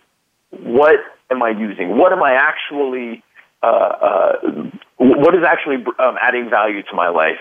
what 0.52 1.00
am 1.30 1.42
I 1.42 1.50
using? 1.50 1.98
What 1.98 2.12
am 2.12 2.22
I 2.22 2.34
actually? 2.34 3.24
Uh, 3.64 3.68
uh, 3.68 4.34
what 4.98 5.36
is 5.36 5.44
actually 5.48 5.78
um, 6.00 6.16
adding 6.22 6.50
value 6.50 6.82
to 6.84 6.96
my 6.96 7.10
life? 7.10 7.40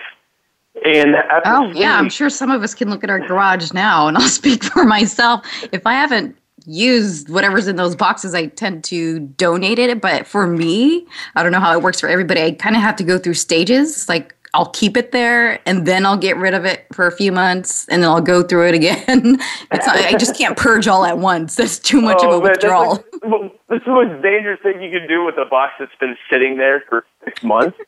And 0.85 1.16
oh 1.44 1.73
yeah, 1.73 1.96
I'm 1.96 2.09
sure 2.09 2.31
some 2.31 2.51
of 2.51 2.62
us 2.62 2.75
can 2.75 2.90
look 2.90 3.03
at 3.03 3.11
our 3.11 3.18
garage 3.18 3.73
now, 3.73 4.07
and 4.07 4.16
I'll 4.18 4.29
speak 4.29 4.64
for 4.64 4.85
myself. 4.85 5.44
If 5.73 5.87
I 5.87 5.94
haven't 5.94 6.37
used 6.66 7.29
whatever's 7.29 7.66
in 7.66 7.77
those 7.77 7.96
boxes, 7.96 8.35
I 8.35 8.46
tend 8.46 8.85
to 8.85 9.20
donate 9.20 9.79
it. 9.79 10.01
But 10.01 10.27
for 10.27 10.46
me, 10.46 11.07
I 11.35 11.42
don't 11.42 11.53
know 11.53 11.61
how 11.61 11.73
it 11.73 11.83
works 11.83 12.01
for 12.01 12.09
everybody. 12.09 12.42
I 12.42 12.53
kind 12.53 12.77
of 12.77 12.83
have 12.83 12.96
to 12.96 13.05
go 13.05 13.18
through 13.18 13.35
stages. 13.35 14.09
Like 14.09 14.35
I'll 14.55 14.71
keep 14.71 14.97
it 14.97 15.13
there 15.13 15.61
and 15.67 15.87
then 15.87 16.05
I'll 16.05 16.17
get 16.17 16.37
rid 16.37 16.55
of 16.55 16.65
it 16.65 16.87
for 16.93 17.07
a 17.07 17.13
few 17.13 17.31
months 17.33 17.87
and 17.89 18.03
then 18.03 18.11
I'll 18.11 18.21
go 18.21 18.43
through 18.43 18.69
it 18.69 18.75
again. 18.75 18.99
it's 19.71 19.87
not, 19.87 19.97
I 19.97 20.17
just 20.17 20.37
can't 20.37 20.57
purge 20.57 20.89
all 20.89 21.05
at 21.05 21.19
once. 21.19 21.57
That's 21.57 21.79
too 21.79 22.01
much 22.01 22.19
oh, 22.21 22.29
of 22.29 22.33
a 22.33 22.37
oh, 22.37 22.41
man, 22.41 22.51
withdrawal. 22.51 23.05
Like, 23.23 23.61
that's 23.69 23.85
the 23.85 23.93
most 23.93 24.23
dangerous 24.23 24.61
thing 24.63 24.83
you 24.83 24.91
can 24.91 25.07
do 25.09 25.25
with 25.25 25.37
a 25.39 25.45
box 25.49 25.75
that's 25.79 25.95
been 26.01 26.17
sitting 26.31 26.57
there 26.57 26.83
for 26.89 27.05
six 27.25 27.43
months. 27.43 27.79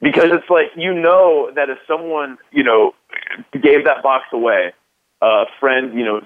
because 0.00 0.30
it's 0.32 0.48
like 0.50 0.66
you 0.76 0.92
know 0.92 1.50
that 1.54 1.70
if 1.70 1.78
someone 1.86 2.38
you 2.52 2.62
know 2.62 2.94
gave 3.52 3.84
that 3.84 4.02
box 4.02 4.24
away, 4.32 4.72
a 5.22 5.44
friend 5.58 5.98
you 5.98 6.04
know 6.04 6.20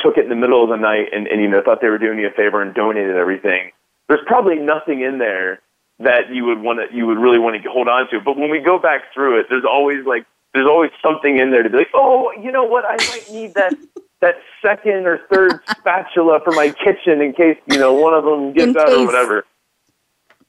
took 0.00 0.16
it 0.16 0.24
in 0.24 0.30
the 0.30 0.36
middle 0.36 0.62
of 0.62 0.70
the 0.70 0.76
night 0.76 1.08
and, 1.12 1.26
and 1.26 1.40
you 1.40 1.48
know 1.48 1.62
thought 1.62 1.80
they 1.80 1.88
were 1.88 1.98
doing 1.98 2.18
you 2.18 2.28
a 2.28 2.30
favor 2.30 2.62
and 2.62 2.74
donated 2.74 3.16
everything. 3.16 3.72
There's 4.08 4.24
probably 4.26 4.56
nothing 4.56 5.02
in 5.02 5.18
there 5.18 5.60
that 5.98 6.32
you 6.32 6.44
would 6.44 6.60
want 6.60 6.78
to 6.78 6.96
you 6.96 7.06
would 7.06 7.18
really 7.18 7.38
want 7.38 7.62
to 7.62 7.70
hold 7.70 7.88
on 7.88 8.08
to. 8.10 8.20
But 8.20 8.36
when 8.36 8.50
we 8.50 8.60
go 8.60 8.78
back 8.78 9.12
through 9.14 9.40
it, 9.40 9.46
there's 9.48 9.64
always 9.64 10.04
like 10.06 10.26
there's 10.52 10.66
always 10.66 10.90
something 11.02 11.38
in 11.38 11.50
there 11.50 11.62
to 11.62 11.70
be 11.70 11.78
like, 11.78 11.90
oh, 11.94 12.32
you 12.40 12.52
know 12.52 12.64
what? 12.64 12.84
I 12.84 12.96
might 12.96 13.30
need 13.30 13.54
that 13.54 13.74
that 14.20 14.36
second 14.62 15.06
or 15.06 15.20
third 15.32 15.60
spatula 15.70 16.40
for 16.42 16.52
my 16.52 16.70
kitchen 16.70 17.20
in 17.20 17.32
case 17.32 17.58
you 17.66 17.78
know 17.78 17.92
one 17.92 18.14
of 18.14 18.24
them 18.24 18.52
gives 18.52 18.76
out 18.76 18.92
or 18.92 19.06
whatever. 19.06 19.44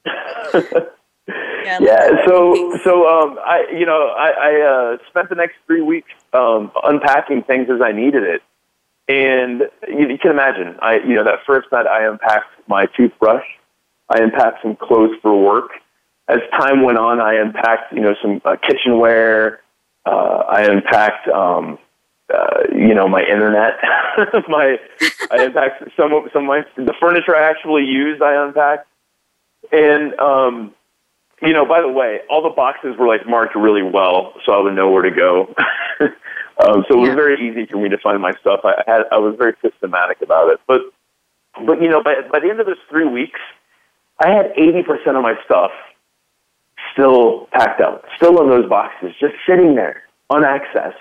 yeah, 0.06 1.78
yeah 1.80 2.26
so 2.26 2.78
so 2.82 3.08
um, 3.08 3.38
I 3.44 3.66
you 3.72 3.86
know 3.86 4.08
I, 4.08 4.30
I 4.30 4.60
uh, 4.60 4.98
spent 5.08 5.28
the 5.28 5.34
next 5.34 5.56
three 5.66 5.82
weeks 5.82 6.10
um, 6.32 6.70
unpacking 6.82 7.42
things 7.42 7.68
as 7.70 7.80
I 7.82 7.92
needed 7.92 8.22
it, 8.22 8.42
and 9.08 9.62
you, 9.86 10.08
you 10.08 10.18
can 10.18 10.30
imagine 10.30 10.76
I 10.80 10.96
you 10.98 11.14
know 11.14 11.24
that 11.24 11.40
first 11.46 11.70
night 11.72 11.86
I 11.86 12.06
unpacked 12.06 12.50
my 12.66 12.86
toothbrush 12.86 13.44
I 14.08 14.20
unpacked 14.20 14.62
some 14.62 14.76
clothes 14.76 15.16
for 15.22 15.38
work. 15.40 15.70
As 16.28 16.38
time 16.58 16.82
went 16.82 16.98
on, 16.98 17.20
I 17.20 17.34
unpacked, 17.34 17.92
you 17.92 18.00
know, 18.00 18.14
some 18.20 18.40
uh, 18.44 18.56
kitchenware. 18.56 19.60
Uh, 20.04 20.44
I 20.48 20.62
unpacked, 20.62 21.28
um, 21.28 21.78
uh, 22.32 22.64
you 22.72 22.94
know, 22.94 23.08
my 23.08 23.22
internet. 23.22 23.78
my, 24.48 24.78
I 25.30 25.44
unpacked 25.44 25.84
some 25.96 26.12
of 26.12 26.24
some 26.32 26.42
of 26.42 26.48
my 26.48 26.62
the 26.76 26.94
furniture 27.00 27.34
I 27.34 27.48
actually 27.48 27.84
used. 27.84 28.22
I 28.22 28.44
unpacked, 28.44 28.86
and 29.72 30.18
um, 30.20 30.74
you 31.42 31.52
know, 31.52 31.64
by 31.64 31.80
the 31.80 31.88
way, 31.88 32.20
all 32.28 32.42
the 32.42 32.54
boxes 32.54 32.96
were 32.98 33.06
like 33.06 33.26
marked 33.26 33.54
really 33.54 33.82
well, 33.82 34.34
so 34.44 34.52
I 34.52 34.62
would 34.62 34.74
know 34.74 34.90
where 34.90 35.02
to 35.02 35.10
go. 35.10 35.54
um, 36.00 36.84
so 36.88 36.96
it 36.96 37.00
was 37.00 37.08
yeah. 37.08 37.14
very 37.14 37.48
easy 37.48 37.66
for 37.70 37.78
me 37.78 37.88
to 37.88 37.98
find 37.98 38.20
my 38.20 38.32
stuff. 38.40 38.60
I 38.64 38.82
had 38.86 39.02
I 39.12 39.18
was 39.18 39.36
very 39.38 39.54
systematic 39.62 40.20
about 40.20 40.50
it, 40.50 40.60
but 40.66 40.80
but 41.66 41.80
you 41.80 41.88
know, 41.88 42.02
by 42.02 42.16
by 42.30 42.40
the 42.40 42.50
end 42.50 42.60
of 42.60 42.66
those 42.66 42.80
three 42.90 43.06
weeks, 43.06 43.40
I 44.20 44.30
had 44.30 44.52
80% 44.54 45.16
of 45.16 45.22
my 45.22 45.34
stuff 45.44 45.70
still 46.92 47.46
packed 47.52 47.80
up, 47.80 48.04
still 48.16 48.42
in 48.42 48.48
those 48.48 48.68
boxes, 48.68 49.12
just 49.20 49.34
sitting 49.48 49.74
there, 49.74 50.02
unaccessed. 50.30 50.96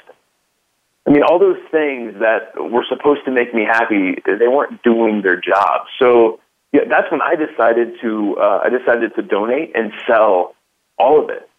I 1.08 1.12
mean, 1.12 1.24
all 1.24 1.40
those 1.40 1.58
things 1.72 2.16
that 2.20 2.52
were 2.58 2.86
supposed 2.88 3.26
to 3.26 3.32
make 3.32 3.54
me 3.54 3.64
happy, 3.64 4.22
they 4.26 4.48
weren't 4.48 4.84
doing 4.84 5.22
their 5.22 5.40
job. 5.40 5.88
So 6.00 6.40
yeah, 6.74 6.82
that's 6.90 7.10
when 7.12 7.22
I 7.22 7.36
decided 7.36 8.00
to, 8.02 8.36
uh, 8.40 8.60
I 8.66 8.70
decided 8.70 9.16
to 9.16 9.22
donate 9.22 9.72
and 9.76 9.94
sell 10.06 10.56
all 11.00 11.24
of 11.24 11.30
it. 11.30 11.50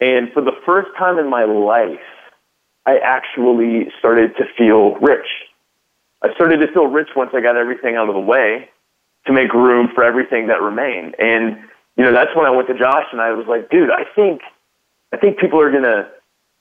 And 0.00 0.32
for 0.32 0.42
the 0.42 0.56
first 0.64 0.88
time 0.98 1.18
in 1.18 1.28
my 1.28 1.44
life, 1.44 2.00
I 2.86 2.96
actually 3.04 3.92
started 3.98 4.34
to 4.38 4.44
feel 4.56 4.94
rich. 4.96 5.26
I 6.22 6.32
started 6.34 6.60
to 6.62 6.72
feel 6.72 6.86
rich 6.86 7.08
once 7.14 7.30
I 7.34 7.40
got 7.40 7.56
everything 7.56 7.96
out 7.96 8.08
of 8.08 8.14
the 8.14 8.20
way 8.20 8.70
to 9.26 9.32
make 9.32 9.52
room 9.52 9.88
for 9.94 10.04
everything 10.04 10.48
that 10.48 10.62
remained. 10.62 11.14
And 11.18 11.58
you 11.96 12.04
know, 12.04 12.12
that's 12.12 12.34
when 12.34 12.46
I 12.46 12.50
went 12.50 12.68
to 12.68 12.78
Josh 12.78 13.04
and 13.12 13.20
I 13.20 13.32
was 13.32 13.46
like, 13.46 13.70
dude, 13.70 13.90
I 13.90 14.04
think 14.14 14.40
I 15.12 15.16
think 15.16 15.38
people 15.38 15.60
are 15.60 15.70
gonna 15.70 16.08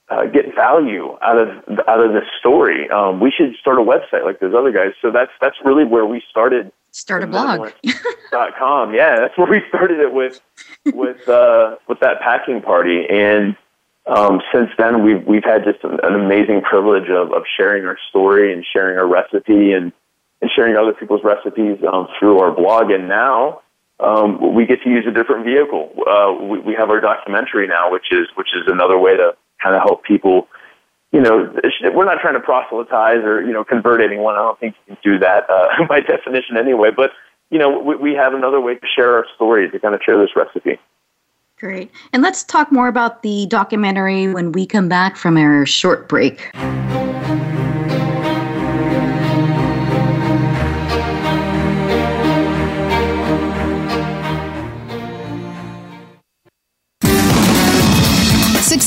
uh, 0.09 0.25
get 0.25 0.53
value 0.55 1.17
out 1.21 1.37
of 1.37 1.79
out 1.87 2.03
of 2.03 2.13
this 2.13 2.25
story. 2.39 2.89
Um, 2.89 3.19
we 3.19 3.31
should 3.31 3.55
start 3.59 3.77
a 3.77 3.81
website 3.81 4.25
like 4.25 4.39
those 4.39 4.53
other 4.53 4.71
guys. 4.71 4.91
So 5.01 5.11
that's 5.11 5.31
that's 5.39 5.57
really 5.63 5.85
where 5.85 6.05
we 6.05 6.21
started. 6.29 6.71
Start 6.91 7.23
a 7.23 7.27
blog. 7.27 7.71
dot 8.31 8.53
com. 8.57 8.93
Yeah, 8.93 9.17
that's 9.19 9.37
where 9.37 9.49
we 9.49 9.61
started 9.69 9.99
it 9.99 10.13
with 10.13 10.41
with 10.93 11.29
uh, 11.29 11.75
with 11.87 11.99
that 11.99 12.21
packing 12.21 12.61
party. 12.61 13.05
And 13.09 13.55
um, 14.07 14.41
since 14.51 14.71
then, 14.77 15.03
we've 15.03 15.25
we've 15.25 15.43
had 15.43 15.63
just 15.63 15.83
an, 15.83 15.99
an 16.01 16.15
amazing 16.15 16.61
privilege 16.61 17.09
of 17.09 17.31
of 17.31 17.43
sharing 17.55 17.85
our 17.85 17.97
story 18.09 18.51
and 18.51 18.65
sharing 18.73 18.97
our 18.97 19.07
recipe 19.07 19.71
and 19.73 19.93
and 20.41 20.49
sharing 20.55 20.75
other 20.75 20.93
people's 20.93 21.21
recipes 21.23 21.77
um, 21.91 22.07
through 22.17 22.39
our 22.39 22.51
blog. 22.51 22.91
And 22.91 23.07
now 23.07 23.61
um, 23.99 24.55
we 24.55 24.65
get 24.65 24.81
to 24.83 24.89
use 24.89 25.05
a 25.07 25.11
different 25.11 25.45
vehicle. 25.45 25.91
Uh, 26.07 26.33
we, 26.45 26.59
we 26.59 26.73
have 26.75 26.89
our 26.89 27.01
documentary 27.01 27.67
now, 27.67 27.91
which 27.91 28.11
is 28.11 28.27
which 28.35 28.49
is 28.55 28.63
another 28.67 28.97
way 28.97 29.17
to 29.17 29.35
kind 29.61 29.75
of 29.75 29.81
help 29.81 30.03
people. 30.03 30.47
You 31.11 31.21
know, 31.21 31.51
we're 31.93 32.05
not 32.05 32.19
trying 32.21 32.35
to 32.35 32.39
proselytize 32.39 33.23
or 33.23 33.41
you 33.41 33.51
know 33.51 33.63
convert 33.63 34.01
anyone. 34.01 34.35
I 34.35 34.39
don't 34.39 34.59
think 34.59 34.75
you 34.87 34.95
can 34.95 35.11
do 35.11 35.19
that 35.19 35.49
uh, 35.49 35.85
by 35.89 35.99
definition 35.99 36.57
anyway. 36.57 36.91
But 36.95 37.11
you 37.49 37.59
know, 37.59 37.79
we, 37.79 37.95
we 37.95 38.13
have 38.13 38.33
another 38.33 38.61
way 38.61 38.75
to 38.75 38.87
share 38.95 39.15
our 39.15 39.25
story 39.35 39.69
to 39.69 39.79
kind 39.79 39.95
of 39.95 40.01
share 40.05 40.17
this 40.17 40.35
recipe. 40.35 40.79
Great. 41.57 41.91
And 42.13 42.23
let's 42.23 42.43
talk 42.45 42.71
more 42.71 42.87
about 42.87 43.21
the 43.21 43.45
documentary 43.47 44.33
when 44.33 44.53
we 44.53 44.65
come 44.65 44.87
back 44.87 45.17
from 45.17 45.35
our 45.35 45.65
short 45.65 46.07
break. 46.07 46.51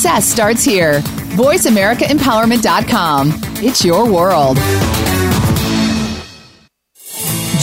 Success 0.03 0.27
starts 0.29 0.65
here. 0.65 0.99
VoiceAmericaEmpowerment.com. 1.39 3.31
It's 3.65 3.85
your 3.85 4.13
world. 4.13 4.57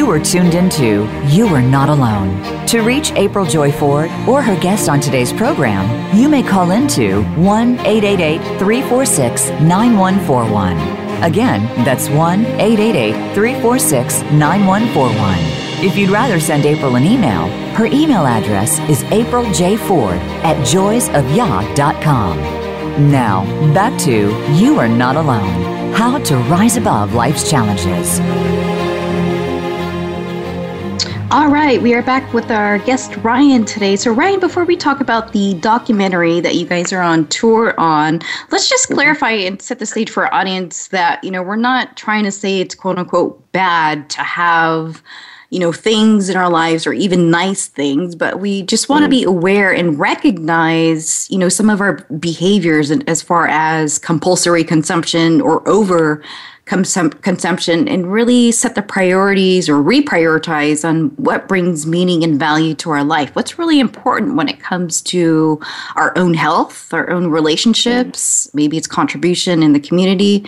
You 0.04 0.10
are 0.10 0.20
tuned 0.20 0.54
into 0.54 1.08
You 1.28 1.46
Are 1.46 1.62
Not 1.62 1.88
Alone. 1.88 2.66
To 2.66 2.82
reach 2.82 3.12
April 3.12 3.46
Joy 3.46 3.72
Ford 3.72 4.10
or 4.28 4.42
her 4.42 4.54
guest 4.60 4.90
on 4.90 5.00
today's 5.00 5.32
program, 5.32 6.14
you 6.14 6.28
may 6.28 6.42
call 6.42 6.72
into 6.72 7.22
1 7.36 7.78
888 7.78 8.58
346 8.58 9.48
9141. 9.62 10.76
Again, 11.22 11.64
that's 11.86 12.10
1 12.10 12.44
888 12.44 13.34
346 13.34 14.20
9141. 14.32 15.38
If 15.82 15.96
you'd 15.96 16.10
rather 16.10 16.38
send 16.38 16.66
April 16.66 16.96
an 16.96 17.04
email, 17.04 17.48
her 17.74 17.86
email 17.86 18.26
address 18.26 18.78
is 18.90 19.04
apriljford 19.04 20.18
at 20.44 20.58
joysofyah.com. 20.66 22.38
Now, 23.10 23.72
back 23.72 23.98
to 24.00 24.10
You 24.52 24.78
Are 24.78 24.86
Not 24.86 25.16
Alone 25.16 25.94
How 25.94 26.18
to 26.18 26.36
Rise 26.36 26.76
Above 26.76 27.14
Life's 27.14 27.50
Challenges. 27.50 28.20
All 31.34 31.48
right, 31.48 31.82
we 31.82 31.94
are 31.94 32.02
back 32.02 32.32
with 32.32 32.52
our 32.52 32.78
guest 32.78 33.16
Ryan 33.16 33.64
today. 33.64 33.96
So, 33.96 34.12
Ryan, 34.12 34.38
before 34.38 34.64
we 34.64 34.76
talk 34.76 35.00
about 35.00 35.32
the 35.32 35.54
documentary 35.54 36.38
that 36.38 36.54
you 36.54 36.64
guys 36.64 36.92
are 36.92 37.02
on 37.02 37.26
tour 37.26 37.74
on, 37.76 38.20
let's 38.52 38.68
just 38.68 38.84
mm-hmm. 38.84 38.94
clarify 38.94 39.32
and 39.32 39.60
set 39.60 39.80
the 39.80 39.84
stage 39.84 40.10
for 40.10 40.26
our 40.26 40.32
audience 40.32 40.86
that, 40.88 41.24
you 41.24 41.32
know, 41.32 41.42
we're 41.42 41.56
not 41.56 41.96
trying 41.96 42.22
to 42.22 42.30
say 42.30 42.60
it's 42.60 42.76
quote 42.76 42.98
unquote 42.98 43.50
bad 43.50 44.08
to 44.10 44.20
have, 44.20 45.02
you 45.50 45.58
know, 45.58 45.72
things 45.72 46.28
in 46.28 46.36
our 46.36 46.48
lives 46.48 46.86
or 46.86 46.92
even 46.92 47.32
nice 47.32 47.66
things, 47.66 48.14
but 48.14 48.38
we 48.38 48.62
just 48.62 48.88
want 48.88 49.02
to 49.02 49.08
be 49.08 49.22
mm-hmm. 49.22 49.30
aware 49.30 49.74
and 49.74 49.98
recognize, 49.98 51.28
you 51.32 51.38
know, 51.38 51.48
some 51.48 51.68
of 51.68 51.80
our 51.80 51.94
behaviors 52.16 52.92
as 52.92 53.22
far 53.22 53.48
as 53.48 53.98
compulsory 53.98 54.62
consumption 54.62 55.40
or 55.40 55.68
over 55.68 56.22
consum- 56.66 57.20
consumption 57.22 57.86
and 57.88 58.10
really 58.10 58.50
set 58.50 58.74
the 58.74 58.82
priorities 58.82 59.68
or 59.68 59.74
reprioritize 59.74 60.88
on 60.88 61.08
what 61.16 61.46
brings 61.46 61.86
meaning 61.86 62.24
and 62.24 62.38
value 62.38 62.74
to 62.74 62.90
our 62.90 63.04
life. 63.04 63.34
What's 63.36 63.58
really 63.58 63.80
important 63.80 64.36
when 64.36 64.48
it 64.48 64.60
comes 64.60 65.02
to 65.02 65.60
our 65.96 66.16
own 66.16 66.34
health, 66.34 66.92
our 66.94 67.10
own 67.10 67.28
relationships, 67.28 68.48
maybe 68.54 68.76
it's 68.76 68.86
contribution 68.86 69.62
in 69.62 69.72
the 69.74 69.80
community. 69.80 70.44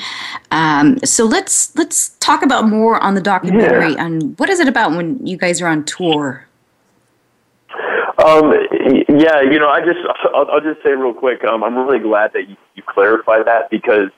Um, 0.51 0.99
so 1.05 1.25
let's 1.27 1.77
let's 1.77 2.11
talk 2.21 2.43
about 2.43 2.69
more 2.69 2.99
on 3.01 3.15
the 3.15 3.21
documentary 3.21 3.93
Yeah. 3.93 4.07
and 4.07 4.39
what 4.39 4.49
is 4.49 4.59
it 4.61 4.69
about 4.69 4.93
when 4.93 5.25
you 5.27 5.37
guys 5.37 5.61
are 5.61 5.69
on 5.69 5.85
tour? 5.85 6.47
Um, 8.25 8.51
yeah, 9.11 9.43
you 9.43 9.59
know, 9.59 9.69
I 9.69 9.81
just 9.81 9.99
I'll, 10.35 10.49
I'll 10.51 10.61
just 10.61 10.83
say 10.83 10.93
real 10.93 11.13
quick. 11.13 11.45
Um, 11.45 11.63
I'm 11.63 11.77
really 11.77 11.99
glad 11.99 12.33
that 12.33 12.49
you, 12.49 12.57
you 12.75 12.83
clarified 12.83 13.47
that 13.47 13.69
because 13.71 14.09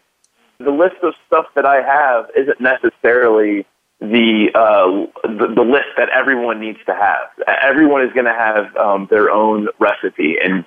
the 0.58 0.70
list 0.70 0.96
of 1.02 1.14
stuff 1.26 1.46
that 1.54 1.64
I 1.64 1.82
have 1.82 2.30
isn't 2.36 2.60
necessarily 2.60 3.64
the 4.00 4.50
uh, 4.54 5.06
the, 5.26 5.52
the 5.54 5.62
list 5.62 5.88
that 5.96 6.08
everyone 6.10 6.60
needs 6.60 6.78
to 6.86 6.94
have. 6.94 7.30
Everyone 7.62 8.02
is 8.02 8.12
going 8.12 8.26
to 8.26 8.32
have 8.32 8.76
um, 8.76 9.06
their 9.10 9.30
own 9.30 9.68
recipe, 9.78 10.36
and 10.42 10.64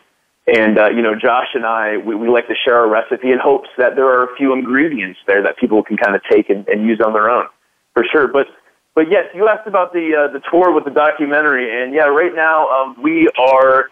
and 0.48 0.78
uh, 0.78 0.89
you 0.89 1.02
know, 1.02 1.16
Josh 1.16 1.50
and 1.54 1.66
I 1.66 1.98
we, 1.98 2.16
we 2.16 2.30
like 2.30 2.48
to 2.48 2.56
share 2.56 2.78
our 2.78 2.88
recipe 2.88 3.32
in 3.32 3.39
hopes 3.39 3.70
that 3.78 3.96
there 3.96 4.08
are 4.08 4.24
a 4.24 4.36
few 4.36 4.54
ingredients 4.54 5.20
there 5.28 5.44
that 5.44 5.58
people 5.58 5.84
can 5.84 5.98
kind 5.98 6.16
of 6.16 6.22
take 6.30 6.50
and, 6.50 6.68
and 6.68 6.86
use 6.86 7.00
on 7.06 7.14
their 7.14 7.30
own, 7.30 7.48
for 7.94 8.04
sure. 8.12 8.28
But 8.28 8.48
but 8.96 9.10
yes, 9.10 9.26
you 9.34 9.48
asked 9.48 9.68
about 9.68 9.94
the 9.94 10.16
uh, 10.16 10.34
the 10.34 10.42
tour 10.52 10.74
with 10.74 10.86
the 10.86 10.92
documentary, 10.92 11.84
and 11.84 11.94
yeah, 11.94 12.06
right 12.06 12.34
now 12.34 12.68
um, 12.70 13.02
we 13.02 13.30
are 13.38 13.89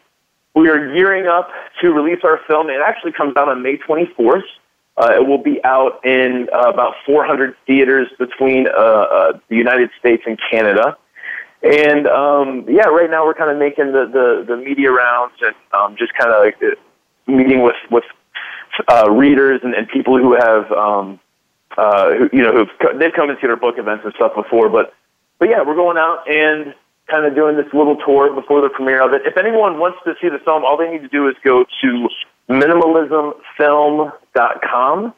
we 0.56 0.70
are 0.70 0.94
gearing 0.94 1.28
up 1.28 1.50
to 1.82 1.92
release 1.92 2.20
our 2.24 2.40
film. 2.48 2.70
It 2.70 2.82
actually 2.86 3.14
comes 3.14 3.36
out 3.38 3.48
on 3.48 3.62
May 3.62 3.78
24th. 3.78 4.44
Uh, 5.00 5.14
it 5.14 5.26
will 5.26 5.42
be 5.42 5.64
out 5.64 6.04
in 6.04 6.50
uh, 6.54 6.70
about 6.70 6.94
400 7.06 7.56
theaters 7.66 8.08
between 8.20 8.68
uh, 8.68 8.72
uh, 8.72 9.40
the 9.48 9.56
United 9.56 9.90
States 9.98 10.24
and 10.26 10.38
Canada. 10.52 10.98
And 11.64 12.06
um, 12.08 12.66
yeah, 12.68 12.88
right 12.88 13.10
now 13.10 13.26
we're 13.26 13.34
kind 13.34 13.50
of 13.50 13.58
making 13.58 13.94
the, 13.94 14.10
the, 14.12 14.46
the 14.46 14.58
media 14.58 14.92
rounds 14.92 15.36
and 15.42 15.56
um, 15.74 15.96
just 15.98 16.14
kind 16.14 16.32
of 16.34 16.44
like 16.44 16.58
uh, 16.62 16.76
meeting 17.32 17.62
with 17.62 17.76
with 17.90 18.04
uh, 18.88 19.10
readers 19.12 19.62
and, 19.64 19.74
and 19.74 19.88
people 19.88 20.18
who 20.18 20.36
have 20.36 20.72
um, 20.72 21.20
uh, 21.78 22.12
who, 22.12 22.30
you 22.34 22.44
know 22.44 22.52
who've 22.52 23.00
they've 23.00 23.14
come 23.14 23.30
and 23.30 23.38
seen 23.42 23.50
our 23.50 23.58
book 23.58 23.76
events 23.78 24.04
and 24.04 24.14
stuff 24.16 24.36
before. 24.36 24.70
But 24.70 24.94
but 25.38 25.50
yeah, 25.50 25.64
we're 25.66 25.76
going 25.76 25.98
out 25.98 26.24
and 26.30 26.74
kind 27.10 27.26
of 27.26 27.36
doing 27.36 27.58
this 27.58 27.68
little 27.74 27.98
tour 28.06 28.34
before 28.34 28.62
the 28.62 28.70
premiere 28.70 29.02
of 29.02 29.14
it. 29.14 29.24
If 29.26 29.38
anyone 29.38 29.80
wants 29.80 30.00
to 30.06 30.14
see 30.22 30.30
the 30.30 30.40
film, 30.40 30.64
all 30.64 30.78
they 30.78 30.90
need 30.90 31.02
to 31.02 31.10
do 31.10 31.28
is 31.28 31.36
go 31.44 31.66
to 31.82 32.10
minimalismfilm.com 32.50 35.14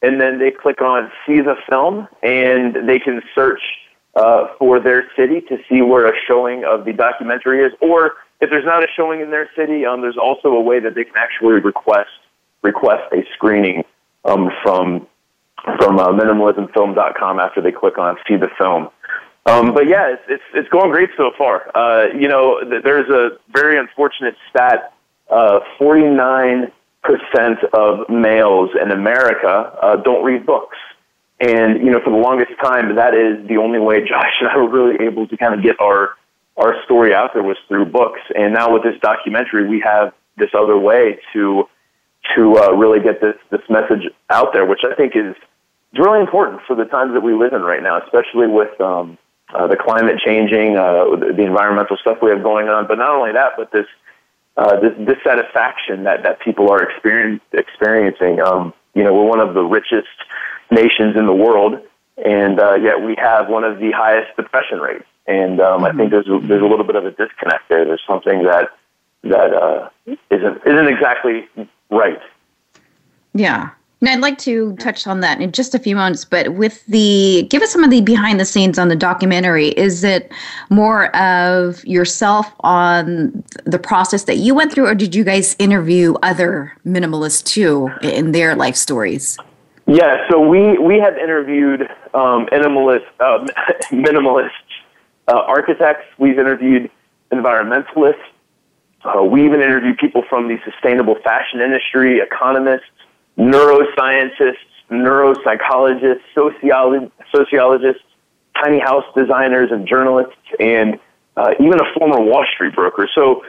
and 0.00 0.20
then 0.20 0.38
they 0.38 0.50
click 0.50 0.80
on 0.80 1.10
see 1.26 1.40
the 1.40 1.56
film 1.68 2.06
and 2.22 2.88
they 2.88 3.00
can 3.00 3.20
search 3.34 3.60
uh, 4.14 4.46
for 4.58 4.80
their 4.80 5.10
city 5.16 5.40
to 5.42 5.58
see 5.68 5.82
where 5.82 6.06
a 6.06 6.12
showing 6.26 6.64
of 6.64 6.84
the 6.84 6.92
documentary 6.92 7.64
is. 7.64 7.72
Or 7.80 8.12
if 8.40 8.50
there's 8.50 8.64
not 8.64 8.84
a 8.84 8.86
showing 8.96 9.20
in 9.20 9.30
their 9.30 9.50
city, 9.56 9.84
um, 9.84 10.00
there's 10.00 10.16
also 10.16 10.48
a 10.48 10.60
way 10.60 10.80
that 10.80 10.94
they 10.94 11.04
can 11.04 11.16
actually 11.16 11.60
request 11.60 12.10
request 12.62 13.02
a 13.12 13.24
screening 13.34 13.84
um, 14.24 14.50
from 14.62 15.06
from 15.78 15.98
uh, 15.98 16.08
minimalismfilm.com 16.08 17.40
after 17.40 17.60
they 17.60 17.72
click 17.72 17.98
on 17.98 18.16
see 18.28 18.36
the 18.36 18.48
film. 18.56 18.88
Um, 19.46 19.72
but 19.72 19.88
yeah, 19.88 20.12
it's, 20.12 20.22
it's 20.28 20.42
it's 20.54 20.68
going 20.68 20.90
great 20.90 21.10
so 21.16 21.32
far. 21.36 21.70
Uh, 21.74 22.06
you 22.14 22.28
know, 22.28 22.60
th- 22.60 22.82
there's 22.84 23.08
a 23.08 23.38
very 23.50 23.78
unfortunate 23.78 24.36
stat: 24.50 24.92
uh, 25.30 25.60
49 25.78 26.72
percent 27.02 27.58
of 27.72 28.08
males 28.08 28.70
in 28.80 28.90
America 28.90 29.48
uh, 29.82 29.96
don't 29.96 30.24
read 30.24 30.44
books. 30.44 30.76
And 31.40 31.78
you 31.84 31.90
know, 31.90 32.00
for 32.02 32.10
the 32.10 32.16
longest 32.16 32.52
time, 32.62 32.96
that 32.96 33.14
is 33.14 33.46
the 33.48 33.56
only 33.58 33.78
way 33.78 34.00
Josh 34.08 34.34
and 34.40 34.48
I 34.48 34.56
were 34.56 34.68
really 34.68 35.04
able 35.06 35.26
to 35.28 35.36
kind 35.36 35.54
of 35.54 35.62
get 35.62 35.80
our 35.80 36.10
our 36.56 36.74
story 36.84 37.14
out 37.14 37.30
there 37.34 37.42
was 37.42 37.56
through 37.68 37.86
books. 37.86 38.20
And 38.34 38.52
now 38.52 38.72
with 38.72 38.82
this 38.82 38.98
documentary, 39.00 39.68
we 39.68 39.80
have 39.80 40.12
this 40.36 40.50
other 40.54 40.76
way 40.76 41.18
to 41.32 41.68
to 42.36 42.58
uh, 42.58 42.72
really 42.72 43.00
get 43.00 43.20
this 43.20 43.36
this 43.50 43.62
message 43.70 44.10
out 44.28 44.52
there, 44.52 44.66
which 44.66 44.82
I 44.84 44.94
think 44.94 45.14
is 45.14 45.36
is 45.92 45.98
really 45.98 46.20
important 46.20 46.62
for 46.66 46.74
the 46.76 46.84
times 46.84 47.14
that 47.14 47.22
we 47.22 47.32
live 47.32 47.52
in 47.52 47.62
right 47.62 47.82
now, 47.82 48.02
especially 48.02 48.48
with 48.48 48.78
um, 48.80 49.16
uh, 49.54 49.66
the 49.66 49.76
climate 49.76 50.18
changing, 50.18 50.76
uh, 50.76 51.16
the 51.16 51.44
environmental 51.44 51.96
stuff 51.96 52.18
we 52.20 52.30
have 52.30 52.42
going 52.42 52.68
on. 52.68 52.86
But 52.86 52.98
not 52.98 53.10
only 53.10 53.32
that, 53.32 53.52
but 53.56 53.70
this 53.72 53.86
uh, 54.58 54.80
this 54.80 54.92
dissatisfaction 55.06 56.02
that 56.02 56.24
that 56.24 56.40
people 56.40 56.70
are 56.70 56.82
experience, 56.82 57.42
experiencing. 57.52 58.40
Um, 58.40 58.74
you 58.94 59.04
know, 59.04 59.14
we're 59.14 59.28
one 59.28 59.40
of 59.40 59.54
the 59.54 59.62
richest 59.62 60.08
nations 60.70 61.16
in 61.16 61.26
the 61.26 61.32
world, 61.32 61.78
and 62.24 62.58
uh, 62.58 62.74
yet 62.74 63.00
we 63.00 63.14
have 63.18 63.48
one 63.48 63.62
of 63.62 63.78
the 63.78 63.92
highest 63.92 64.36
depression 64.36 64.80
rates. 64.80 65.06
And 65.28 65.60
um, 65.60 65.84
I 65.84 65.92
think 65.92 66.10
there's 66.10 66.26
a, 66.26 66.40
there's 66.42 66.62
a 66.62 66.66
little 66.66 66.86
bit 66.86 66.96
of 66.96 67.04
a 67.04 67.10
disconnect 67.10 67.68
there. 67.68 67.84
There's 67.84 68.02
something 68.06 68.42
that 68.44 68.70
that 69.22 69.54
uh, 69.54 69.90
isn't 70.30 70.66
isn't 70.66 70.88
exactly 70.88 71.48
right. 71.90 72.20
Yeah. 73.34 73.70
And 74.00 74.08
I'd 74.08 74.20
like 74.20 74.38
to 74.38 74.76
touch 74.76 75.08
on 75.08 75.20
that 75.20 75.40
in 75.40 75.50
just 75.50 75.74
a 75.74 75.78
few 75.78 75.96
moments, 75.96 76.24
but 76.24 76.54
with 76.54 76.86
the 76.86 77.46
give 77.50 77.62
us 77.62 77.72
some 77.72 77.82
of 77.82 77.90
the 77.90 78.00
behind 78.00 78.38
the 78.38 78.44
scenes 78.44 78.78
on 78.78 78.88
the 78.88 78.94
documentary. 78.96 79.68
Is 79.70 80.04
it 80.04 80.30
more 80.70 81.14
of 81.16 81.84
yourself 81.84 82.46
on 82.60 83.42
the 83.64 83.78
process 83.78 84.24
that 84.24 84.36
you 84.36 84.54
went 84.54 84.72
through, 84.72 84.86
or 84.86 84.94
did 84.94 85.16
you 85.16 85.24
guys 85.24 85.56
interview 85.58 86.14
other 86.22 86.76
minimalists 86.86 87.42
too 87.42 87.90
in 88.02 88.30
their 88.30 88.54
life 88.54 88.76
stories? 88.76 89.36
Yeah, 89.86 90.28
so 90.30 90.38
we 90.38 90.78
we 90.78 91.00
have 91.00 91.16
interviewed 91.16 91.82
um, 92.14 92.46
minimalist 92.52 93.04
uh, 93.18 93.46
uh, 95.28 95.32
architects. 95.32 96.04
We've 96.18 96.38
interviewed 96.38 96.88
environmentalists. 97.32 98.22
Uh, 99.02 99.24
we 99.24 99.44
even 99.44 99.60
interviewed 99.60 99.96
people 99.98 100.22
from 100.28 100.48
the 100.48 100.58
sustainable 100.64 101.16
fashion 101.24 101.60
industry, 101.60 102.20
economists, 102.20 102.84
neuroscientists, 103.38 104.56
neuropsychologists, 104.90 106.20
sociolo- 106.36 107.10
sociologists, 107.34 108.02
tiny 108.62 108.80
house 108.80 109.04
designers, 109.16 109.70
and 109.70 109.86
journalists, 109.86 110.34
and 110.58 110.98
uh, 111.36 111.54
even 111.60 111.74
a 111.80 111.98
former 111.98 112.20
Wall 112.20 112.44
Street 112.52 112.74
broker. 112.74 113.08
So, 113.14 113.44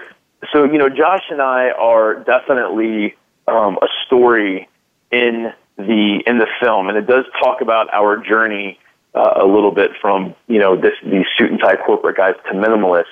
so 0.54 0.66
you 0.66 0.78
know, 0.78 0.90
Josh 0.90 1.24
and 1.32 1.42
I 1.42 1.72
are 1.72 2.24
definitely 2.24 3.16
um, 3.48 3.78
a 3.82 3.88
story 4.06 4.70
in 5.12 5.52
the 5.78 6.22
in 6.26 6.38
the 6.38 6.48
film, 6.62 6.90
and 6.90 6.98
it 6.98 7.08
does 7.08 7.26
talk 7.42 7.62
about 7.62 7.92
our 7.94 8.18
journey 8.18 8.78
uh, 9.16 9.34
a 9.42 9.46
little 9.46 9.72
bit 9.72 9.92
from 10.00 10.36
you 10.48 10.60
know 10.60 10.80
this 10.80 10.94
these 11.04 11.26
suit 11.38 11.52
and 11.52 11.60
tie 11.60 11.78
corporate 11.78 12.18
guys 12.18 12.36
to 12.48 12.54
minimalists. 12.54 13.06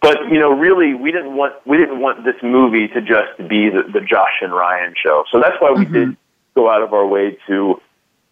But 0.00 0.30
you 0.30 0.38
know, 0.38 0.52
really, 0.52 0.94
we 0.94 1.10
didn't 1.10 1.36
want 1.36 1.54
we 1.66 1.76
didn't 1.76 2.00
want 2.00 2.24
this 2.24 2.36
movie 2.42 2.88
to 2.88 3.00
just 3.00 3.36
be 3.48 3.68
the, 3.68 3.82
the 3.92 4.00
Josh 4.00 4.40
and 4.40 4.52
Ryan 4.52 4.94
show. 5.02 5.24
So 5.30 5.40
that's 5.40 5.56
why 5.60 5.72
we 5.72 5.84
mm-hmm. 5.84 5.92
did 5.92 6.16
go 6.54 6.70
out 6.70 6.82
of 6.82 6.92
our 6.92 7.06
way 7.06 7.36
to 7.48 7.80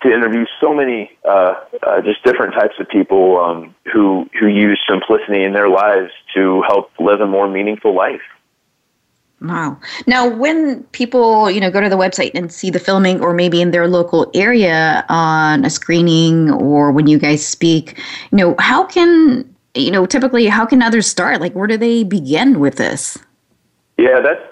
to 0.03 0.13
interview 0.13 0.45
so 0.61 0.75
many 0.75 1.11
uh, 1.25 1.55
uh, 1.83 2.01
just 2.03 2.23
different 2.23 2.55
types 2.55 2.75
of 2.79 2.89
people 2.89 3.39
um, 3.39 3.75
who 3.93 4.29
who 4.39 4.47
use 4.47 4.81
simplicity 4.89 5.43
in 5.43 5.53
their 5.53 5.69
lives 5.69 6.13
to 6.35 6.63
help 6.63 6.91
live 7.01 7.21
a 7.21 7.27
more 7.27 7.49
meaningful 7.49 7.95
life. 7.95 8.23
Wow. 9.41 9.79
Now, 10.07 10.27
when 10.27 10.83
people, 10.93 11.51
you 11.51 11.61
know, 11.61 11.71
go 11.71 11.81
to 11.83 11.91
the 11.91 11.97
website 11.97 12.31
and 12.35 12.51
see 12.51 12.71
the 12.71 12.79
filming 12.79 13.21
or 13.21 13.35
maybe 13.35 13.61
in 13.61 13.71
their 13.71 13.87
local 13.87 14.31
area 14.35 15.05
on 15.11 15.65
a 15.65 15.69
screening 15.69 16.51
or 16.51 16.91
when 16.91 17.07
you 17.07 17.19
guys 17.19 17.47
speak, 17.47 17.99
you 18.33 18.39
know, 18.39 18.55
how 18.59 18.87
can, 18.87 19.56
you 19.77 19.91
know, 19.91 20.07
typically 20.07 20.47
how 20.47 20.67
can 20.67 20.83
others 20.83 21.07
start? 21.07 21.41
Like 21.41 21.53
where 21.55 21.67
do 21.67 21.77
they 21.77 22.05
begin 22.05 22.61
with 22.61 22.77
this? 22.77 23.19
Yeah, 23.99 24.21
that's 24.21 24.43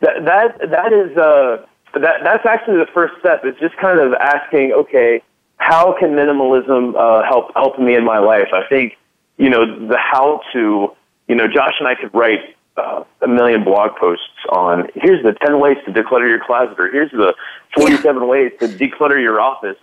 that 0.00 0.24
that 0.24 0.70
that 0.70 0.92
is 0.92 1.16
uh 1.16 1.64
that 2.00 2.16
that's 2.24 2.46
actually 2.46 2.78
the 2.78 2.90
first 2.92 3.14
step. 3.20 3.42
It's 3.44 3.58
just 3.60 3.76
kind 3.76 3.98
of 4.00 4.12
asking, 4.14 4.72
okay, 4.72 5.22
how 5.56 5.96
can 5.98 6.10
minimalism 6.10 6.94
uh 6.96 7.26
help 7.26 7.52
help 7.54 7.78
me 7.78 7.94
in 7.94 8.04
my 8.04 8.18
life? 8.18 8.48
I 8.52 8.66
think, 8.68 8.96
you 9.38 9.50
know, 9.50 9.64
the 9.88 9.96
how 9.98 10.40
to, 10.52 10.92
you 11.28 11.34
know, 11.34 11.46
Josh 11.46 11.74
and 11.78 11.88
I 11.88 11.94
could 11.94 12.14
write 12.14 12.54
uh, 12.76 13.04
a 13.22 13.28
million 13.28 13.64
blog 13.64 13.96
posts 13.96 14.24
on 14.50 14.88
here's 14.94 15.22
the 15.22 15.32
10 15.32 15.60
ways 15.60 15.76
to 15.86 15.92
declutter 15.92 16.28
your 16.28 16.44
closet 16.44 16.78
or 16.78 16.90
here's 16.90 17.10
the 17.12 17.34
47 17.76 18.22
yeah. 18.22 18.28
ways 18.28 18.52
to 18.60 18.68
declutter 18.68 19.20
your 19.20 19.40
office. 19.40 19.76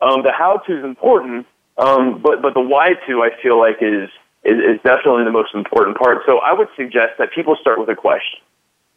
Um, 0.00 0.22
the 0.22 0.32
how 0.32 0.58
to 0.58 0.78
is 0.78 0.84
important, 0.84 1.46
um, 1.78 2.20
but, 2.22 2.42
but 2.42 2.54
the 2.54 2.60
why 2.60 2.94
to 3.06 3.22
I 3.22 3.30
feel 3.42 3.58
like 3.58 3.78
is, 3.80 4.10
is, 4.44 4.58
is 4.58 4.80
definitely 4.84 5.24
the 5.24 5.32
most 5.32 5.54
important 5.54 5.96
part. 5.96 6.18
So 6.26 6.38
I 6.38 6.52
would 6.52 6.68
suggest 6.76 7.18
that 7.18 7.32
people 7.32 7.56
start 7.60 7.78
with 7.78 7.88
a 7.88 7.96
question. 7.96 8.40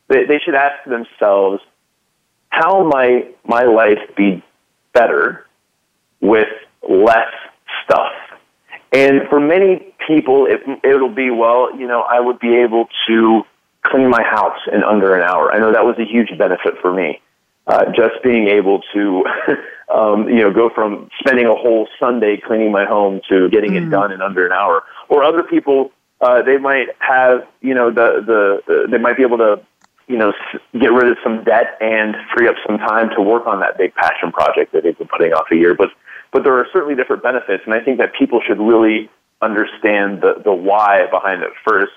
They, 0.08 0.26
they 0.26 0.40
should 0.44 0.56
ask 0.56 0.84
themselves, 0.86 1.62
how 2.50 2.84
might 2.84 3.38
my 3.46 3.64
life 3.64 4.00
be 4.16 4.44
better 4.94 5.46
with 6.22 6.48
less 6.88 7.32
stuff? 7.84 8.14
And 8.94 9.22
for 9.30 9.40
many 9.40 9.94
people, 10.08 10.48
it, 10.48 10.62
it'll 10.84 11.14
be, 11.14 11.30
well, 11.30 11.78
you 11.78 11.88
know, 11.88 12.02
I 12.02 12.20
would 12.20 12.40
be 12.40 12.56
able 12.58 12.88
to 13.08 13.44
clean 13.84 14.10
my 14.10 14.24
house 14.24 14.60
in 14.72 14.84
under 14.84 15.16
an 15.16 15.24
hour. 15.24 15.52
I 15.52 15.60
know 15.60 15.74
that 15.74 15.86
was 15.86 15.98
a 16.00 16.06
huge 16.06 16.30
benefit 16.38 16.76
for 16.82 16.94
me. 16.94 17.22
Uh, 17.68 17.86
just 17.88 18.24
being 18.24 18.48
able 18.48 18.82
to, 18.94 19.26
um, 19.94 20.30
you 20.30 20.40
know, 20.40 20.54
go 20.54 20.70
from 20.74 21.10
spending 21.20 21.46
a 21.46 21.54
whole 21.54 21.86
Sunday 22.00 22.38
cleaning 22.38 22.72
my 22.72 22.86
home 22.86 23.20
to 23.28 23.50
getting 23.50 23.72
mm. 23.72 23.86
it 23.86 23.90
done 23.90 24.12
in 24.12 24.22
under 24.22 24.46
an 24.46 24.54
hour. 24.54 24.84
Or 25.10 25.22
other 25.22 25.44
people, 25.44 25.92
uh, 26.22 26.42
they 26.44 26.58
might 26.58 26.88
have, 27.00 27.46
you 27.62 27.74
know, 27.74 27.90
the, 27.92 28.24
the, 28.26 28.84
uh, 28.86 28.90
they 28.90 28.98
might 28.98 29.18
be 29.18 29.24
able 29.24 29.38
to, 29.40 29.60
you 30.08 30.18
know, 30.18 30.32
get 30.80 30.94
rid 30.94 31.12
of 31.12 31.18
some 31.22 31.44
debt 31.44 31.78
and 31.82 32.16
free 32.34 32.48
up 32.48 32.56
some 32.66 32.78
time 32.78 33.10
to 33.18 33.22
work 33.22 33.46
on 33.46 33.60
that 33.60 33.78
big 33.78 33.94
passion 33.96 34.32
project 34.32 34.72
that 34.72 34.84
they've 34.84 34.98
been 34.98 35.10
putting 35.10 35.34
off 35.34 35.48
a 35.52 35.56
year. 35.56 35.76
But 35.76 35.90
but 36.32 36.44
there 36.44 36.58
are 36.58 36.68
certainly 36.72 36.96
different 36.96 37.24
benefits, 37.24 37.64
and 37.66 37.74
I 37.74 37.82
think 37.82 37.98
that 38.00 38.14
people 38.14 38.42
should 38.46 38.60
really 38.60 39.10
understand 39.42 40.22
the, 40.22 40.42
the 40.44 40.54
why 40.54 41.08
behind 41.12 41.44
it 41.44 41.52
first. 41.68 41.94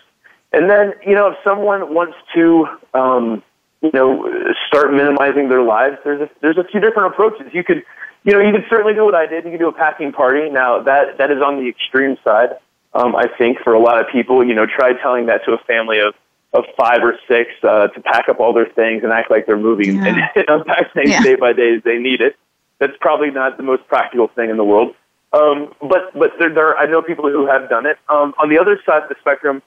And 0.53 0.69
then, 0.69 0.95
you 1.07 1.15
know, 1.15 1.29
if 1.29 1.37
someone 1.45 1.95
wants 1.95 2.17
to, 2.35 2.67
um, 2.95 3.43
you 3.83 3.91
know, 3.95 4.29
start 4.67 4.93
minimizing 4.93 5.49
their 5.49 5.63
lives, 5.63 5.97
there's 6.05 6.21
a, 6.21 6.31
there's 6.43 6.59
a 6.59 6.65
few 6.65 6.81
different 6.81 7.13
approaches. 7.13 7.47
You 7.53 7.65
could, 7.65 7.83
you 8.25 8.33
know, 8.33 8.41
you 8.41 8.53
could 8.53 8.67
certainly 8.69 8.95
do 8.95 9.05
what 9.05 9.15
I 9.15 9.27
did. 9.27 9.45
You 9.45 9.53
could 9.53 9.61
do 9.61 9.69
a 9.69 9.73
packing 9.73 10.13
party. 10.13 10.51
Now, 10.51 10.83
that, 10.83 11.19
that 11.19 11.31
is 11.31 11.41
on 11.43 11.57
the 11.57 11.69
extreme 11.69 12.17
side, 12.23 12.51
um, 12.93 13.17
I 13.17 13.27
think, 13.39 13.59
for 13.65 13.73
a 13.73 13.81
lot 13.81 13.99
of 13.99 14.07
people. 14.13 14.47
You 14.47 14.55
know, 14.55 14.67
try 14.67 14.93
telling 15.01 15.27
that 15.27 15.45
to 15.47 15.53
a 15.53 15.59
family 15.59 15.99
of, 16.01 16.15
of 16.53 16.65
five 16.77 17.01
or 17.03 17.17
six 17.27 17.51
uh, 17.63 17.89
to 17.89 18.01
pack 18.01 18.29
up 18.29 18.41
all 18.41 18.53
their 18.53 18.69
things 18.69 19.03
and 19.03 19.13
act 19.13 19.31
like 19.31 19.47
they're 19.47 19.57
moving 19.57 19.97
yeah. 19.97 20.29
and 20.35 20.45
unpack 20.49 20.93
things 20.93 21.11
yeah. 21.11 21.23
day 21.23 21.37
by 21.37 21.53
day 21.53 21.77
as 21.77 21.83
they 21.83 21.99
need 21.99 22.21
it. 22.21 22.37
That's 22.79 22.97
probably 23.01 23.31
not 23.31 23.57
the 23.57 23.63
most 23.63 23.87
practical 23.89 24.29
thing 24.29 24.51
in 24.51 24.57
the 24.57 24.65
world. 24.65 24.95
Um, 25.33 25.73
but 25.81 26.13
but 26.19 26.33
there, 26.39 26.53
there, 26.53 26.77
I 26.77 26.87
know 26.87 27.03
people 27.03 27.31
who 27.31 27.47
have 27.47 27.69
done 27.69 27.87
it. 27.87 27.99
Um, 28.09 28.35
on 28.39 28.49
the 28.49 28.59
other 28.59 28.81
side 28.85 29.05
of 29.05 29.09
the 29.09 29.15
spectrum, 29.21 29.63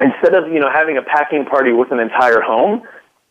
instead 0.00 0.34
of 0.34 0.50
you 0.50 0.60
know 0.60 0.70
having 0.72 0.96
a 0.96 1.02
packing 1.02 1.44
party 1.44 1.72
with 1.72 1.92
an 1.92 2.00
entire 2.00 2.40
home, 2.40 2.82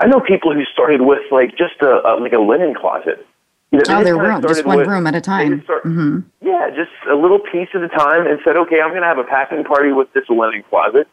I 0.01 0.07
know 0.07 0.19
people 0.19 0.51
who 0.51 0.65
started 0.65 1.01
with 1.01 1.21
like 1.31 1.51
just 1.51 1.79
a, 1.81 2.01
a 2.03 2.17
like 2.19 2.33
a 2.33 2.39
linen 2.39 2.73
closet. 2.73 3.25
You 3.71 3.77
know, 3.77 3.99
oh, 3.99 4.03
their 4.03 4.17
room, 4.17 4.41
just 4.41 4.65
one 4.65 4.79
with, 4.79 4.87
room 4.87 5.05
at 5.05 5.15
a 5.15 5.21
time. 5.21 5.61
Start, 5.63 5.85
mm-hmm. 5.85 6.19
Yeah, 6.41 6.71
just 6.75 6.91
a 7.09 7.15
little 7.15 7.39
piece 7.39 7.69
at 7.73 7.83
a 7.83 7.87
time, 7.87 8.25
and 8.25 8.39
said, 8.43 8.57
okay, 8.57 8.81
I'm 8.81 8.89
going 8.89 9.03
to 9.03 9.07
have 9.07 9.19
a 9.19 9.23
packing 9.23 9.63
party 9.63 9.93
with 9.93 10.11
this 10.11 10.27
linen 10.27 10.63
closet 10.69 11.07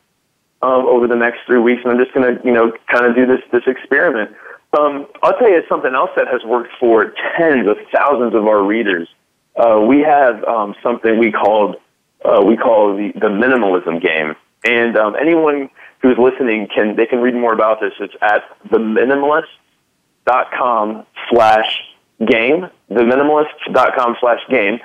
um, 0.62 0.86
over 0.86 1.06
the 1.06 1.14
next 1.14 1.40
three 1.46 1.60
weeks, 1.60 1.82
and 1.84 1.92
I'm 1.92 2.02
just 2.02 2.14
going 2.14 2.34
to 2.34 2.44
you 2.44 2.52
know 2.52 2.72
kind 2.90 3.04
of 3.04 3.14
do 3.14 3.26
this 3.26 3.40
this 3.52 3.64
experiment. 3.66 4.34
Um, 4.78 5.06
I'll 5.22 5.38
tell 5.38 5.50
you 5.50 5.62
something 5.68 5.94
else 5.94 6.10
that 6.16 6.26
has 6.28 6.42
worked 6.44 6.72
for 6.80 7.12
tens 7.36 7.68
of 7.68 7.76
thousands 7.94 8.34
of 8.34 8.46
our 8.46 8.62
readers. 8.62 9.08
Uh, 9.54 9.80
we 9.86 10.00
have 10.00 10.42
um, 10.44 10.74
something 10.82 11.18
we 11.18 11.30
called 11.30 11.76
uh, 12.24 12.42
we 12.42 12.56
call 12.56 12.96
the, 12.96 13.12
the 13.12 13.28
minimalism 13.28 14.00
game, 14.00 14.34
and 14.64 14.96
um, 14.96 15.14
anyone 15.14 15.68
who's 16.02 16.18
listening 16.18 16.66
can 16.74 16.96
they 16.96 17.06
can 17.06 17.20
read 17.20 17.34
more 17.34 17.52
about 17.52 17.80
this. 17.80 17.92
It's 18.00 18.14
at 18.22 18.42
theminimalists.com 18.68 21.06
slash 21.30 21.80
game, 22.26 22.66
theminimalists.com 22.90 24.16
slash 24.20 24.40
game, 24.50 24.80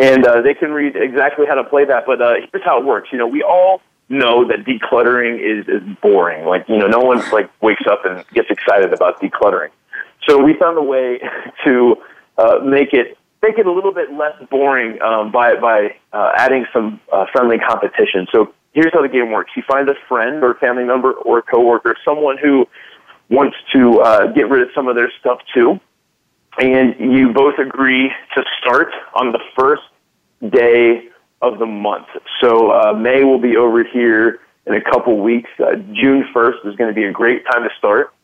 and 0.00 0.26
uh, 0.26 0.40
they 0.42 0.54
can 0.54 0.72
read 0.72 0.96
exactly 0.96 1.46
how 1.46 1.54
to 1.54 1.62
play 1.64 1.84
that. 1.84 2.06
But 2.06 2.22
uh, 2.22 2.34
here's 2.50 2.64
how 2.64 2.80
it 2.80 2.84
works. 2.84 3.10
You 3.12 3.18
know, 3.18 3.26
we 3.26 3.42
all 3.42 3.82
know 4.08 4.46
that 4.46 4.64
decluttering 4.64 5.40
is, 5.40 5.66
is 5.68 5.82
boring. 6.00 6.46
Like, 6.46 6.68
you 6.68 6.76
know, 6.76 6.86
no 6.86 7.00
one 7.00 7.18
like 7.32 7.50
wakes 7.62 7.84
up 7.90 8.04
and 8.04 8.24
gets 8.34 8.50
excited 8.50 8.92
about 8.92 9.20
decluttering. 9.20 9.70
So 10.28 10.42
we 10.42 10.54
found 10.54 10.78
a 10.78 10.82
way 10.82 11.20
to 11.64 11.96
uh, 12.38 12.58
make 12.64 12.92
it 12.92 13.18
make 13.42 13.58
it 13.58 13.66
a 13.66 13.72
little 13.72 13.92
bit 13.92 14.12
less 14.12 14.34
boring 14.50 15.02
um, 15.02 15.32
by 15.32 15.56
by 15.56 15.96
uh, 16.12 16.32
adding 16.36 16.64
some 16.72 17.00
uh, 17.12 17.26
friendly 17.32 17.58
competition. 17.58 18.28
So 18.32 18.54
here's 18.72 18.92
how 18.92 19.02
the 19.02 19.08
game 19.08 19.30
works: 19.30 19.52
you 19.56 19.62
find 19.66 19.88
a 19.88 19.94
friend 20.08 20.42
or 20.42 20.52
a 20.52 20.58
family 20.58 20.84
member 20.84 21.12
or 21.12 21.38
a 21.38 21.42
coworker, 21.42 21.96
someone 22.04 22.38
who 22.38 22.66
wants 23.30 23.56
to 23.72 24.00
uh, 24.00 24.26
get 24.32 24.48
rid 24.48 24.62
of 24.62 24.68
some 24.74 24.88
of 24.88 24.96
their 24.96 25.10
stuff 25.20 25.38
too, 25.54 25.80
and 26.58 26.94
you 26.98 27.32
both 27.32 27.58
agree 27.58 28.10
to 28.34 28.44
start 28.60 28.92
on 29.14 29.32
the 29.32 29.40
first 29.56 29.82
day 30.50 31.08
of 31.40 31.58
the 31.58 31.66
month. 31.66 32.06
So 32.40 32.70
uh, 32.70 32.92
May 32.92 33.24
will 33.24 33.40
be 33.40 33.56
over 33.56 33.84
here 33.84 34.40
in 34.66 34.74
a 34.74 34.80
couple 34.80 35.18
weeks. 35.18 35.50
Uh, 35.58 35.74
June 35.92 36.24
1st 36.34 36.66
is 36.66 36.76
going 36.76 36.88
to 36.88 36.94
be 36.94 37.04
a 37.04 37.12
great 37.12 37.44
time 37.46 37.62
to 37.64 37.70
start. 37.78 38.14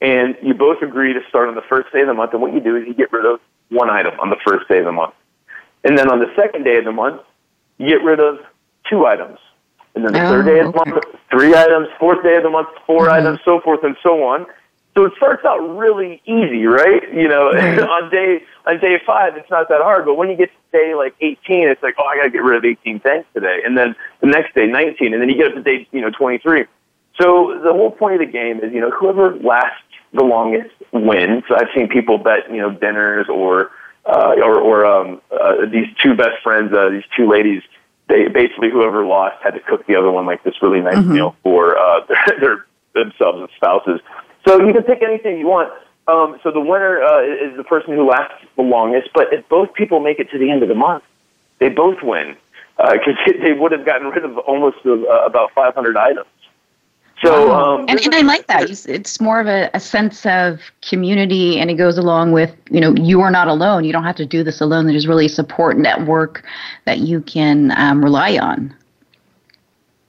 And 0.00 0.36
you 0.42 0.54
both 0.54 0.80
agree 0.80 1.12
to 1.12 1.20
start 1.28 1.48
on 1.48 1.56
the 1.56 1.62
first 1.68 1.92
day 1.92 2.02
of 2.02 2.06
the 2.06 2.14
month. 2.14 2.32
And 2.32 2.40
what 2.40 2.54
you 2.54 2.60
do 2.60 2.76
is 2.76 2.86
you 2.86 2.94
get 2.94 3.12
rid 3.12 3.26
of 3.26 3.40
one 3.68 3.90
item 3.90 4.18
on 4.20 4.30
the 4.30 4.36
first 4.46 4.68
day 4.68 4.78
of 4.78 4.84
the 4.84 4.92
month. 4.92 5.14
And 5.82 5.98
then 5.98 6.10
on 6.10 6.20
the 6.20 6.32
second 6.36 6.64
day 6.64 6.76
of 6.76 6.84
the 6.84 6.92
month, 6.92 7.22
you 7.78 7.88
get 7.88 8.04
rid 8.04 8.20
of 8.20 8.38
two 8.88 9.06
items. 9.06 9.38
And 9.98 10.06
then 10.06 10.12
the 10.12 10.24
oh, 10.24 10.30
third 10.30 10.46
day 10.46 10.60
of 10.60 10.72
the 10.72 10.84
month, 10.84 11.04
three 11.28 11.56
items. 11.56 11.88
Fourth 11.98 12.22
day 12.22 12.36
of 12.36 12.44
the 12.44 12.50
month, 12.50 12.68
4 12.86 13.00
mm-hmm. 13.00 13.12
items, 13.12 13.40
so 13.44 13.60
forth 13.60 13.82
and 13.82 13.96
so 14.00 14.22
on. 14.22 14.46
So 14.94 15.06
it 15.06 15.12
starts 15.16 15.44
out 15.44 15.58
really 15.76 16.22
easy, 16.24 16.66
right? 16.66 17.02
You 17.12 17.26
know, 17.26 17.48
on 17.50 18.08
day 18.10 18.44
on 18.64 18.78
day 18.78 19.00
five, 19.04 19.36
it's 19.36 19.50
not 19.50 19.68
that 19.70 19.80
hard. 19.80 20.04
But 20.04 20.14
when 20.14 20.30
you 20.30 20.36
get 20.36 20.50
to 20.50 20.78
day 20.78 20.94
like 20.94 21.16
18, 21.20 21.68
it's 21.68 21.82
like, 21.82 21.96
oh, 21.98 22.04
I 22.04 22.16
got 22.16 22.24
to 22.24 22.30
get 22.30 22.44
rid 22.44 22.56
of 22.56 22.64
18 22.64 23.00
things 23.00 23.24
today, 23.34 23.60
and 23.64 23.76
then 23.76 23.96
the 24.20 24.28
next 24.28 24.54
day 24.54 24.66
19, 24.66 25.12
and 25.12 25.20
then 25.20 25.28
you 25.28 25.36
get 25.36 25.48
up 25.48 25.54
to 25.54 25.62
day 25.62 25.88
you 25.90 26.00
know 26.00 26.10
23. 26.10 26.64
So 27.20 27.58
the 27.62 27.72
whole 27.72 27.90
point 27.90 28.20
of 28.20 28.20
the 28.20 28.32
game 28.32 28.60
is, 28.60 28.72
you 28.72 28.80
know, 28.80 28.90
whoever 28.90 29.34
lasts 29.36 29.82
the 30.12 30.22
longest 30.22 30.70
wins. 30.92 31.42
So 31.48 31.56
I've 31.56 31.68
seen 31.74 31.88
people 31.88 32.18
bet, 32.18 32.48
you 32.48 32.58
know, 32.58 32.70
dinners 32.70 33.26
or 33.28 33.72
uh, 34.06 34.36
or, 34.42 34.60
or 34.60 34.86
um, 34.86 35.20
uh, 35.32 35.66
these 35.66 35.86
two 36.00 36.14
best 36.14 36.40
friends, 36.42 36.72
uh, 36.72 36.88
these 36.88 37.04
two 37.16 37.28
ladies. 37.28 37.62
They 38.08 38.28
basically 38.28 38.70
whoever 38.70 39.04
lost 39.04 39.36
had 39.42 39.50
to 39.54 39.60
cook 39.60 39.86
the 39.86 39.96
other 39.96 40.10
one 40.10 40.26
like 40.26 40.42
this 40.42 40.54
really 40.62 40.80
nice 40.80 40.96
mm-hmm. 40.96 41.12
meal 41.12 41.36
for 41.42 41.78
uh, 41.78 42.00
their, 42.08 42.38
their 42.40 42.66
themselves 42.94 43.40
and 43.40 43.48
spouses. 43.56 44.00
So 44.46 44.64
you 44.64 44.72
can 44.72 44.82
pick 44.82 45.02
anything 45.02 45.38
you 45.38 45.46
want. 45.46 45.72
um, 46.08 46.40
so 46.42 46.50
the 46.50 46.60
winner 46.60 47.02
uh, 47.02 47.22
is 47.22 47.56
the 47.56 47.64
person 47.64 47.94
who 47.94 48.08
lasts 48.08 48.44
the 48.56 48.62
longest. 48.62 49.10
But 49.14 49.32
if 49.32 49.48
both 49.48 49.74
people 49.74 50.00
make 50.00 50.18
it 50.18 50.30
to 50.30 50.38
the 50.38 50.50
end 50.50 50.62
of 50.62 50.68
the 50.68 50.74
month, 50.74 51.04
they 51.58 51.68
both 51.68 51.98
win 52.02 52.36
because 52.78 53.16
uh, 53.26 53.32
they 53.44 53.52
would 53.52 53.72
have 53.72 53.84
gotten 53.84 54.08
rid 54.08 54.24
of 54.24 54.38
almost 54.38 54.78
uh, 54.86 54.94
about 55.24 55.52
500 55.54 55.96
items. 55.96 56.26
So, 57.22 57.52
um, 57.52 57.86
and, 57.88 58.00
and 58.00 58.14
I 58.14 58.20
like 58.20 58.46
that. 58.46 58.70
It's 58.70 59.20
more 59.20 59.40
of 59.40 59.48
a, 59.48 59.70
a, 59.74 59.80
sense 59.80 60.24
of 60.24 60.60
community, 60.82 61.58
and 61.58 61.68
it 61.68 61.74
goes 61.74 61.98
along 61.98 62.30
with 62.30 62.54
you 62.70 62.80
know 62.80 62.94
you 62.94 63.20
are 63.22 63.30
not 63.30 63.48
alone. 63.48 63.84
You 63.84 63.92
don't 63.92 64.04
have 64.04 64.16
to 64.16 64.26
do 64.26 64.44
this 64.44 64.60
alone. 64.60 64.86
There's 64.86 65.08
really 65.08 65.26
a 65.26 65.30
support 65.30 65.76
network 65.78 66.44
that 66.84 66.98
you 66.98 67.20
can 67.20 67.72
um, 67.76 68.04
rely 68.04 68.38
on. 68.38 68.74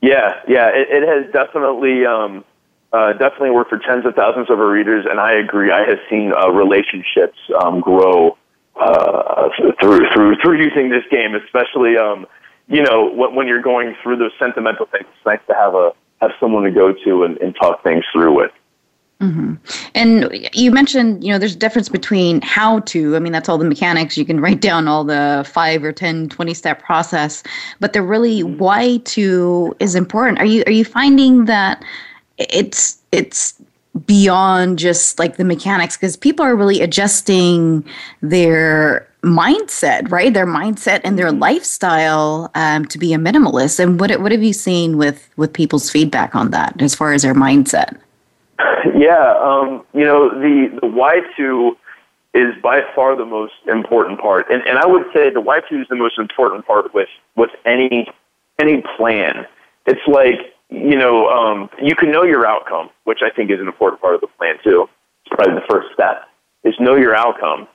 Yeah, 0.01 0.39
yeah, 0.47 0.70
it, 0.70 0.88
it 0.89 1.07
has 1.07 1.32
definitely 1.34 2.05
um, 2.05 2.45
uh, 2.93 3.14
definitely 3.14 3.51
worked 3.51 3.72
for 3.72 3.80
tens 3.80 4.05
of 4.05 4.14
thousands 4.14 4.51
of 4.51 4.60
our 4.60 4.70
readers, 4.70 5.05
and 5.10 5.20
I 5.20 5.34
agree. 5.34 5.72
I 5.72 5.89
have 5.89 5.99
seen 6.10 6.32
uh, 6.32 6.51
relationships 6.51 7.39
um, 7.60 7.82
grow 7.82 8.38
uh, 8.76 9.49
through 9.80 10.10
through 10.14 10.36
through 10.43 10.62
using 10.62 10.89
this 10.89 11.03
game, 11.10 11.34
especially 11.34 11.97
um, 11.97 12.28
you 12.68 12.84
know 12.84 13.10
when, 13.12 13.34
when 13.34 13.47
you're 13.47 13.64
going 13.64 13.95
through 14.03 14.18
those 14.18 14.32
sentimental 14.38 14.86
things. 14.86 15.05
It's 15.16 15.26
nice 15.26 15.39
to 15.47 15.55
have 15.55 15.74
a 15.74 15.91
have 16.22 16.32
someone 16.40 16.64
to 16.64 16.72
go 16.72 16.94
to 16.94 17.24
and, 17.24 17.38
and 17.38 17.56
talk 17.56 17.84
things 17.84 18.04
through 18.12 18.36
with. 18.36 18.52
Mm-hmm. 19.22 19.56
And 19.96 20.50
you 20.54 20.72
mentioned, 20.72 21.24
you 21.24 21.32
know, 21.34 21.38
there's 21.38 21.56
a 21.56 21.60
difference 21.60 21.90
between 21.90 22.40
how 22.42 22.80
to, 22.82 23.18
I 23.18 23.20
mean, 23.20 23.34
that's 23.34 23.50
all 23.50 23.58
the 23.58 23.66
mechanics. 23.66 24.18
You 24.18 24.24
can 24.24 24.40
write 24.40 24.62
down 24.62 24.88
all 24.88 25.04
the 25.04 25.46
five 25.50 25.84
or 25.84 25.92
10, 25.92 26.30
20 26.30 26.54
step 26.54 26.82
process, 26.82 27.44
but 27.82 27.92
the 27.92 28.02
really 28.02 28.44
why 28.44 28.98
to 29.06 29.76
is 29.80 29.94
important. 29.94 30.40
Are 30.40 30.46
you, 30.46 30.64
are 30.68 30.72
you 30.72 30.86
finding 30.86 31.46
that 31.46 31.84
it's, 32.38 32.98
it's 33.12 33.59
beyond 34.06 34.80
just 34.80 35.20
like 35.20 35.38
the 35.38 35.43
mechanics? 35.43 35.95
Because 35.97 36.16
people 36.18 36.45
are 36.45 36.56
really 36.56 36.82
adjusting 36.82 37.86
their 38.22 39.08
mindset, 39.24 40.10
right? 40.12 40.34
Their 40.34 40.47
mindset 40.47 41.02
and 41.04 41.18
their 41.18 41.28
mm-hmm. 41.28 41.39
lifestyle 41.39 42.52
um, 42.56 42.86
to 42.86 42.97
be 42.97 43.14
a 43.14 43.18
minimalist. 43.18 43.80
And 43.80 44.00
what 44.00 44.20
what 44.22 44.32
have 44.32 44.43
you 44.43 44.54
seen 44.54 44.97
with 44.97 45.30
with 45.38 45.54
people's 45.54 45.89
feedback 45.89 46.36
on 46.36 46.52
that 46.52 46.82
as 46.82 46.95
far 46.95 47.14
as 47.14 47.24
their 47.24 47.36
mindset? 47.36 47.97
Yeah, 48.95 49.36
um, 49.41 49.86
you 49.93 50.04
know 50.04 50.30
the 50.30 50.80
the 50.82 50.88
why 50.88 51.22
to 51.38 51.78
is 52.34 52.54
by 52.62 52.82
far 52.95 53.16
the 53.16 53.26
most 53.26 53.54
important 53.68 54.20
part, 54.20 54.50
and 54.50 54.66
and 54.68 54.78
I 54.78 54.86
would 54.86 55.06
say 55.14 55.30
the 55.30 55.41
why 55.41 55.62
to 55.62 55.82
is 55.82 55.88
the 55.89 55.95
most 55.95 56.18
important 56.18 56.66
part 56.66 56.93
with 56.93 57.10
with 57.36 57.50
any 57.66 58.08
any 58.60 58.84
plan. 58.97 59.45
It's 59.86 60.06
like 60.08 60.54
you 60.70 60.98
know 60.98 61.28
um, 61.30 61.70
you 61.82 61.96
can 61.96 62.12
know 62.12 62.24
your 62.24 62.46
outcome, 62.46 62.90
which 63.04 63.20
I 63.24 63.30
think 63.30 63.52
is 63.52 63.60
an 63.60 63.68
important 63.68 64.02
part 64.02 64.16
of 64.16 64.22
the 64.22 64.28
plan 64.28 64.56
too. 64.64 64.88
It's 65.26 65.36
probably 65.36 65.56
the 65.56 65.68
first 65.70 65.88
step 65.94 66.24
is 66.64 66.76
know 66.80 66.96
your 66.96 67.16
outcome 67.16 67.68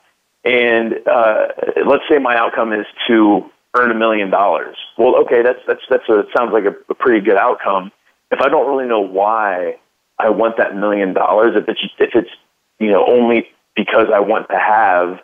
and 0.45 0.95
uh, 1.07 1.47
let's 1.87 2.05
say 2.09 2.19
my 2.19 2.37
outcome 2.37 2.73
is 2.73 2.87
to 3.09 3.51
earn 3.75 3.91
a 3.91 3.95
million 3.95 4.31
dollars. 4.31 4.77
Well, 4.99 5.17
okay, 5.23 5.43
that's 5.43 5.61
that's 5.67 5.81
that's 5.89 6.09
a 6.09 6.25
sounds 6.37 6.53
like 6.53 6.65
a, 6.65 6.75
a 6.91 6.95
pretty 6.95 7.25
good 7.25 7.37
outcome. 7.37 7.91
If 8.31 8.41
I 8.41 8.49
don't 8.49 8.69
really 8.69 8.89
know 8.89 9.01
why 9.01 9.79
I 10.19 10.29
want 10.31 10.59
that 10.59 10.77
million 10.77 11.15
dollars, 11.15 11.57
if 11.57 11.69
it's 11.69 11.81
if 11.99 12.11
it's 12.15 12.31
you 12.79 12.91
know 12.91 13.07
only 13.07 13.49
because 13.75 14.09
I 14.13 14.21
want 14.21 14.49
to 14.51 14.59
have 14.59 15.19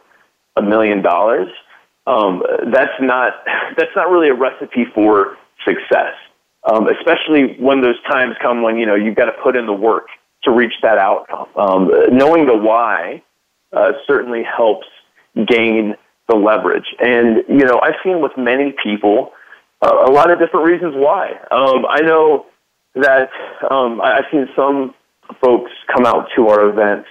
a 0.56 0.62
million 0.62 1.02
dollars, 1.02 1.48
um, 2.06 2.42
that's 2.72 2.98
not 3.00 3.34
that's 3.76 3.94
not 3.94 4.10
really 4.10 4.28
a 4.28 4.34
recipe 4.34 4.86
for 4.94 5.36
success. 5.66 6.14
Um, 6.62 6.88
especially 6.88 7.56
when 7.58 7.80
those 7.80 8.00
times 8.10 8.36
come 8.42 8.62
when 8.62 8.76
you 8.76 8.84
know 8.84 8.94
you've 8.94 9.16
got 9.16 9.26
to 9.26 9.36
put 9.42 9.56
in 9.56 9.66
the 9.66 9.72
work 9.72 10.08
to 10.44 10.50
reach 10.50 10.74
that 10.82 10.98
outcome. 10.98 11.48
Um, 11.56 11.90
knowing 12.10 12.46
the 12.46 12.56
why 12.56 13.22
uh, 13.72 13.92
certainly 14.06 14.42
helps 14.42 14.86
gain 15.46 15.94
the 16.28 16.36
leverage. 16.36 16.86
And, 16.98 17.44
you 17.48 17.64
know, 17.64 17.80
I've 17.82 17.96
seen 18.04 18.20
with 18.20 18.32
many 18.36 18.74
people 18.82 19.32
uh, 19.82 20.04
a 20.06 20.10
lot 20.10 20.30
of 20.30 20.38
different 20.38 20.66
reasons 20.66 20.94
why. 20.96 21.32
Um, 21.50 21.86
I 21.88 22.00
know 22.00 22.46
that 22.94 23.30
um, 23.70 24.00
I've 24.00 24.24
seen 24.30 24.48
some 24.56 24.94
folks 25.40 25.70
come 25.94 26.06
out 26.06 26.28
to 26.36 26.48
our 26.48 26.68
events 26.68 27.08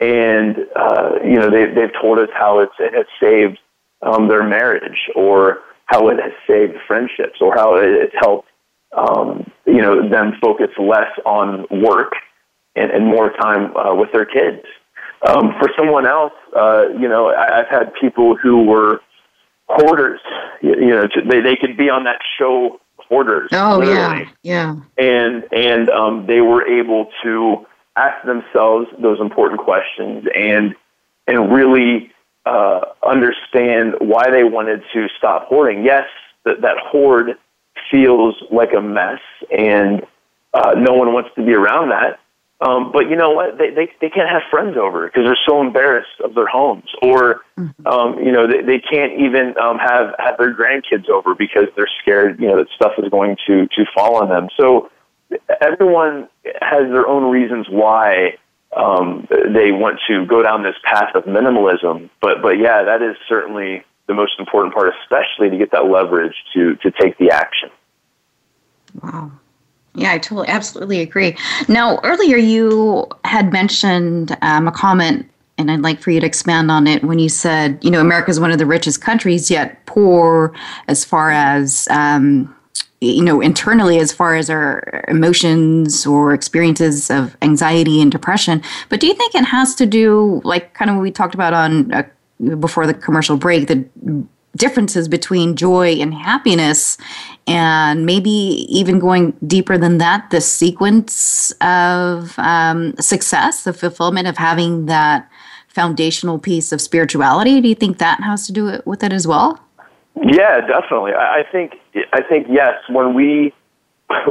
and, 0.00 0.56
uh, 0.76 1.10
you 1.24 1.36
know, 1.36 1.50
they, 1.50 1.66
they've 1.66 1.92
told 2.00 2.18
us 2.18 2.28
how 2.34 2.60
it's, 2.60 2.72
it 2.78 2.92
has 2.94 3.06
saved 3.20 3.58
um, 4.02 4.28
their 4.28 4.42
marriage 4.42 5.08
or 5.14 5.60
how 5.86 6.08
it 6.08 6.18
has 6.20 6.32
saved 6.46 6.74
friendships 6.86 7.38
or 7.40 7.54
how 7.54 7.76
it's 7.76 8.14
helped, 8.20 8.48
um, 8.96 9.50
you 9.66 9.80
know, 9.80 10.08
them 10.08 10.32
focus 10.40 10.70
less 10.78 11.10
on 11.24 11.66
work 11.70 12.12
and, 12.74 12.90
and 12.90 13.06
more 13.06 13.30
time 13.32 13.76
uh, 13.76 13.94
with 13.94 14.10
their 14.12 14.24
kids. 14.24 14.64
Um, 15.26 15.54
for 15.58 15.70
someone 15.76 16.06
else, 16.06 16.32
uh, 16.54 16.86
you 16.98 17.08
know, 17.08 17.30
I, 17.30 17.60
I've 17.60 17.68
had 17.68 17.92
people 18.00 18.36
who 18.36 18.64
were 18.64 19.00
hoarders. 19.68 20.20
You, 20.62 20.74
you 20.74 20.90
know, 20.90 21.06
they 21.28 21.40
they 21.40 21.56
could 21.56 21.76
be 21.76 21.88
on 21.90 22.04
that 22.04 22.20
show 22.38 22.80
hoarders. 22.98 23.50
Oh 23.52 23.78
literally. 23.78 24.28
yeah, 24.42 24.76
yeah. 24.98 25.04
And 25.04 25.44
and 25.52 25.88
um, 25.90 26.26
they 26.26 26.40
were 26.40 26.66
able 26.66 27.10
to 27.22 27.66
ask 27.96 28.24
themselves 28.26 28.88
those 29.00 29.20
important 29.20 29.60
questions 29.60 30.26
and 30.34 30.74
and 31.26 31.52
really 31.52 32.12
uh, 32.44 32.80
understand 33.06 33.94
why 34.00 34.30
they 34.30 34.44
wanted 34.44 34.82
to 34.92 35.08
stop 35.18 35.46
hoarding. 35.46 35.84
Yes, 35.84 36.06
that 36.44 36.60
that 36.60 36.76
hoard 36.78 37.38
feels 37.90 38.34
like 38.50 38.70
a 38.76 38.80
mess, 38.80 39.20
and 39.56 40.06
uh, 40.54 40.72
no 40.76 40.94
one 40.94 41.12
wants 41.12 41.30
to 41.36 41.44
be 41.44 41.54
around 41.54 41.90
that. 41.90 42.20
Um, 42.58 42.90
but 42.90 43.10
you 43.10 43.16
know 43.16 43.32
what? 43.32 43.58
They, 43.58 43.68
they, 43.68 43.92
they 44.00 44.08
can't 44.08 44.30
have 44.30 44.42
friends 44.50 44.76
over 44.80 45.06
because 45.06 45.24
they're 45.24 45.38
so 45.46 45.60
embarrassed 45.60 46.20
of 46.24 46.34
their 46.34 46.46
homes. 46.46 46.88
Or, 47.02 47.42
mm-hmm. 47.58 47.86
um, 47.86 48.18
you 48.18 48.32
know, 48.32 48.46
they, 48.46 48.62
they 48.62 48.78
can't 48.78 49.12
even 49.20 49.54
um, 49.60 49.76
have, 49.78 50.14
have 50.18 50.38
their 50.38 50.54
grandkids 50.54 51.10
over 51.10 51.34
because 51.34 51.66
they're 51.76 51.90
scared, 52.00 52.40
you 52.40 52.46
know, 52.46 52.56
that 52.56 52.68
stuff 52.74 52.92
is 52.96 53.10
going 53.10 53.36
to, 53.46 53.66
to 53.66 53.84
fall 53.94 54.22
on 54.22 54.30
them. 54.30 54.48
So 54.58 54.90
everyone 55.60 56.28
has 56.62 56.90
their 56.90 57.06
own 57.06 57.30
reasons 57.30 57.66
why 57.68 58.38
um, 58.74 59.28
they 59.30 59.70
want 59.72 60.00
to 60.08 60.24
go 60.24 60.42
down 60.42 60.62
this 60.62 60.76
path 60.82 61.14
of 61.14 61.24
minimalism. 61.24 62.08
But, 62.22 62.40
but 62.40 62.58
yeah, 62.58 62.84
that 62.84 63.02
is 63.02 63.16
certainly 63.28 63.84
the 64.06 64.14
most 64.14 64.32
important 64.38 64.74
part, 64.74 64.92
especially 65.02 65.50
to 65.50 65.58
get 65.58 65.70
that 65.72 65.86
leverage 65.86 66.34
to, 66.54 66.76
to 66.76 66.90
take 66.90 67.18
the 67.18 67.30
action. 67.30 67.70
Wow. 69.02 69.32
Yeah, 69.94 70.12
I 70.12 70.18
totally, 70.18 70.48
absolutely 70.48 71.00
agree. 71.00 71.36
Now, 71.68 72.00
earlier 72.04 72.36
you 72.36 73.08
had 73.24 73.52
mentioned 73.52 74.36
um, 74.42 74.68
a 74.68 74.72
comment, 74.72 75.28
and 75.58 75.70
I'd 75.70 75.80
like 75.80 76.00
for 76.00 76.10
you 76.10 76.20
to 76.20 76.26
expand 76.26 76.70
on 76.70 76.86
it 76.86 77.02
when 77.02 77.18
you 77.18 77.30
said, 77.30 77.78
you 77.82 77.90
know, 77.90 78.00
America 78.00 78.30
is 78.30 78.38
one 78.38 78.52
of 78.52 78.58
the 78.58 78.66
richest 78.66 79.00
countries, 79.00 79.50
yet 79.50 79.84
poor 79.86 80.52
as 80.86 81.02
far 81.02 81.30
as, 81.30 81.88
um, 81.90 82.54
you 83.00 83.24
know, 83.24 83.40
internally, 83.40 83.98
as 83.98 84.12
far 84.12 84.36
as 84.36 84.50
our 84.50 85.04
emotions 85.08 86.06
or 86.06 86.34
experiences 86.34 87.10
of 87.10 87.36
anxiety 87.40 88.02
and 88.02 88.12
depression. 88.12 88.62
But 88.90 89.00
do 89.00 89.06
you 89.06 89.14
think 89.14 89.34
it 89.34 89.44
has 89.44 89.74
to 89.76 89.86
do, 89.86 90.42
like, 90.44 90.74
kind 90.74 90.90
of 90.90 90.96
what 90.96 91.02
we 91.02 91.10
talked 91.10 91.34
about 91.34 91.54
on 91.54 91.92
uh, 91.92 92.02
before 92.60 92.86
the 92.86 92.94
commercial 92.94 93.36
break, 93.36 93.68
the 93.68 93.86
differences 94.56 95.06
between 95.08 95.54
joy 95.54 95.92
and 95.92 96.14
happiness 96.14 96.98
and 97.46 98.06
maybe 98.06 98.30
even 98.30 98.98
going 98.98 99.32
deeper 99.46 99.78
than 99.78 99.98
that 99.98 100.30
the 100.30 100.40
sequence 100.40 101.52
of 101.60 102.38
um, 102.38 102.94
success 102.98 103.64
the 103.64 103.72
fulfillment 103.72 104.26
of 104.26 104.36
having 104.38 104.86
that 104.86 105.30
foundational 105.68 106.38
piece 106.38 106.72
of 106.72 106.80
spirituality. 106.80 107.60
Do 107.60 107.68
you 107.68 107.74
think 107.74 107.98
that 107.98 108.22
has 108.22 108.46
to 108.46 108.52
do 108.52 108.68
it 108.68 108.86
with 108.86 109.04
it 109.04 109.12
as 109.12 109.26
well? 109.26 109.60
Yeah 110.16 110.60
definitely. 110.66 111.12
I 111.12 111.44
think 111.52 111.74
i 112.12 112.22
think 112.22 112.46
yes 112.48 112.74
when 112.88 113.14
we 113.14 113.52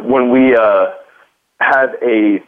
when 0.01 0.32
we 0.32 0.56
uh, 0.56 0.88
have 1.60 1.91
a 2.01 2.43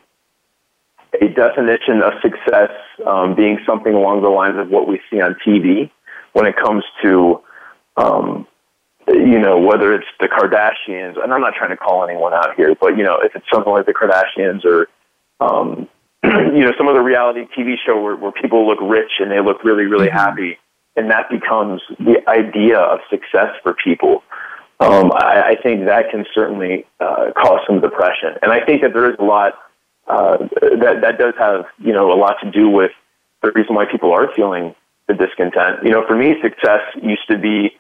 a 1.22 1.28
definition 1.30 2.02
of 2.02 2.14
success 2.22 2.72
um, 3.06 3.36
being 3.36 3.60
something 3.66 3.94
along 3.94 4.22
the 4.22 4.30
lines 4.30 4.58
of 4.58 4.70
what 4.70 4.88
we 4.88 5.00
see 5.10 5.22
on 5.22 5.36
TV 5.46 5.90
when 6.34 6.46
it 6.46 6.56
comes 6.56 6.84
to 7.04 7.42
um, 7.98 8.48
you 9.08 9.40
know, 9.40 9.58
whether 9.58 9.94
it's 9.94 10.08
the 10.20 10.28
Kardashians, 10.28 11.22
and 11.22 11.34
I'm 11.34 11.42
not 11.42 11.54
trying 11.56 11.70
to 11.70 11.78
call 11.78 12.04
anyone 12.04 12.34
out 12.34 12.56
here, 12.56 12.76
but 12.80 12.98
you 12.98 13.04
know, 13.04 13.20
if 13.24 13.36
it's 13.36 13.46
something 13.52 13.72
like 13.72 13.86
the 13.86 13.94
Kardashians 13.94 14.66
or, 14.66 14.88
um, 15.40 15.88
you 16.24 16.66
know, 16.66 16.74
some 16.78 16.88
of 16.88 16.96
the 16.96 17.02
reality 17.02 17.48
TV 17.58 17.76
show 17.86 18.02
where, 18.02 18.16
where 18.16 18.32
people 18.32 18.68
look 18.68 18.80
rich 18.82 19.12
and 19.20 19.32
they 19.32 19.40
look 19.40 19.64
really, 19.64 19.86
really 19.86 20.08
mm-hmm. 20.08 20.18
happy, 20.18 20.58
and 20.96 21.10
that 21.10 21.30
becomes 21.30 21.82
the 22.00 22.18
idea 22.28 22.78
of 22.78 23.00
success 23.10 23.56
for 23.64 23.74
people. 23.74 24.24
Um, 24.80 25.12
I, 25.14 25.52
I 25.52 25.56
think 25.62 25.86
that 25.86 26.12
can 26.12 26.26
certainly 26.36 26.86
uh, 27.00 27.32
cause 27.36 27.62
some 27.66 27.80
depression, 27.80 28.36
and 28.42 28.52
I 28.52 28.64
think 28.64 28.82
that 28.82 28.94
there 28.94 29.10
is 29.10 29.16
a 29.20 29.24
lot 29.24 29.54
uh, 30.08 30.38
that 30.62 31.02
that 31.02 31.18
does 31.18 31.34
have 31.38 31.66
you 31.80 31.94
know 31.94 32.12
a 32.12 32.18
lot 32.18 32.36
to 32.44 32.52
do 32.52 32.70
with 32.70 32.92
the 33.44 33.52
reason 33.52 33.76
why 33.76 33.86
people 33.86 34.12
are 34.12 34.34
feeling 34.34 34.76
the 35.08 35.14
discontent. 35.14 35.84
You 35.84 35.92
know, 35.92 36.06
for 36.08 36.16
me, 36.16 36.36
success 36.42 36.82
used 37.02 37.28
to 37.30 37.38
be 37.38 37.78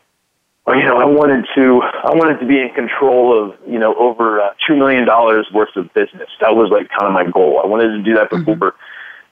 you 0.76 0.84
know, 0.84 0.98
I 0.98 1.06
wanted 1.06 1.46
to, 1.56 1.82
I 1.82 2.14
wanted 2.14 2.40
to 2.40 2.46
be 2.46 2.60
in 2.60 2.70
control 2.74 3.32
of, 3.32 3.56
you 3.66 3.80
know, 3.80 3.96
over 3.96 4.42
uh, 4.42 4.54
two 4.68 4.76
million 4.76 5.06
dollars 5.06 5.48
worth 5.54 5.74
of 5.78 5.94
business. 5.94 6.30
That 6.42 6.56
was 6.56 6.70
like 6.72 6.90
kind 6.90 7.08
of 7.08 7.14
my 7.14 7.32
goal. 7.32 7.62
I 7.64 7.68
wanted 7.68 7.90
to 7.90 8.04
do 8.04 8.16
that 8.16 8.30
mm-hmm. 8.30 8.44
before, 8.44 8.76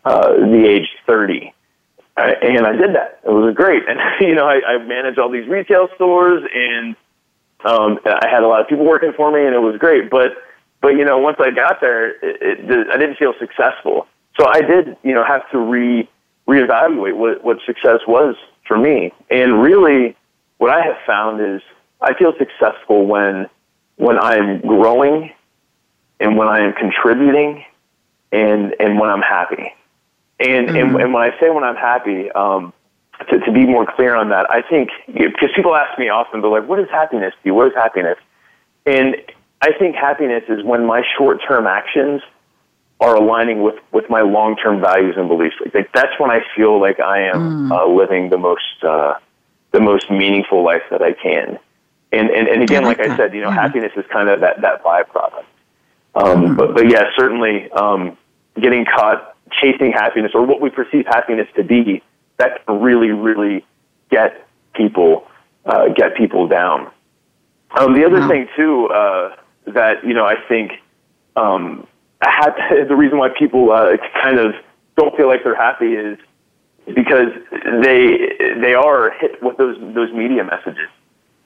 uh, 0.05 0.29
the 0.33 0.65
age 0.65 0.87
30. 1.05 1.53
Uh, 2.15 2.31
and 2.41 2.65
I 2.65 2.71
did 2.71 2.95
that. 2.95 3.19
It 3.25 3.31
was 3.31 3.53
great. 3.53 3.83
And, 3.87 3.99
you 4.21 4.33
know, 4.33 4.47
I, 4.47 4.61
I 4.65 4.77
managed 4.77 5.19
all 5.19 5.29
these 5.29 5.47
retail 5.47 5.89
stores 5.95 6.43
and 6.53 6.95
um, 7.65 7.99
I 8.05 8.29
had 8.29 8.43
a 8.43 8.47
lot 8.47 8.61
of 8.61 8.69
people 8.69 8.85
working 8.85 9.11
for 9.17 9.29
me 9.31 9.45
and 9.45 9.53
it 9.53 9.59
was 9.59 9.77
great. 9.77 10.09
But, 10.09 10.31
but 10.85 10.97
you 10.97 11.03
know, 11.03 11.17
once 11.17 11.37
I 11.39 11.49
got 11.49 11.81
there, 11.81 12.11
it, 12.23 12.59
it, 12.69 12.87
I 12.93 12.97
didn't 12.97 13.15
feel 13.15 13.33
successful. 13.39 14.05
So 14.39 14.45
I 14.47 14.61
did, 14.61 14.95
you 15.01 15.15
know, 15.15 15.25
have 15.25 15.49
to 15.49 15.57
re 15.57 16.07
reevaluate 16.47 17.17
what, 17.17 17.43
what 17.43 17.57
success 17.65 18.01
was 18.07 18.35
for 18.67 18.77
me. 18.77 19.11
And 19.31 19.63
really, 19.63 20.15
what 20.59 20.69
I 20.69 20.85
have 20.85 20.97
found 21.07 21.41
is 21.41 21.63
I 22.01 22.13
feel 22.13 22.33
successful 22.37 23.07
when 23.07 23.49
when 23.95 24.19
I'm 24.19 24.61
growing 24.61 25.33
and 26.19 26.37
when 26.37 26.49
I 26.49 26.59
am 26.59 26.73
contributing 26.73 27.65
and 28.31 28.75
and 28.79 28.99
when 28.99 29.09
I'm 29.09 29.23
happy. 29.23 29.73
And 30.39 30.67
mm-hmm. 30.67 30.75
and, 30.75 31.01
and 31.01 31.13
when 31.15 31.23
I 31.23 31.31
say 31.39 31.49
when 31.49 31.63
I'm 31.63 31.77
happy, 31.77 32.29
um, 32.29 32.73
to, 33.31 33.39
to 33.39 33.51
be 33.51 33.65
more 33.65 33.91
clear 33.91 34.13
on 34.13 34.29
that, 34.29 34.51
I 34.51 34.61
think 34.61 34.89
because 35.07 35.49
people 35.55 35.75
ask 35.75 35.97
me 35.97 36.09
often, 36.09 36.41
they're 36.41 36.51
like, 36.51 36.69
"What 36.69 36.77
is 36.77 36.89
happiness 36.91 37.33
to 37.41 37.49
you? 37.49 37.55
What 37.55 37.69
is 37.69 37.73
happiness?" 37.73 38.19
And 38.85 39.15
I 39.61 39.71
think 39.77 39.95
happiness 39.95 40.43
is 40.49 40.63
when 40.63 40.85
my 40.85 41.03
short-term 41.17 41.65
actions 41.65 42.21
are 42.99 43.15
aligning 43.15 43.61
with 43.61 43.75
with 43.91 44.09
my 44.09 44.21
long-term 44.21 44.81
values 44.81 45.15
and 45.17 45.27
beliefs. 45.27 45.55
Like 45.73 45.91
that's 45.93 46.17
when 46.19 46.31
I 46.31 46.41
feel 46.55 46.79
like 46.79 46.99
I 46.99 47.27
am 47.27 47.69
mm. 47.69 47.71
uh, 47.71 47.87
living 47.87 48.29
the 48.29 48.37
most 48.37 48.83
uh, 48.83 49.15
the 49.71 49.81
most 49.81 50.09
meaningful 50.09 50.63
life 50.63 50.83
that 50.91 51.01
I 51.01 51.13
can. 51.13 51.59
And 52.11 52.29
and, 52.29 52.47
and 52.47 52.61
again, 52.61 52.83
I 52.83 52.87
like, 52.87 52.99
like 52.99 53.09
I 53.11 53.17
said, 53.17 53.33
you 53.33 53.41
know, 53.41 53.49
yeah. 53.49 53.55
happiness 53.55 53.91
is 53.97 54.05
kind 54.11 54.29
of 54.29 54.39
that 54.41 54.61
that 54.61 54.83
byproduct. 54.83 55.43
Um, 56.15 56.41
mm. 56.41 56.57
But 56.57 56.73
but 56.73 56.89
yeah, 56.89 57.05
certainly 57.15 57.69
um, 57.71 58.17
getting 58.59 58.85
caught 58.85 59.35
chasing 59.51 59.91
happiness 59.91 60.31
or 60.33 60.45
what 60.45 60.61
we 60.61 60.69
perceive 60.69 61.05
happiness 61.05 61.47
to 61.55 61.63
be 61.63 62.01
that 62.37 62.65
can 62.65 62.81
really 62.81 63.11
really 63.11 63.65
get 64.09 64.47
people 64.73 65.27
uh, 65.65 65.89
get 65.89 66.15
people 66.15 66.47
down. 66.47 66.89
Um, 67.77 67.93
the 67.93 68.05
other 68.05 68.21
wow. 68.21 68.29
thing 68.29 68.47
too 68.55 68.87
uh, 68.87 69.35
that 69.67 70.05
you 70.05 70.13
know 70.13 70.25
I 70.25 70.35
think 70.47 70.71
um, 71.35 71.87
had, 72.21 72.53
the 72.87 72.95
reason 72.95 73.17
why 73.17 73.29
people 73.29 73.71
uh, 73.71 73.97
kind 74.21 74.39
of 74.39 74.53
don't 74.97 75.15
feel 75.15 75.27
like 75.27 75.43
they're 75.43 75.55
happy 75.55 75.93
is 75.93 76.17
because 76.87 77.31
they 77.81 78.17
they 78.61 78.73
are 78.73 79.11
hit 79.11 79.41
with 79.41 79.57
those 79.57 79.77
those 79.93 80.11
media 80.13 80.43
messages. 80.43 80.89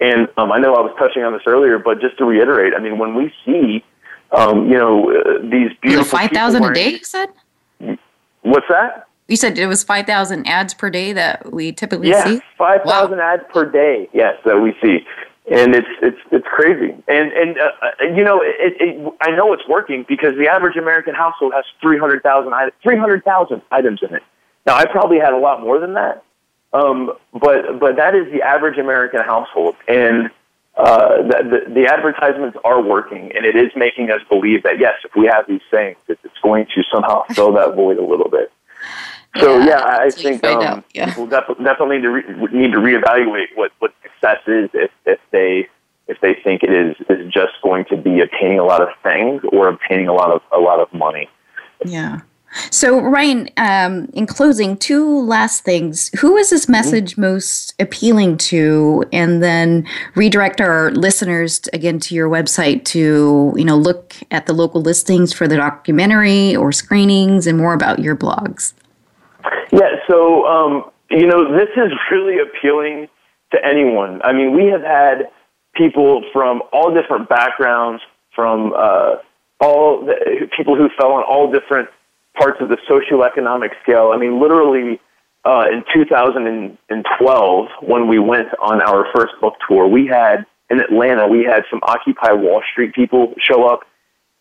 And 0.02 0.30
um, 0.38 0.52
I 0.52 0.60
know 0.60 0.76
I 0.76 0.82
was 0.82 0.96
touching 0.98 1.24
on 1.24 1.34
this 1.34 1.42
earlier, 1.46 1.78
but 1.78 2.00
just 2.00 2.18
to 2.20 2.26
reiterate, 2.26 2.74
I 2.74 2.80
mean, 2.80 3.00
when 3.00 3.16
we 3.16 3.34
see, 3.46 3.84
um, 4.32 4.70
you 4.70 4.78
know, 4.78 5.12
uh, 5.12 5.42
these 5.42 5.72
beautiful 5.82 6.06
five 6.06 6.32
thousand 6.32 6.64
a 6.64 6.74
day, 6.74 6.92
you 6.92 7.04
said. 7.04 7.30
What's 8.42 8.68
that? 8.70 9.08
You 9.28 9.36
said 9.36 9.58
it 9.58 9.68
was 9.68 9.84
five 9.84 10.06
thousand 10.06 10.48
ads 10.48 10.74
per 10.74 10.90
day 10.90 11.14
that 11.14 11.52
we 11.52 11.72
typically 11.72 12.10
yeah, 12.10 12.24
see. 12.24 12.34
Yeah, 12.36 12.40
five 12.58 12.82
thousand 12.84 13.18
wow. 13.18 13.34
ads 13.34 13.44
per 13.54 13.70
day. 13.70 14.10
Yes, 14.14 14.36
that 14.46 14.60
we 14.60 14.74
see 14.82 15.06
and 15.52 15.76
it's 15.76 15.88
it's 16.02 16.20
it's 16.32 16.48
crazy. 16.48 16.96
And 17.08 17.32
and 17.32 17.60
uh, 17.60 17.72
uh 17.82 18.04
you 18.04 18.24
know, 18.24 18.42
it, 18.44 18.76
it, 18.80 19.14
I 19.22 19.32
know 19.32 19.54
it's 19.54 19.68
working 19.68 20.06
because 20.08 20.36
the 20.38 20.48
average 20.48 20.78
American 20.78 21.16
household 21.16 21.54
has 21.56 21.66
300,000 21.82 22.72
300,000 22.84 23.62
items 23.72 24.00
in 24.08 24.16
it. 24.16 24.24
Now, 24.66 24.76
I 24.76 24.86
probably 24.86 25.20
had 25.20 25.34
a 25.34 25.38
lot 25.38 25.62
more 25.62 25.80
than 25.80 25.94
that, 25.94 26.24
um, 26.74 27.14
but 27.34 27.80
but 27.80 27.96
that 27.96 28.16
is 28.16 28.32
the 28.32 28.44
average 28.44 28.78
American 28.78 29.22
household, 29.22 29.76
and 29.88 30.30
uh, 30.76 31.18
the, 31.24 31.66
the, 31.68 31.74
the 31.74 31.88
advertisements 31.88 32.58
are 32.64 32.82
working, 32.82 33.32
and 33.36 33.46
it 33.46 33.56
is 33.56 33.72
making 33.76 34.12
us 34.12 34.22
believe 34.30 34.64
that 34.64 34.80
yes, 34.80 34.96
if 35.04 35.16
we 35.16 35.26
have 35.26 35.48
these 35.48 35.62
things, 35.72 35.98
it's 36.08 36.22
going 36.44 36.68
to 36.68 36.84
somehow 36.92 37.24
fill 37.32 37.54
that 37.54 37.76
void 37.76 37.98
a 37.98 38.06
little 38.06 38.30
bit. 38.30 38.52
So 39.38 39.60
yeah, 39.60 39.66
yeah 39.68 39.98
I 40.00 40.10
think 40.10 40.44
um, 40.44 40.84
yeah. 40.94 41.10
people 41.10 41.28
definitely 41.28 41.98
need 41.98 42.04
to 42.04 42.10
re- 42.10 42.48
need 42.52 42.72
to 42.72 42.80
reevaluate 42.80 43.48
what 43.56 43.72
what 43.80 43.94
success 44.02 44.40
is 44.48 44.70
if 44.74 44.92
if 45.06 45.20
they 45.32 45.68
if 46.08 46.20
they 46.22 46.34
think 46.44 46.64
it 46.64 46.72
is 46.72 46.96
is 47.10 47.32
just 47.32 47.54
going 47.62 47.86
to 47.86 47.98
be 47.98 48.22
obtaining 48.22 48.60
a 48.60 48.66
lot 48.66 48.82
of 48.82 48.90
things 49.04 49.42
or 49.52 49.68
obtaining 49.68 50.08
a 50.08 50.14
lot 50.14 50.32
of 50.32 50.42
a 50.52 50.60
lot 50.60 50.80
of 50.80 50.92
money. 50.94 51.30
Yeah. 51.86 52.22
So 52.72 53.00
Ryan, 53.00 53.50
um, 53.58 54.10
in 54.14 54.26
closing, 54.26 54.76
two 54.76 55.22
last 55.22 55.64
things. 55.64 56.10
Who 56.20 56.36
is 56.36 56.50
this 56.50 56.64
mm-hmm. 56.64 56.72
message 56.72 57.18
most 57.18 57.76
appealing 57.80 58.38
to? 58.38 59.04
And 59.14 59.44
then 59.44 59.88
redirect 60.16 60.60
our 60.60 60.90
listeners 60.92 61.62
again 61.74 62.00
to 62.00 62.16
your 62.16 62.28
website 62.28 62.86
to 62.86 63.54
you 63.56 63.66
know 63.66 63.78
look 63.78 64.16
at 64.32 64.48
the 64.48 64.54
local 64.54 64.82
listings 64.82 65.32
for 65.32 65.48
the 65.48 65.58
documentary 65.58 66.56
or 66.56 66.72
screenings 66.72 67.46
and 67.46 67.60
more 67.60 67.76
about 67.76 68.00
your 68.00 68.16
blogs. 68.16 68.74
Yeah, 69.72 69.98
so 70.08 70.46
um, 70.46 70.92
you 71.10 71.28
know, 71.28 71.52
this 71.52 71.70
is 71.76 71.92
really 72.12 72.38
appealing 72.40 73.08
to 73.52 73.66
anyone. 73.66 74.22
I 74.24 74.34
mean, 74.34 74.56
we 74.56 74.66
have 74.68 74.82
had 74.82 75.30
people 75.76 76.24
from 76.34 76.62
all 76.72 76.94
different 76.94 77.30
backgrounds, 77.30 78.02
from 78.36 78.74
uh, 78.76 79.16
all 79.60 80.06
the, 80.06 80.50
people 80.56 80.76
who 80.76 80.90
fell 81.00 81.12
on 81.12 81.24
all 81.24 81.52
different 81.52 81.90
parts 82.38 82.60
of 82.62 82.70
the 82.70 82.78
socioeconomic 82.90 83.70
scale. 83.84 84.12
I 84.14 84.18
mean, 84.18 84.42
literally. 84.42 85.00
Uh, 85.46 85.64
in 85.72 85.86
2012, 85.94 87.68
when 87.82 88.10
we 88.10 88.20
went 88.20 88.50
on 88.62 88.82
our 88.82 89.08
first 89.16 89.32
book 89.40 89.54
tour, 89.66 89.88
we 89.88 90.06
had 90.06 90.46
in 90.70 90.80
Atlanta, 90.80 91.28
we 91.28 91.44
had 91.44 91.64
some 91.70 91.80
Occupy 91.84 92.34
Wall 92.34 92.62
Street 92.72 92.94
people 92.94 93.34
show 93.40 93.66
up, 93.66 93.82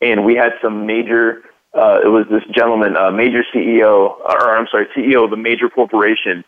and 0.00 0.24
we 0.24 0.34
had 0.34 0.52
some 0.60 0.86
major 0.86 1.42
uh, 1.74 2.00
it 2.02 2.08
was 2.08 2.26
this 2.30 2.42
gentleman, 2.54 2.96
a 2.96 3.12
major 3.12 3.44
CEO, 3.54 4.18
or 4.18 4.56
I'm 4.56 4.66
sorry, 4.70 4.86
CEO 4.96 5.24
of 5.24 5.32
a 5.32 5.36
major 5.36 5.68
corporation, 5.68 6.44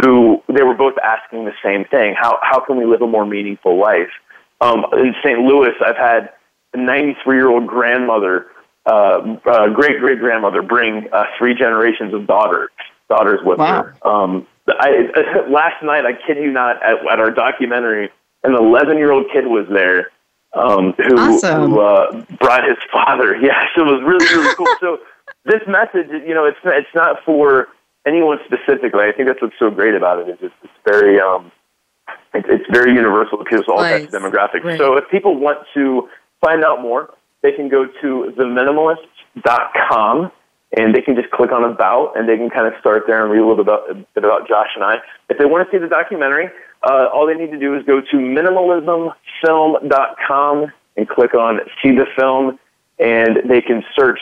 who 0.00 0.42
they 0.48 0.62
were 0.62 0.74
both 0.74 0.94
asking 1.02 1.44
the 1.44 1.54
same 1.62 1.84
thing: 1.84 2.14
how 2.18 2.38
how 2.42 2.60
can 2.64 2.76
we 2.76 2.86
live 2.86 3.02
a 3.02 3.06
more 3.06 3.26
meaningful 3.26 3.78
life? 3.78 4.10
Um, 4.60 4.84
in 4.92 5.14
St. 5.24 5.38
Louis, 5.40 5.72
I've 5.84 5.96
had 5.96 6.30
a 6.74 6.78
93 6.78 7.36
year 7.36 7.48
old 7.48 7.66
grandmother, 7.66 8.46
uh, 8.86 9.36
uh, 9.44 9.68
great 9.70 9.98
great 9.98 10.20
grandmother, 10.20 10.62
bring 10.62 11.08
uh, 11.12 11.24
three 11.38 11.54
generations 11.54 12.14
of 12.14 12.26
daughters 12.26 12.70
daughters 13.08 13.40
with 13.44 13.58
wow. 13.58 13.82
her. 13.82 14.08
Um, 14.08 14.46
I, 14.68 15.08
last 15.50 15.82
night, 15.82 16.04
I 16.06 16.12
kid 16.26 16.36
you 16.36 16.52
not, 16.52 16.82
at, 16.82 16.98
at 17.12 17.18
our 17.18 17.30
documentary, 17.30 18.10
an 18.44 18.54
11 18.54 18.96
year 18.96 19.10
old 19.10 19.26
kid 19.32 19.46
was 19.46 19.66
there 19.68 20.10
um, 20.52 20.94
who, 20.94 21.16
awesome. 21.16 21.70
who 21.70 21.80
uh, 21.80 22.24
brought 22.38 22.68
his 22.68 22.78
father. 22.92 23.36
Yes, 23.42 23.66
it 23.76 23.82
was 23.82 24.02
really 24.02 24.26
really 24.26 24.54
cool. 24.54 24.66
so 24.80 24.98
this 25.44 25.62
message, 25.66 26.08
you 26.26 26.34
know, 26.34 26.44
it's 26.44 26.58
it's 26.64 26.94
not 26.94 27.24
for 27.24 27.68
anyone 28.06 28.38
specifically. 28.44 29.04
I 29.04 29.12
think 29.12 29.28
that's 29.28 29.40
what's 29.40 29.58
so 29.58 29.70
great 29.70 29.94
about 29.94 30.20
it 30.20 30.28
is 30.28 30.38
it's, 30.42 30.54
it's 30.62 30.72
very 30.84 31.20
um, 31.20 31.50
it's, 32.34 32.48
it's 32.50 32.64
very 32.70 32.92
universal. 32.92 33.40
Appeals 33.40 33.66
to 33.66 33.72
all 33.72 33.78
types 33.78 34.12
of 34.12 34.22
demographics. 34.22 34.64
Right. 34.64 34.78
So 34.78 34.96
if 34.96 35.08
people 35.10 35.38
want 35.38 35.58
to 35.74 36.08
find 36.40 36.64
out 36.64 36.82
more, 36.82 37.14
they 37.42 37.52
can 37.52 37.68
go 37.68 37.86
to 37.86 38.32
theminimalists.com 38.36 40.32
and 40.76 40.94
they 40.94 41.00
can 41.00 41.16
just 41.16 41.30
click 41.30 41.50
on 41.52 41.64
about 41.64 42.12
and 42.16 42.28
they 42.28 42.36
can 42.36 42.50
kind 42.50 42.66
of 42.66 42.74
start 42.78 43.04
there 43.06 43.22
and 43.22 43.32
read 43.32 43.40
a 43.40 43.46
little 43.46 43.56
bit 43.56 43.66
about, 43.66 43.90
a 43.90 43.94
bit 43.94 44.24
about 44.24 44.46
Josh 44.48 44.68
and 44.74 44.84
I. 44.84 44.96
If 45.28 45.38
they 45.38 45.44
want 45.44 45.68
to 45.68 45.76
see 45.76 45.80
the 45.80 45.88
documentary, 45.88 46.50
uh, 46.82 47.08
all 47.12 47.26
they 47.26 47.34
need 47.34 47.50
to 47.50 47.58
do 47.58 47.76
is 47.76 47.84
go 47.84 48.00
to 48.00 48.16
minimalismfilm.com 48.16 50.72
and 50.96 51.08
click 51.08 51.34
on 51.34 51.60
see 51.82 51.90
the 51.92 52.06
film, 52.16 52.58
and 52.98 53.40
they 53.48 53.60
can 53.60 53.84
search 53.94 54.20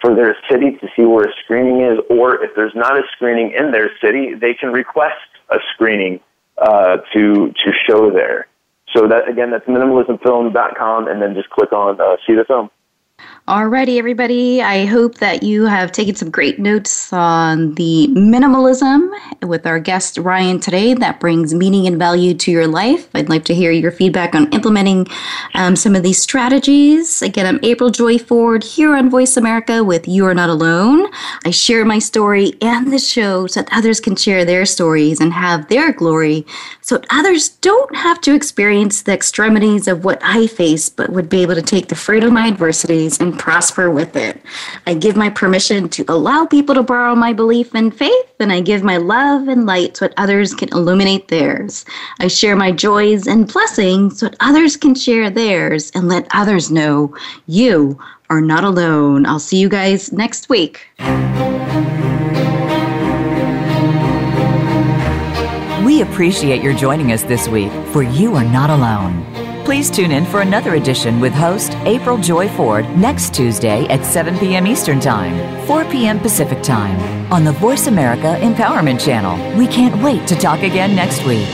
for 0.00 0.14
their 0.14 0.36
city 0.50 0.72
to 0.80 0.88
see 0.96 1.04
where 1.04 1.26
a 1.26 1.32
screening 1.44 1.82
is, 1.82 2.00
or 2.10 2.42
if 2.44 2.56
there's 2.56 2.74
not 2.74 2.96
a 2.96 3.02
screening 3.12 3.52
in 3.56 3.70
their 3.70 3.90
city, 4.00 4.34
they 4.34 4.54
can 4.54 4.72
request 4.72 5.14
a 5.48 5.58
screening 5.72 6.18
uh, 6.58 6.96
to 7.12 7.54
to 7.64 7.72
show 7.86 8.10
there. 8.10 8.48
So 8.94 9.06
that 9.08 9.28
again, 9.28 9.50
that's 9.50 9.66
minimalismfilm.com, 9.66 11.08
and 11.08 11.22
then 11.22 11.34
just 11.34 11.50
click 11.50 11.72
on 11.72 12.00
uh, 12.00 12.16
see 12.26 12.34
the 12.34 12.44
film. 12.44 12.70
Alrighty, 13.48 13.98
everybody. 13.98 14.62
I 14.62 14.86
hope 14.86 15.16
that 15.16 15.42
you 15.42 15.64
have 15.64 15.90
taken 15.90 16.14
some 16.14 16.30
great 16.30 16.60
notes 16.60 17.12
on 17.12 17.74
the 17.74 18.06
minimalism 18.12 19.10
with 19.42 19.66
our 19.66 19.80
guest 19.80 20.16
Ryan 20.16 20.60
today 20.60 20.94
that 20.94 21.18
brings 21.18 21.52
meaning 21.52 21.88
and 21.88 21.98
value 21.98 22.34
to 22.34 22.52
your 22.52 22.68
life. 22.68 23.08
I'd 23.14 23.28
like 23.28 23.44
to 23.46 23.54
hear 23.54 23.72
your 23.72 23.90
feedback 23.90 24.36
on 24.36 24.48
implementing 24.52 25.08
um, 25.54 25.74
some 25.74 25.96
of 25.96 26.04
these 26.04 26.22
strategies. 26.22 27.20
Again, 27.20 27.46
I'm 27.46 27.58
April 27.64 27.90
Joy 27.90 28.16
Ford 28.16 28.62
here 28.62 28.94
on 28.94 29.10
Voice 29.10 29.36
America 29.36 29.82
with 29.82 30.06
You 30.06 30.24
Are 30.26 30.34
Not 30.34 30.48
Alone. 30.48 31.10
I 31.44 31.50
share 31.50 31.84
my 31.84 31.98
story 31.98 32.52
and 32.62 32.92
the 32.92 32.98
show 33.00 33.48
so 33.48 33.60
that 33.60 33.76
others 33.76 33.98
can 33.98 34.14
share 34.14 34.44
their 34.44 34.64
stories 34.64 35.20
and 35.20 35.32
have 35.32 35.68
their 35.68 35.92
glory 35.92 36.46
so 36.92 37.00
others 37.10 37.48
don't 37.48 37.96
have 37.96 38.20
to 38.20 38.34
experience 38.34 39.02
the 39.02 39.14
extremities 39.14 39.88
of 39.88 40.04
what 40.04 40.20
I 40.22 40.46
face, 40.46 40.90
but 40.90 41.10
would 41.10 41.30
be 41.30 41.40
able 41.40 41.54
to 41.54 41.62
take 41.62 41.88
the 41.88 41.94
fruit 41.94 42.22
of 42.22 42.32
my 42.32 42.46
adversities 42.48 43.11
and 43.20 43.38
prosper 43.38 43.90
with 43.90 44.16
it. 44.16 44.40
I 44.86 44.94
give 44.94 45.16
my 45.16 45.30
permission 45.30 45.88
to 45.90 46.04
allow 46.08 46.46
people 46.46 46.74
to 46.74 46.82
borrow 46.82 47.14
my 47.14 47.32
belief 47.32 47.74
and 47.74 47.94
faith, 47.94 48.34
and 48.40 48.52
I 48.52 48.60
give 48.60 48.82
my 48.82 48.96
love 48.96 49.48
and 49.48 49.66
light 49.66 49.96
so 49.96 50.08
that 50.08 50.14
others 50.16 50.54
can 50.54 50.68
illuminate 50.70 51.28
theirs. 51.28 51.84
I 52.20 52.28
share 52.28 52.56
my 52.56 52.72
joys 52.72 53.26
and 53.26 53.52
blessings 53.52 54.20
so 54.20 54.28
that 54.28 54.36
others 54.40 54.76
can 54.76 54.94
share 54.94 55.30
theirs 55.30 55.90
and 55.94 56.08
let 56.08 56.26
others 56.34 56.70
know 56.70 57.14
you 57.46 57.98
are 58.30 58.40
not 58.40 58.64
alone. 58.64 59.26
I'll 59.26 59.38
see 59.38 59.58
you 59.58 59.68
guys 59.68 60.12
next 60.12 60.48
week. 60.48 60.88
We 65.84 66.00
appreciate 66.00 66.62
your 66.62 66.74
joining 66.74 67.12
us 67.12 67.22
this 67.24 67.48
week, 67.48 67.72
for 67.92 68.02
you 68.02 68.34
are 68.34 68.44
not 68.44 68.70
alone. 68.70 69.41
Please 69.72 69.90
tune 69.90 70.12
in 70.12 70.26
for 70.26 70.42
another 70.42 70.74
edition 70.74 71.18
with 71.18 71.32
host 71.32 71.72
April 71.86 72.18
Joy 72.18 72.46
Ford 72.46 72.84
next 72.94 73.32
Tuesday 73.32 73.86
at 73.86 74.04
7 74.04 74.36
p.m. 74.38 74.66
Eastern 74.66 75.00
Time, 75.00 75.66
4 75.66 75.86
p.m. 75.86 76.20
Pacific 76.20 76.62
Time 76.62 77.00
on 77.32 77.42
the 77.42 77.52
Voice 77.52 77.86
America 77.86 78.38
Empowerment 78.42 79.02
Channel. 79.02 79.56
We 79.56 79.66
can't 79.66 80.02
wait 80.02 80.28
to 80.28 80.36
talk 80.36 80.62
again 80.62 80.94
next 80.94 81.24
week. 81.24 81.48